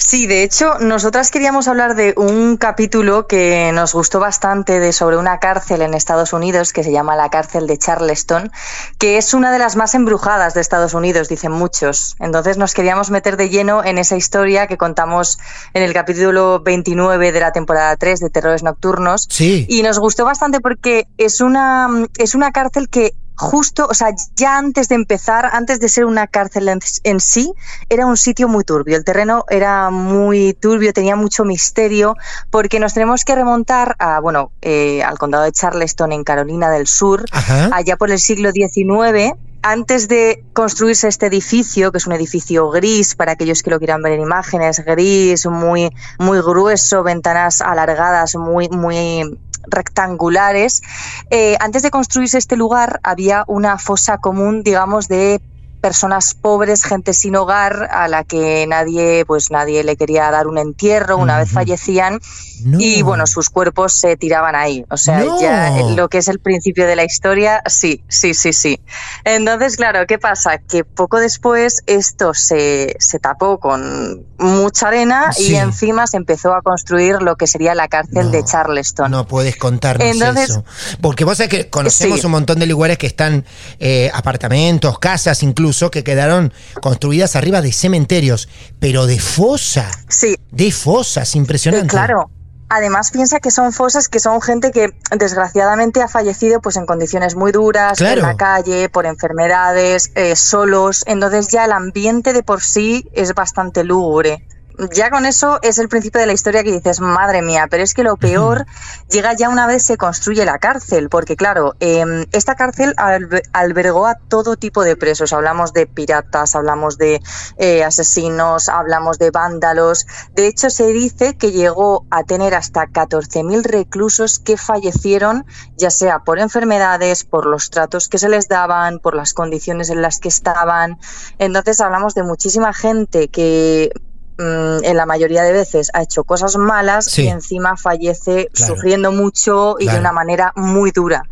[0.06, 5.16] Sí, de hecho, nosotras queríamos hablar de un capítulo que nos gustó bastante de sobre
[5.16, 8.52] una cárcel en Estados Unidos que se llama la cárcel de Charleston,
[8.98, 12.18] que es una de las más embrujadas de Estados Unidos, dicen muchos.
[12.20, 15.40] Entonces nos queríamos meter de lleno en esa historia que contamos
[15.74, 19.28] en el capítulo 29 de la temporada 3 de Terrores Nocturnos.
[19.30, 19.66] Sí.
[19.70, 24.58] Y nos gustó bastante porque es una, es una cárcel que justo, o sea, ya
[24.58, 27.54] antes de empezar, antes de ser una cárcel en, en, sí,
[27.90, 28.96] era un sitio muy turbio.
[28.96, 32.16] El terreno era muy turbio, tenía mucho misterio,
[32.50, 36.88] porque nos tenemos que remontar a, bueno, eh, al condado de Charleston en Carolina del
[36.88, 37.70] Sur, Ajá.
[37.74, 39.34] allá por el siglo XIX.
[39.66, 44.02] Antes de construirse este edificio, que es un edificio gris, para aquellos que lo quieran
[44.02, 45.90] ver en imágenes, gris, muy,
[46.20, 49.38] muy grueso, ventanas alargadas, muy, muy
[49.68, 50.82] rectangulares.
[51.30, 55.42] Eh, antes de construirse este lugar había una fosa común, digamos, de
[55.84, 60.58] personas pobres, gente sin hogar, a la que nadie, pues nadie le quería dar un
[60.58, 61.40] entierro, una uh -huh.
[61.42, 62.22] vez fallecían,
[62.64, 62.80] no.
[62.80, 64.86] y bueno, sus cuerpos se tiraban ahí.
[64.90, 65.42] O sea, no.
[65.42, 68.80] ya lo que es el principio de la historia, sí, sí, sí, sí.
[69.26, 70.58] Entonces, claro, ¿qué pasa?
[70.58, 75.52] Que poco después esto se, se tapó con mucha arena Sí.
[75.52, 79.12] y encima se empezó a construir lo que sería la cárcel de Charleston.
[79.12, 80.64] No puedes contarnos Entonces- eso.
[81.02, 82.26] Porque vos sabés que conocemos Sí.
[82.26, 83.44] un montón de lugares que están
[83.80, 89.90] eh, apartamentos, casas incluso, que quedaron construidas arriba de cementerios, pero de fosa.
[90.10, 90.36] Sí.
[90.52, 91.88] De fosas, impresionante.
[91.88, 92.30] Eh, claro.
[92.70, 97.36] Además piensa que son fosas que son gente que desgraciadamente ha fallecido pues en condiciones
[97.36, 98.22] muy duras, Claro.
[98.22, 101.04] en la calle, por enfermedades, eh, solos.
[101.06, 104.48] Entonces ya el ambiente de por sí es bastante lúgubre.
[104.92, 107.94] Ya con eso es el principio de la historia que dices, madre mía, pero es
[107.94, 108.66] que lo peor
[109.10, 114.08] llega ya una vez se construye la cárcel, porque claro, eh, esta cárcel albe- albergó
[114.08, 115.32] a todo tipo de presos.
[115.32, 117.22] Hablamos de piratas, hablamos de
[117.58, 120.08] eh, asesinos, hablamos de vándalos.
[120.34, 125.46] De hecho, se dice que llegó a tener hasta 14.000 reclusos que fallecieron,
[125.78, 130.02] ya sea por enfermedades, por los tratos que se les daban, por las condiciones en
[130.02, 130.98] las que estaban.
[131.38, 133.92] Entonces, hablamos de muchísima gente que
[134.40, 137.24] en la mayoría de veces ha hecho cosas malas Sí.
[137.24, 138.76] y encima fallece Claro.
[138.76, 139.96] sufriendo mucho y Claro.
[139.98, 141.24] de una manera muy dura.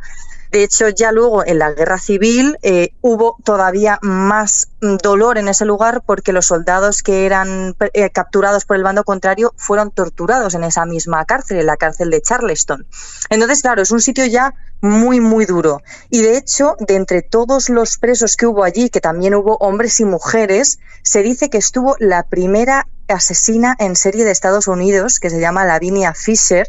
[0.52, 4.68] De hecho, ya luego en la guerra civil eh, hubo todavía más
[5.02, 9.54] dolor en ese lugar porque los soldados que eran eh, capturados por el bando contrario
[9.56, 12.86] fueron torturados en esa misma cárcel, en la cárcel de Charleston.
[13.30, 15.82] Entonces, claro, es un sitio ya muy, muy duro.
[16.10, 20.00] Y de hecho, de entre todos los presos que hubo allí, que también hubo hombres
[20.00, 25.30] y mujeres, se dice que estuvo la primera asesina en serie de Estados Unidos, que
[25.30, 26.68] se llama Lavinia Fisher,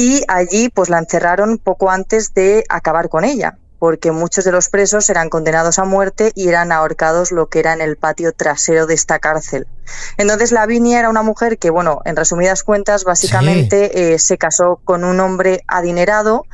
[0.00, 4.70] y allí pues la encerraron poco antes de acabar con ella, porque muchos de los
[4.70, 8.86] presos eran condenados a muerte y eran ahorcados lo que era en el patio trasero
[8.86, 9.66] de esta cárcel.
[10.16, 15.04] Entonces Lavinia era una mujer que, bueno, en resumidas cuentas, básicamente eh, se casó con
[15.04, 16.46] un hombre adinerado.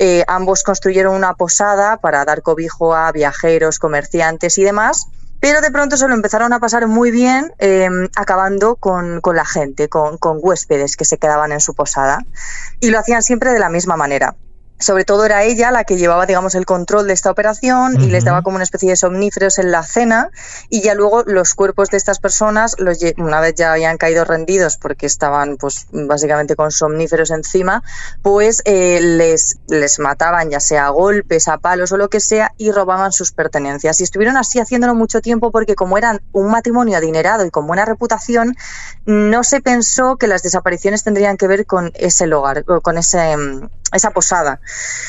[0.00, 5.06] eh, ambos construyeron una posada para dar cobijo a viajeros, comerciantes y demás.
[5.48, 9.46] Pero de pronto se lo empezaron a pasar muy bien, eh, acabando con, con la
[9.46, 12.22] gente, con, con huéspedes que se quedaban en su posada.
[12.80, 14.36] Y lo hacían siempre de la misma manera.
[14.78, 18.24] Sobre todo era ella la que llevaba, digamos, el control de esta operación y les
[18.24, 20.30] daba como una especie de somníferos en la cena
[20.70, 24.76] y ya luego los cuerpos de estas personas, los, una vez ya habían caído rendidos
[24.76, 27.82] porque estaban, pues, básicamente con somníferos encima,
[28.22, 32.52] pues eh, les, les mataban ya sea a golpes, a palos o lo que sea
[32.56, 34.00] y robaban sus pertenencias.
[34.00, 37.84] Y estuvieron así haciéndolo mucho tiempo porque como eran un matrimonio adinerado y con buena
[37.84, 38.56] reputación,
[39.06, 43.36] no se pensó que las desapariciones tendrían que ver con ese lugar, o con ese,
[43.36, 44.60] mm, esa posada.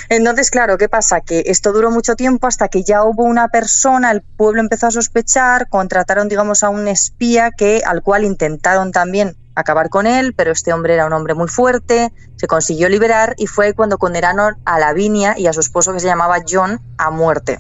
[0.10, 1.22] Entonces, claro, ¿qué pasa?
[1.22, 4.92] Que esto duró mucho tiempo hasta que ya hubo una persona, el pueblo empezó a
[4.92, 10.52] sospechar, contrataron, digamos, a un espía que, al cual intentaron también acabar con él, pero
[10.52, 14.80] este hombre era un hombre muy fuerte, se consiguió liberar y fue cuando condenaron a
[14.80, 17.60] Lavinia y a su esposo que se llamaba John a muerte.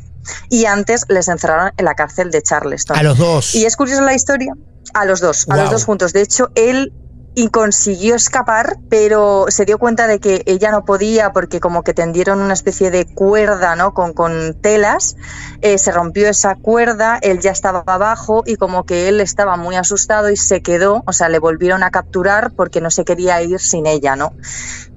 [0.50, 2.98] Y antes les encerraron en la cárcel de Charleston.
[2.98, 3.56] A los dos.
[3.56, 4.54] Y es curiosa la historia.
[4.94, 6.14] A los dos, a los dos juntos.
[6.14, 6.94] De hecho, él
[7.40, 11.94] y consiguió escapar, pero se dio cuenta de que ella no podía porque como que
[11.94, 13.94] tendieron una especie de cuerda, ¿no?
[13.94, 15.16] Con, con telas,
[15.62, 19.78] eh, se rompió esa cuerda, él ya estaba abajo y como que él estaba muy
[19.78, 23.62] asustado y se quedó, o sea, le volvieron a capturar porque no se quería ir
[23.62, 24.34] sin ella, ¿no?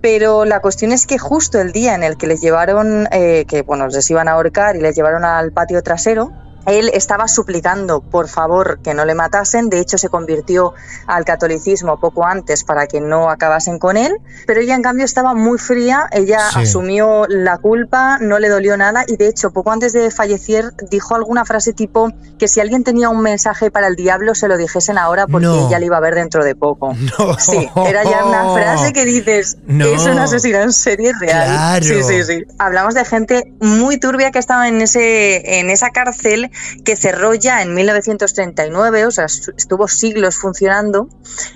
[0.01, 3.63] Pero la cuestión es que justo el día en el que les llevaron, eh, que
[3.63, 6.33] bueno, les iban a ahorcar y les llevaron al patio trasero,
[6.67, 9.69] él estaba suplicando, por favor, que no le matasen.
[9.69, 10.75] De hecho, se convirtió
[11.07, 14.17] al catolicismo poco antes para que no acabasen con él.
[14.47, 16.07] Pero ella, en cambio, estaba muy fría.
[16.13, 16.61] Ella Sí.
[16.61, 19.05] asumió la culpa, no le dolió nada.
[19.07, 23.09] Y de hecho, poco antes de fallecer, dijo alguna frase tipo que si alguien tenía
[23.09, 25.67] un mensaje para el diablo, se lo dijesen ahora porque No.
[25.69, 26.93] ella le iba a ver dentro de poco.
[27.19, 27.39] No.
[27.39, 29.85] Sí, era ya una frase que dices, No.
[29.87, 31.47] es una asesina en serie real.
[31.47, 31.85] Claro.
[31.85, 32.45] Sí, sí, sí.
[32.59, 36.51] Hablamos de gente muy turbia que estaba en, ese, en esa cárcel
[36.85, 41.09] que cerró ya en 1939, o sea, estu- estuvo siglos funcionando.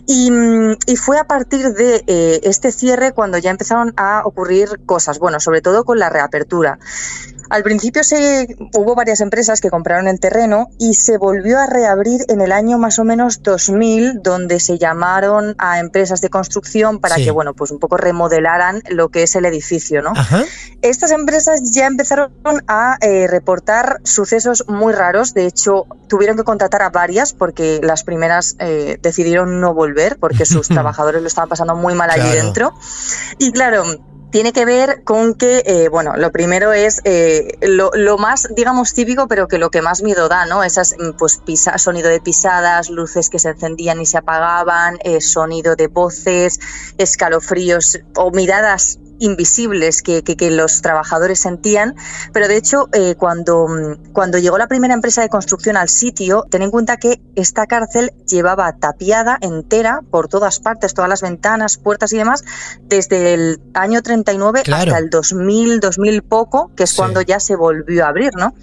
[0.06, 4.81] Y, mm, y fue a partir de eh, este cierre cuando ya empezaron a ocurrir
[4.86, 6.78] cosas, bueno, sobre todo con la reapertura.
[7.48, 12.20] Al principio se, hubo varias empresas que compraron el terreno y se volvió a reabrir
[12.28, 17.16] en el año más o menos 2000, donde se llamaron a empresas de construcción para
[17.16, 17.24] Sí.
[17.24, 20.10] que, bueno, pues un poco remodelaran lo que es el edificio, ¿no?
[20.16, 20.44] Ajá.
[20.82, 22.31] Estas empresas ya empezaron
[22.68, 25.35] a eh, reportar sucesos muy raros.
[25.35, 30.44] De hecho, tuvieron que contratar a varias porque las primeras eh, decidieron no volver porque
[30.44, 32.43] sus trabajadores lo estaban pasando muy mal allí Claro.
[32.44, 32.74] dentro.
[33.39, 33.85] Y claro,
[34.36, 38.92] tiene que ver con que, eh, bueno, lo primero es eh, lo, lo más, digamos,
[38.92, 40.62] típico, pero que lo que más miedo da, ¿no?
[40.62, 41.40] Esas, mm, pues,
[41.78, 46.60] sonido de pisadas, luces que se encendían y se apagaban, eh, sonido de voces,
[46.98, 51.94] escalofríos o miradas invisibles que, que, que los trabajadores sentían,
[52.32, 53.66] pero de hecho eh, cuando,
[54.12, 58.12] cuando llegó la primera empresa de construcción al sitio, ten en cuenta que esta cárcel
[58.28, 62.44] llevaba tapiada entera por todas partes, todas las ventanas, puertas y demás,
[62.82, 64.93] desde el año 39 Claro.
[64.93, 66.97] hasta el 2000, 2000 poco, que es Sí.
[66.97, 68.55] cuando ya se volvió a abrir, ¿no?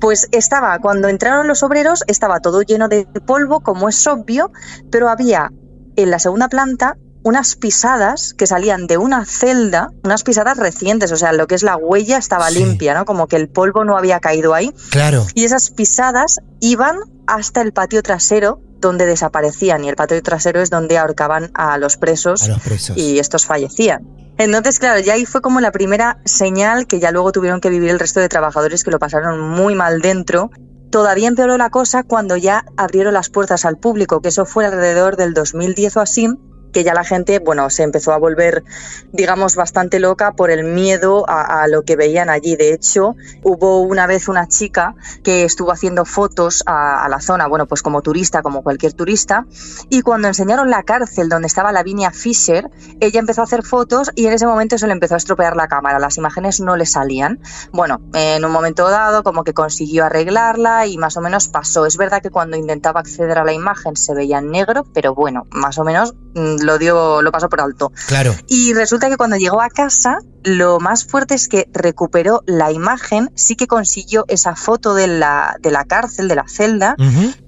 [0.00, 4.50] Pues estaba, cuando entraron los obreros, estaba todo lleno de polvo, como es obvio,
[4.90, 5.50] pero había
[5.96, 11.16] en la segunda planta unas pisadas que salían de una celda, unas pisadas recientes, o
[11.16, 13.04] sea, lo que es la huella estaba limpia, ¿no?
[13.04, 14.72] Como que el polvo no había caído ahí.
[14.90, 15.26] Claro.
[15.34, 16.96] Y esas pisadas iban
[17.26, 21.96] hasta el patio trasero donde desaparecían y el patio trasero es donde ahorcaban a los
[21.96, 22.96] presos, A los presos.
[22.96, 24.06] y estos fallecían.
[24.38, 27.90] Entonces, claro, ya ahí fue como la primera señal que ya luego tuvieron que vivir
[27.90, 30.50] el resto de trabajadores que lo pasaron muy mal dentro.
[30.90, 35.16] Todavía empeoró la cosa cuando ya abrieron las puertas al público, que eso fue alrededor
[35.16, 36.28] del 2010 o así,
[36.72, 38.64] que ya la gente, bueno, se empezó a volver,
[39.12, 42.56] digamos, bastante loca por el miedo a, lo que veían allí.
[42.56, 47.46] De hecho, hubo una vez una chica que estuvo haciendo fotos a, a la zona,
[47.46, 49.46] bueno, pues como turista, como cualquier turista,
[49.88, 52.70] y cuando enseñaron la cárcel donde estaba Lavinia Fisher,
[53.00, 55.68] ella empezó a hacer fotos y en ese momento se le empezó a estropear la
[55.68, 57.40] cámara, las imágenes no le salían.
[57.72, 61.86] Bueno, en un momento dado como que consiguió arreglarla y más o menos pasó.
[61.86, 65.46] Es verdad que cuando intentaba acceder a la imagen se veía en negro, pero bueno,
[65.50, 67.90] más o menos mm, lo dio, lo pasó por alto.
[68.06, 68.32] Claro.
[68.46, 73.30] Y resulta que cuando llegó a casa, lo más fuerte es que recuperó la imagen,
[73.34, 76.94] sí que consiguió esa foto de la, de la cárcel, de la celda,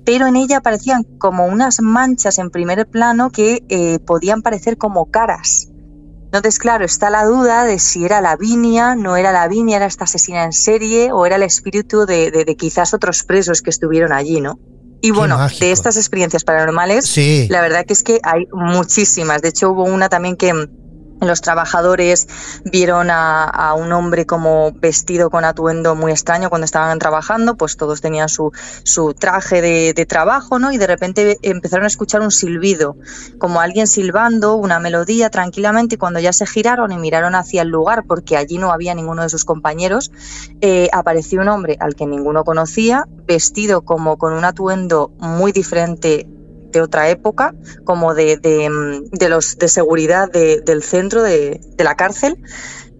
[0.04, 5.10] pero en ella aparecían como unas manchas en primer plano que eh, podían parecer como
[5.10, 5.68] caras.
[6.32, 10.44] Entonces, claro, está la duda de si era Lavinia, no era Lavinia, era esta asesina
[10.44, 14.40] en serie o era el espíritu de, de- de quizás otros presos que estuvieron allí,
[14.40, 14.58] ¿no?
[15.02, 17.46] Y bueno, de estas experiencias paranormales, Sí.
[17.50, 19.40] la verdad que es que hay muchísimas.
[19.42, 20.52] De hecho, hubo una también que
[21.20, 22.28] los trabajadores
[22.64, 28.00] vieron a, un hombre como vestido con atuendo muy extraño cuando estaban trabajando, pues todos
[28.00, 28.52] tenían su,
[28.82, 30.72] su traje de, de trabajo, ¿no?
[30.72, 32.96] Y de repente empezaron a escuchar un silbido,
[33.38, 37.68] como alguien silbando una melodía tranquilamente y cuando ya se giraron y miraron hacia el
[37.68, 40.10] lugar, porque allí no había ninguno de sus compañeros,
[40.60, 46.26] eh, apareció un hombre al que ninguno conocía, vestido como con un atuendo muy diferente
[46.70, 51.84] de otra época, como de, de, mm, los de seguridad de- del centro de, de
[51.84, 52.42] la cárcel,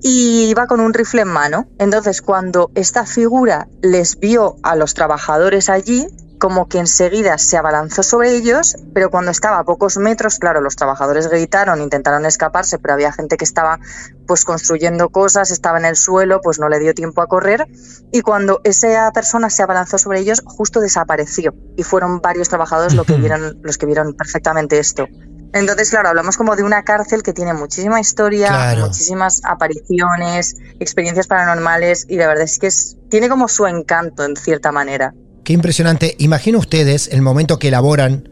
[0.03, 1.69] y iba con un rifle en mano.
[1.79, 6.07] Entonces, cuando esta figura les vio a los trabajadores allí,
[6.41, 10.75] como que enseguida se abalanzó sobre ellos, pero cuando estaba a pocos metros, claro, los
[10.75, 13.79] trabajadores gritaron, intentaron escaparse, pero había gente que estaba
[14.27, 17.67] pues construyendo cosas, estaba en el suelo, pues no le dio tiempo a correr,
[18.11, 23.05] y cuando esa persona se abalanzó sobre ellos, justo desapareció, y fueron varios trabajadores lo
[23.05, 25.07] que vieron, los que vieron perfectamente esto.
[25.53, 28.87] Entonces, claro, hablamos como de una cárcel que tiene muchísima historia, Claro.
[28.87, 34.37] muchísimas apariciones, experiencias paranormales, y la verdad es que es, tiene como su encanto en
[34.37, 35.13] cierta manera.
[35.51, 36.15] Qué impresionante.
[36.21, 38.29] Imagino ustedes el momento que elaboran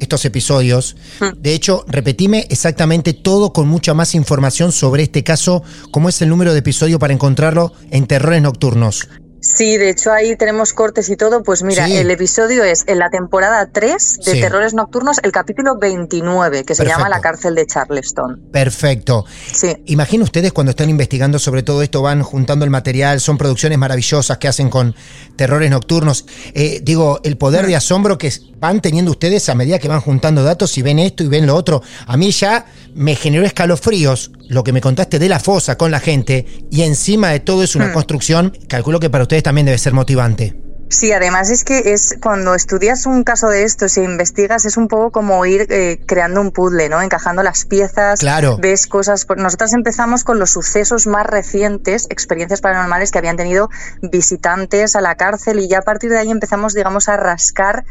[0.00, 0.96] estos episodios.
[1.36, 6.30] De hecho, repetime exactamente todo con mucha más información sobre este caso, cómo es el
[6.30, 9.06] número de episodio para encontrarlo en Terrores Nocturnos.
[9.42, 11.42] Sí, de hecho ahí tenemos cortes y todo.
[11.42, 11.96] Pues mira, Sí.
[11.96, 14.40] el episodio es en la temporada 3 de Sí.
[14.40, 16.98] Terrores Nocturnos, el capítulo 29, que se Perfecto.
[17.00, 18.40] llama La cárcel de Charleston.
[18.52, 19.24] Perfecto.
[19.52, 19.74] Sí.
[19.86, 24.38] Imagino ustedes cuando están investigando sobre todo esto, van juntando el material, son producciones maravillosas
[24.38, 24.94] que hacen con
[25.34, 26.24] terrores nocturnos.
[26.54, 30.44] Eh, digo, el poder de asombro que van teniendo ustedes a medida que van juntando
[30.44, 31.82] datos y ven esto y ven lo otro.
[32.06, 32.64] A mí ya
[32.94, 37.30] me generó escalofríos lo que me contaste de la fosa con la gente y encima
[37.30, 37.92] de todo es una Hmm.
[37.94, 40.54] construcción, calculo que para ustedes también debe ser motivante.
[40.90, 44.88] Sí, además es que es cuando estudias un caso de estos e investigas es un
[44.88, 47.00] poco como ir eh, creando un puzzle, ¿no?
[47.00, 48.58] Encajando las piezas, Claro.
[48.60, 49.26] ves cosas.
[49.38, 53.70] Nosotras empezamos con los sucesos más recientes, experiencias paranormales que habían tenido
[54.02, 57.84] visitantes a la cárcel y ya a partir de ahí empezamos, digamos, a rascar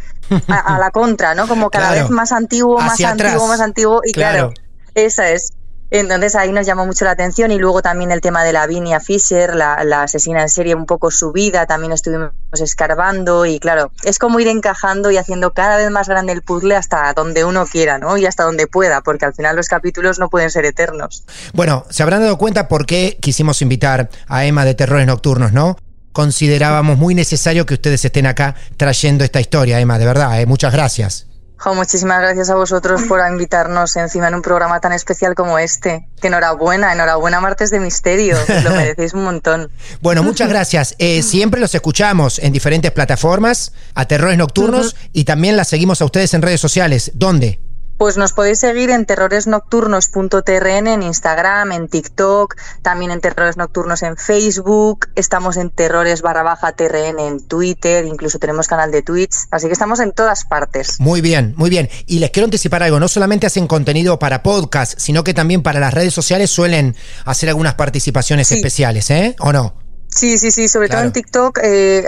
[0.48, 1.48] a, a la contra, ¿no?
[1.48, 2.04] Como cada Claro.
[2.04, 3.48] vez más antiguo, más Hacia antiguo, atrás.
[3.50, 4.54] más antiguo y Claro.
[4.54, 4.54] claro,
[4.94, 5.54] esa es.
[5.92, 9.54] Entonces ahí nos llamó mucho la atención y luego también el tema de Lavinia Fisher,
[9.54, 14.18] la, la asesina en serie, un poco su vida, también estuvimos escarbando y claro, es
[14.18, 17.98] como ir encajando y haciendo cada vez más grande el puzzle hasta donde uno quiera,
[17.98, 18.16] ¿no?
[18.16, 21.26] Y hasta donde pueda, porque al final los capítulos no pueden ser eternos.
[21.54, 25.76] Bueno, se habrán dado cuenta por qué quisimos invitar a Emma de Terrores Nocturnos, ¿no?
[26.14, 30.46] Considerábamos muy necesario que ustedes estén acá trayendo esta historia, Emma, de verdad, ¿eh?
[30.46, 31.31] muchas gracias.
[31.62, 36.08] Jo, muchísimas gracias a vosotros por invitarnos encima en un programa tan especial como este.
[36.20, 39.72] Que enhorabuena, enhorabuena Martes de Misterio, lo merecéis un montón.
[40.02, 40.96] Bueno, muchas gracias.
[40.98, 46.06] Eh, siempre los escuchamos en diferentes plataformas, a Terrores Nocturnos, y también las seguimos a
[46.06, 47.12] ustedes en redes sociales.
[47.14, 47.60] ¿Dónde?
[48.02, 54.18] Pues nos podéis seguir en terroresnocturnos.trn en Instagram, en TikTok, también en Terrores Nocturnos en
[54.18, 59.68] Facebook, estamos en terrores barra baja TRN en Twitter, incluso tenemos canal de Twitch, así
[59.68, 61.00] que estamos en todas partes.
[61.00, 61.92] Muy bien, muy bien.
[62.08, 65.80] Y les quiero anticipar algo, no solamente hacen contenido para podcast, sino que también para
[65.80, 66.96] las redes sociales suelen
[67.26, 69.36] hacer algunas participaciones especiales, ¿eh?
[69.38, 69.76] ¿O no?
[70.08, 72.06] Sí, sí, sí, sobre todo en TikTok eh,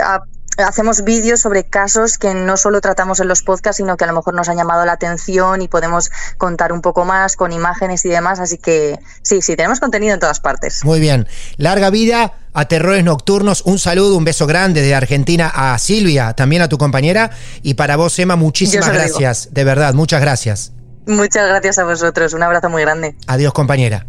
[0.57, 4.13] hacemos vídeos sobre casos que no solo tratamos en los podcasts, sino que a lo
[4.13, 8.09] mejor nos han llamado la atención y podemos contar un poco más con imágenes y
[8.09, 8.39] demás.
[8.39, 10.84] Así que sí, sí, tenemos contenido en todas partes.
[10.84, 11.27] Muy bien.
[11.57, 13.63] Larga vida a Terrores Nocturnos.
[13.65, 17.31] Un saludo, un beso grande de Argentina a Silvia, también a tu compañera.
[17.61, 19.49] Y para vos, Emma, muchísimas gracias.
[19.51, 20.71] De verdad, muchas gracias.
[21.05, 22.34] Muchas gracias a vosotros.
[22.34, 23.15] Un abrazo muy grande.
[23.27, 24.05] Adiós, compañera.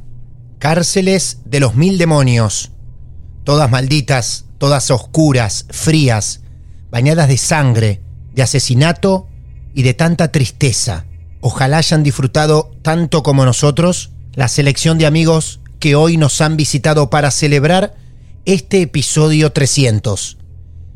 [0.58, 2.70] Cárceles de los mil demonios.
[3.44, 6.40] Todas malditas todas oscuras, frías,
[6.90, 8.00] bañadas de sangre,
[8.34, 9.28] de asesinato
[9.74, 11.06] y de tanta tristeza.
[11.40, 17.10] Ojalá hayan disfrutado tanto como nosotros la selección de amigos que hoy nos han visitado
[17.10, 17.94] para celebrar
[18.44, 20.38] este episodio 300.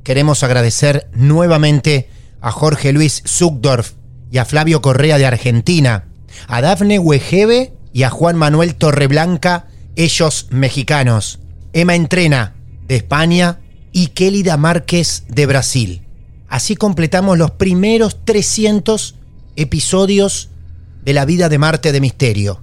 [0.04, 2.08] Queremos agradecer nuevamente
[2.40, 3.92] a Jorge Luis Zuckdorf
[4.30, 6.08] y a Flavio Correa de Argentina,
[6.46, 9.66] a Dafne Wegebe y a Juan Manuel Torreblanca,
[9.96, 11.40] ellos mexicanos,
[11.72, 12.54] Emma Entrena,
[12.88, 13.60] de España
[13.92, 16.02] y Kelida Márquez de Brasil.
[16.48, 19.14] Así completamos los primeros 300
[19.56, 20.50] episodios
[21.04, 22.62] de la vida de Marte de Misterio.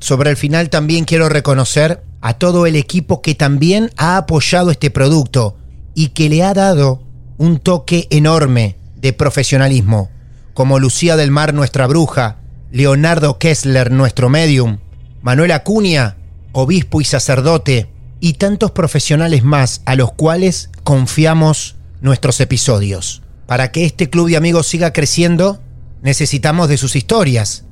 [0.00, 4.90] Sobre el final también quiero reconocer a todo el equipo que también ha apoyado este
[4.90, 5.56] producto
[5.94, 7.02] y que le ha dado
[7.38, 10.10] un toque enorme de profesionalismo,
[10.54, 12.38] como Lucía del Mar, nuestra bruja,
[12.70, 14.78] Leonardo Kessler, nuestro medium,
[15.22, 16.16] Manuel Acuña,
[16.52, 17.88] obispo y sacerdote,
[18.20, 23.22] y tantos profesionales más a los cuales confiamos nuestros episodios.
[23.46, 25.60] Para que este club de amigos siga creciendo,
[26.02, 27.64] necesitamos de sus historias.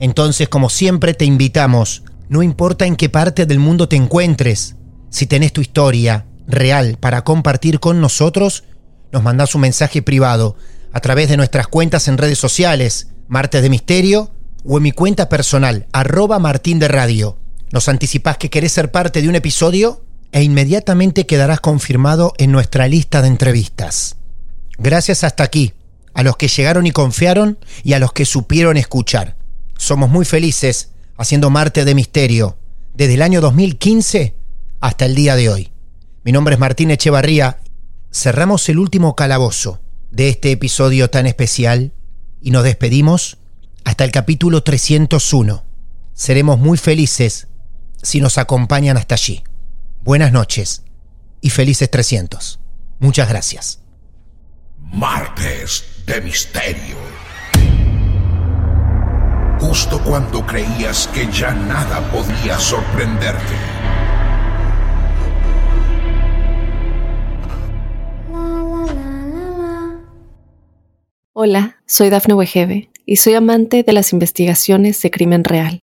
[0.00, 4.76] Entonces, como siempre, te invitamos, no importa en qué parte del mundo te encuentres,
[5.10, 8.64] si tenés tu historia real para compartir con nosotros,
[9.12, 10.56] nos mandás un mensaje privado
[10.92, 14.30] a través de nuestras cuentas en redes sociales, Martes de Misterio,
[14.64, 17.38] o en mi cuenta personal, arroba Martín de Radio.
[17.70, 22.88] Nos anticipás que querés ser parte de un episodio e inmediatamente quedarás confirmado en nuestra
[22.88, 24.16] lista de entrevistas.
[24.78, 25.74] Gracias hasta aquí,
[26.14, 29.36] a los que llegaron y confiaron y a los que supieron escuchar.
[29.76, 32.56] Somos muy felices haciendo Marte de Misterio
[32.94, 34.34] desde el año 2015
[34.80, 35.72] hasta el día de hoy.
[36.24, 37.58] Mi nombre es Martín Echevarría.
[38.10, 39.80] Cerramos el último calabozo
[40.10, 41.92] de este episodio tan especial
[42.40, 43.38] y nos despedimos
[43.84, 45.64] hasta el capítulo 301.
[46.14, 47.47] Seremos muy felices
[48.02, 49.44] si nos acompañan hasta allí.
[50.02, 50.82] Buenas noches
[51.40, 52.60] y felices 300.
[52.98, 53.80] Muchas gracias.
[54.78, 56.96] Martes de Misterio.
[59.60, 63.54] Justo cuando creías que ya nada podía sorprenderte.
[71.32, 75.80] Hola, soy Dafne Wegebe y soy amante de las investigaciones de crimen real.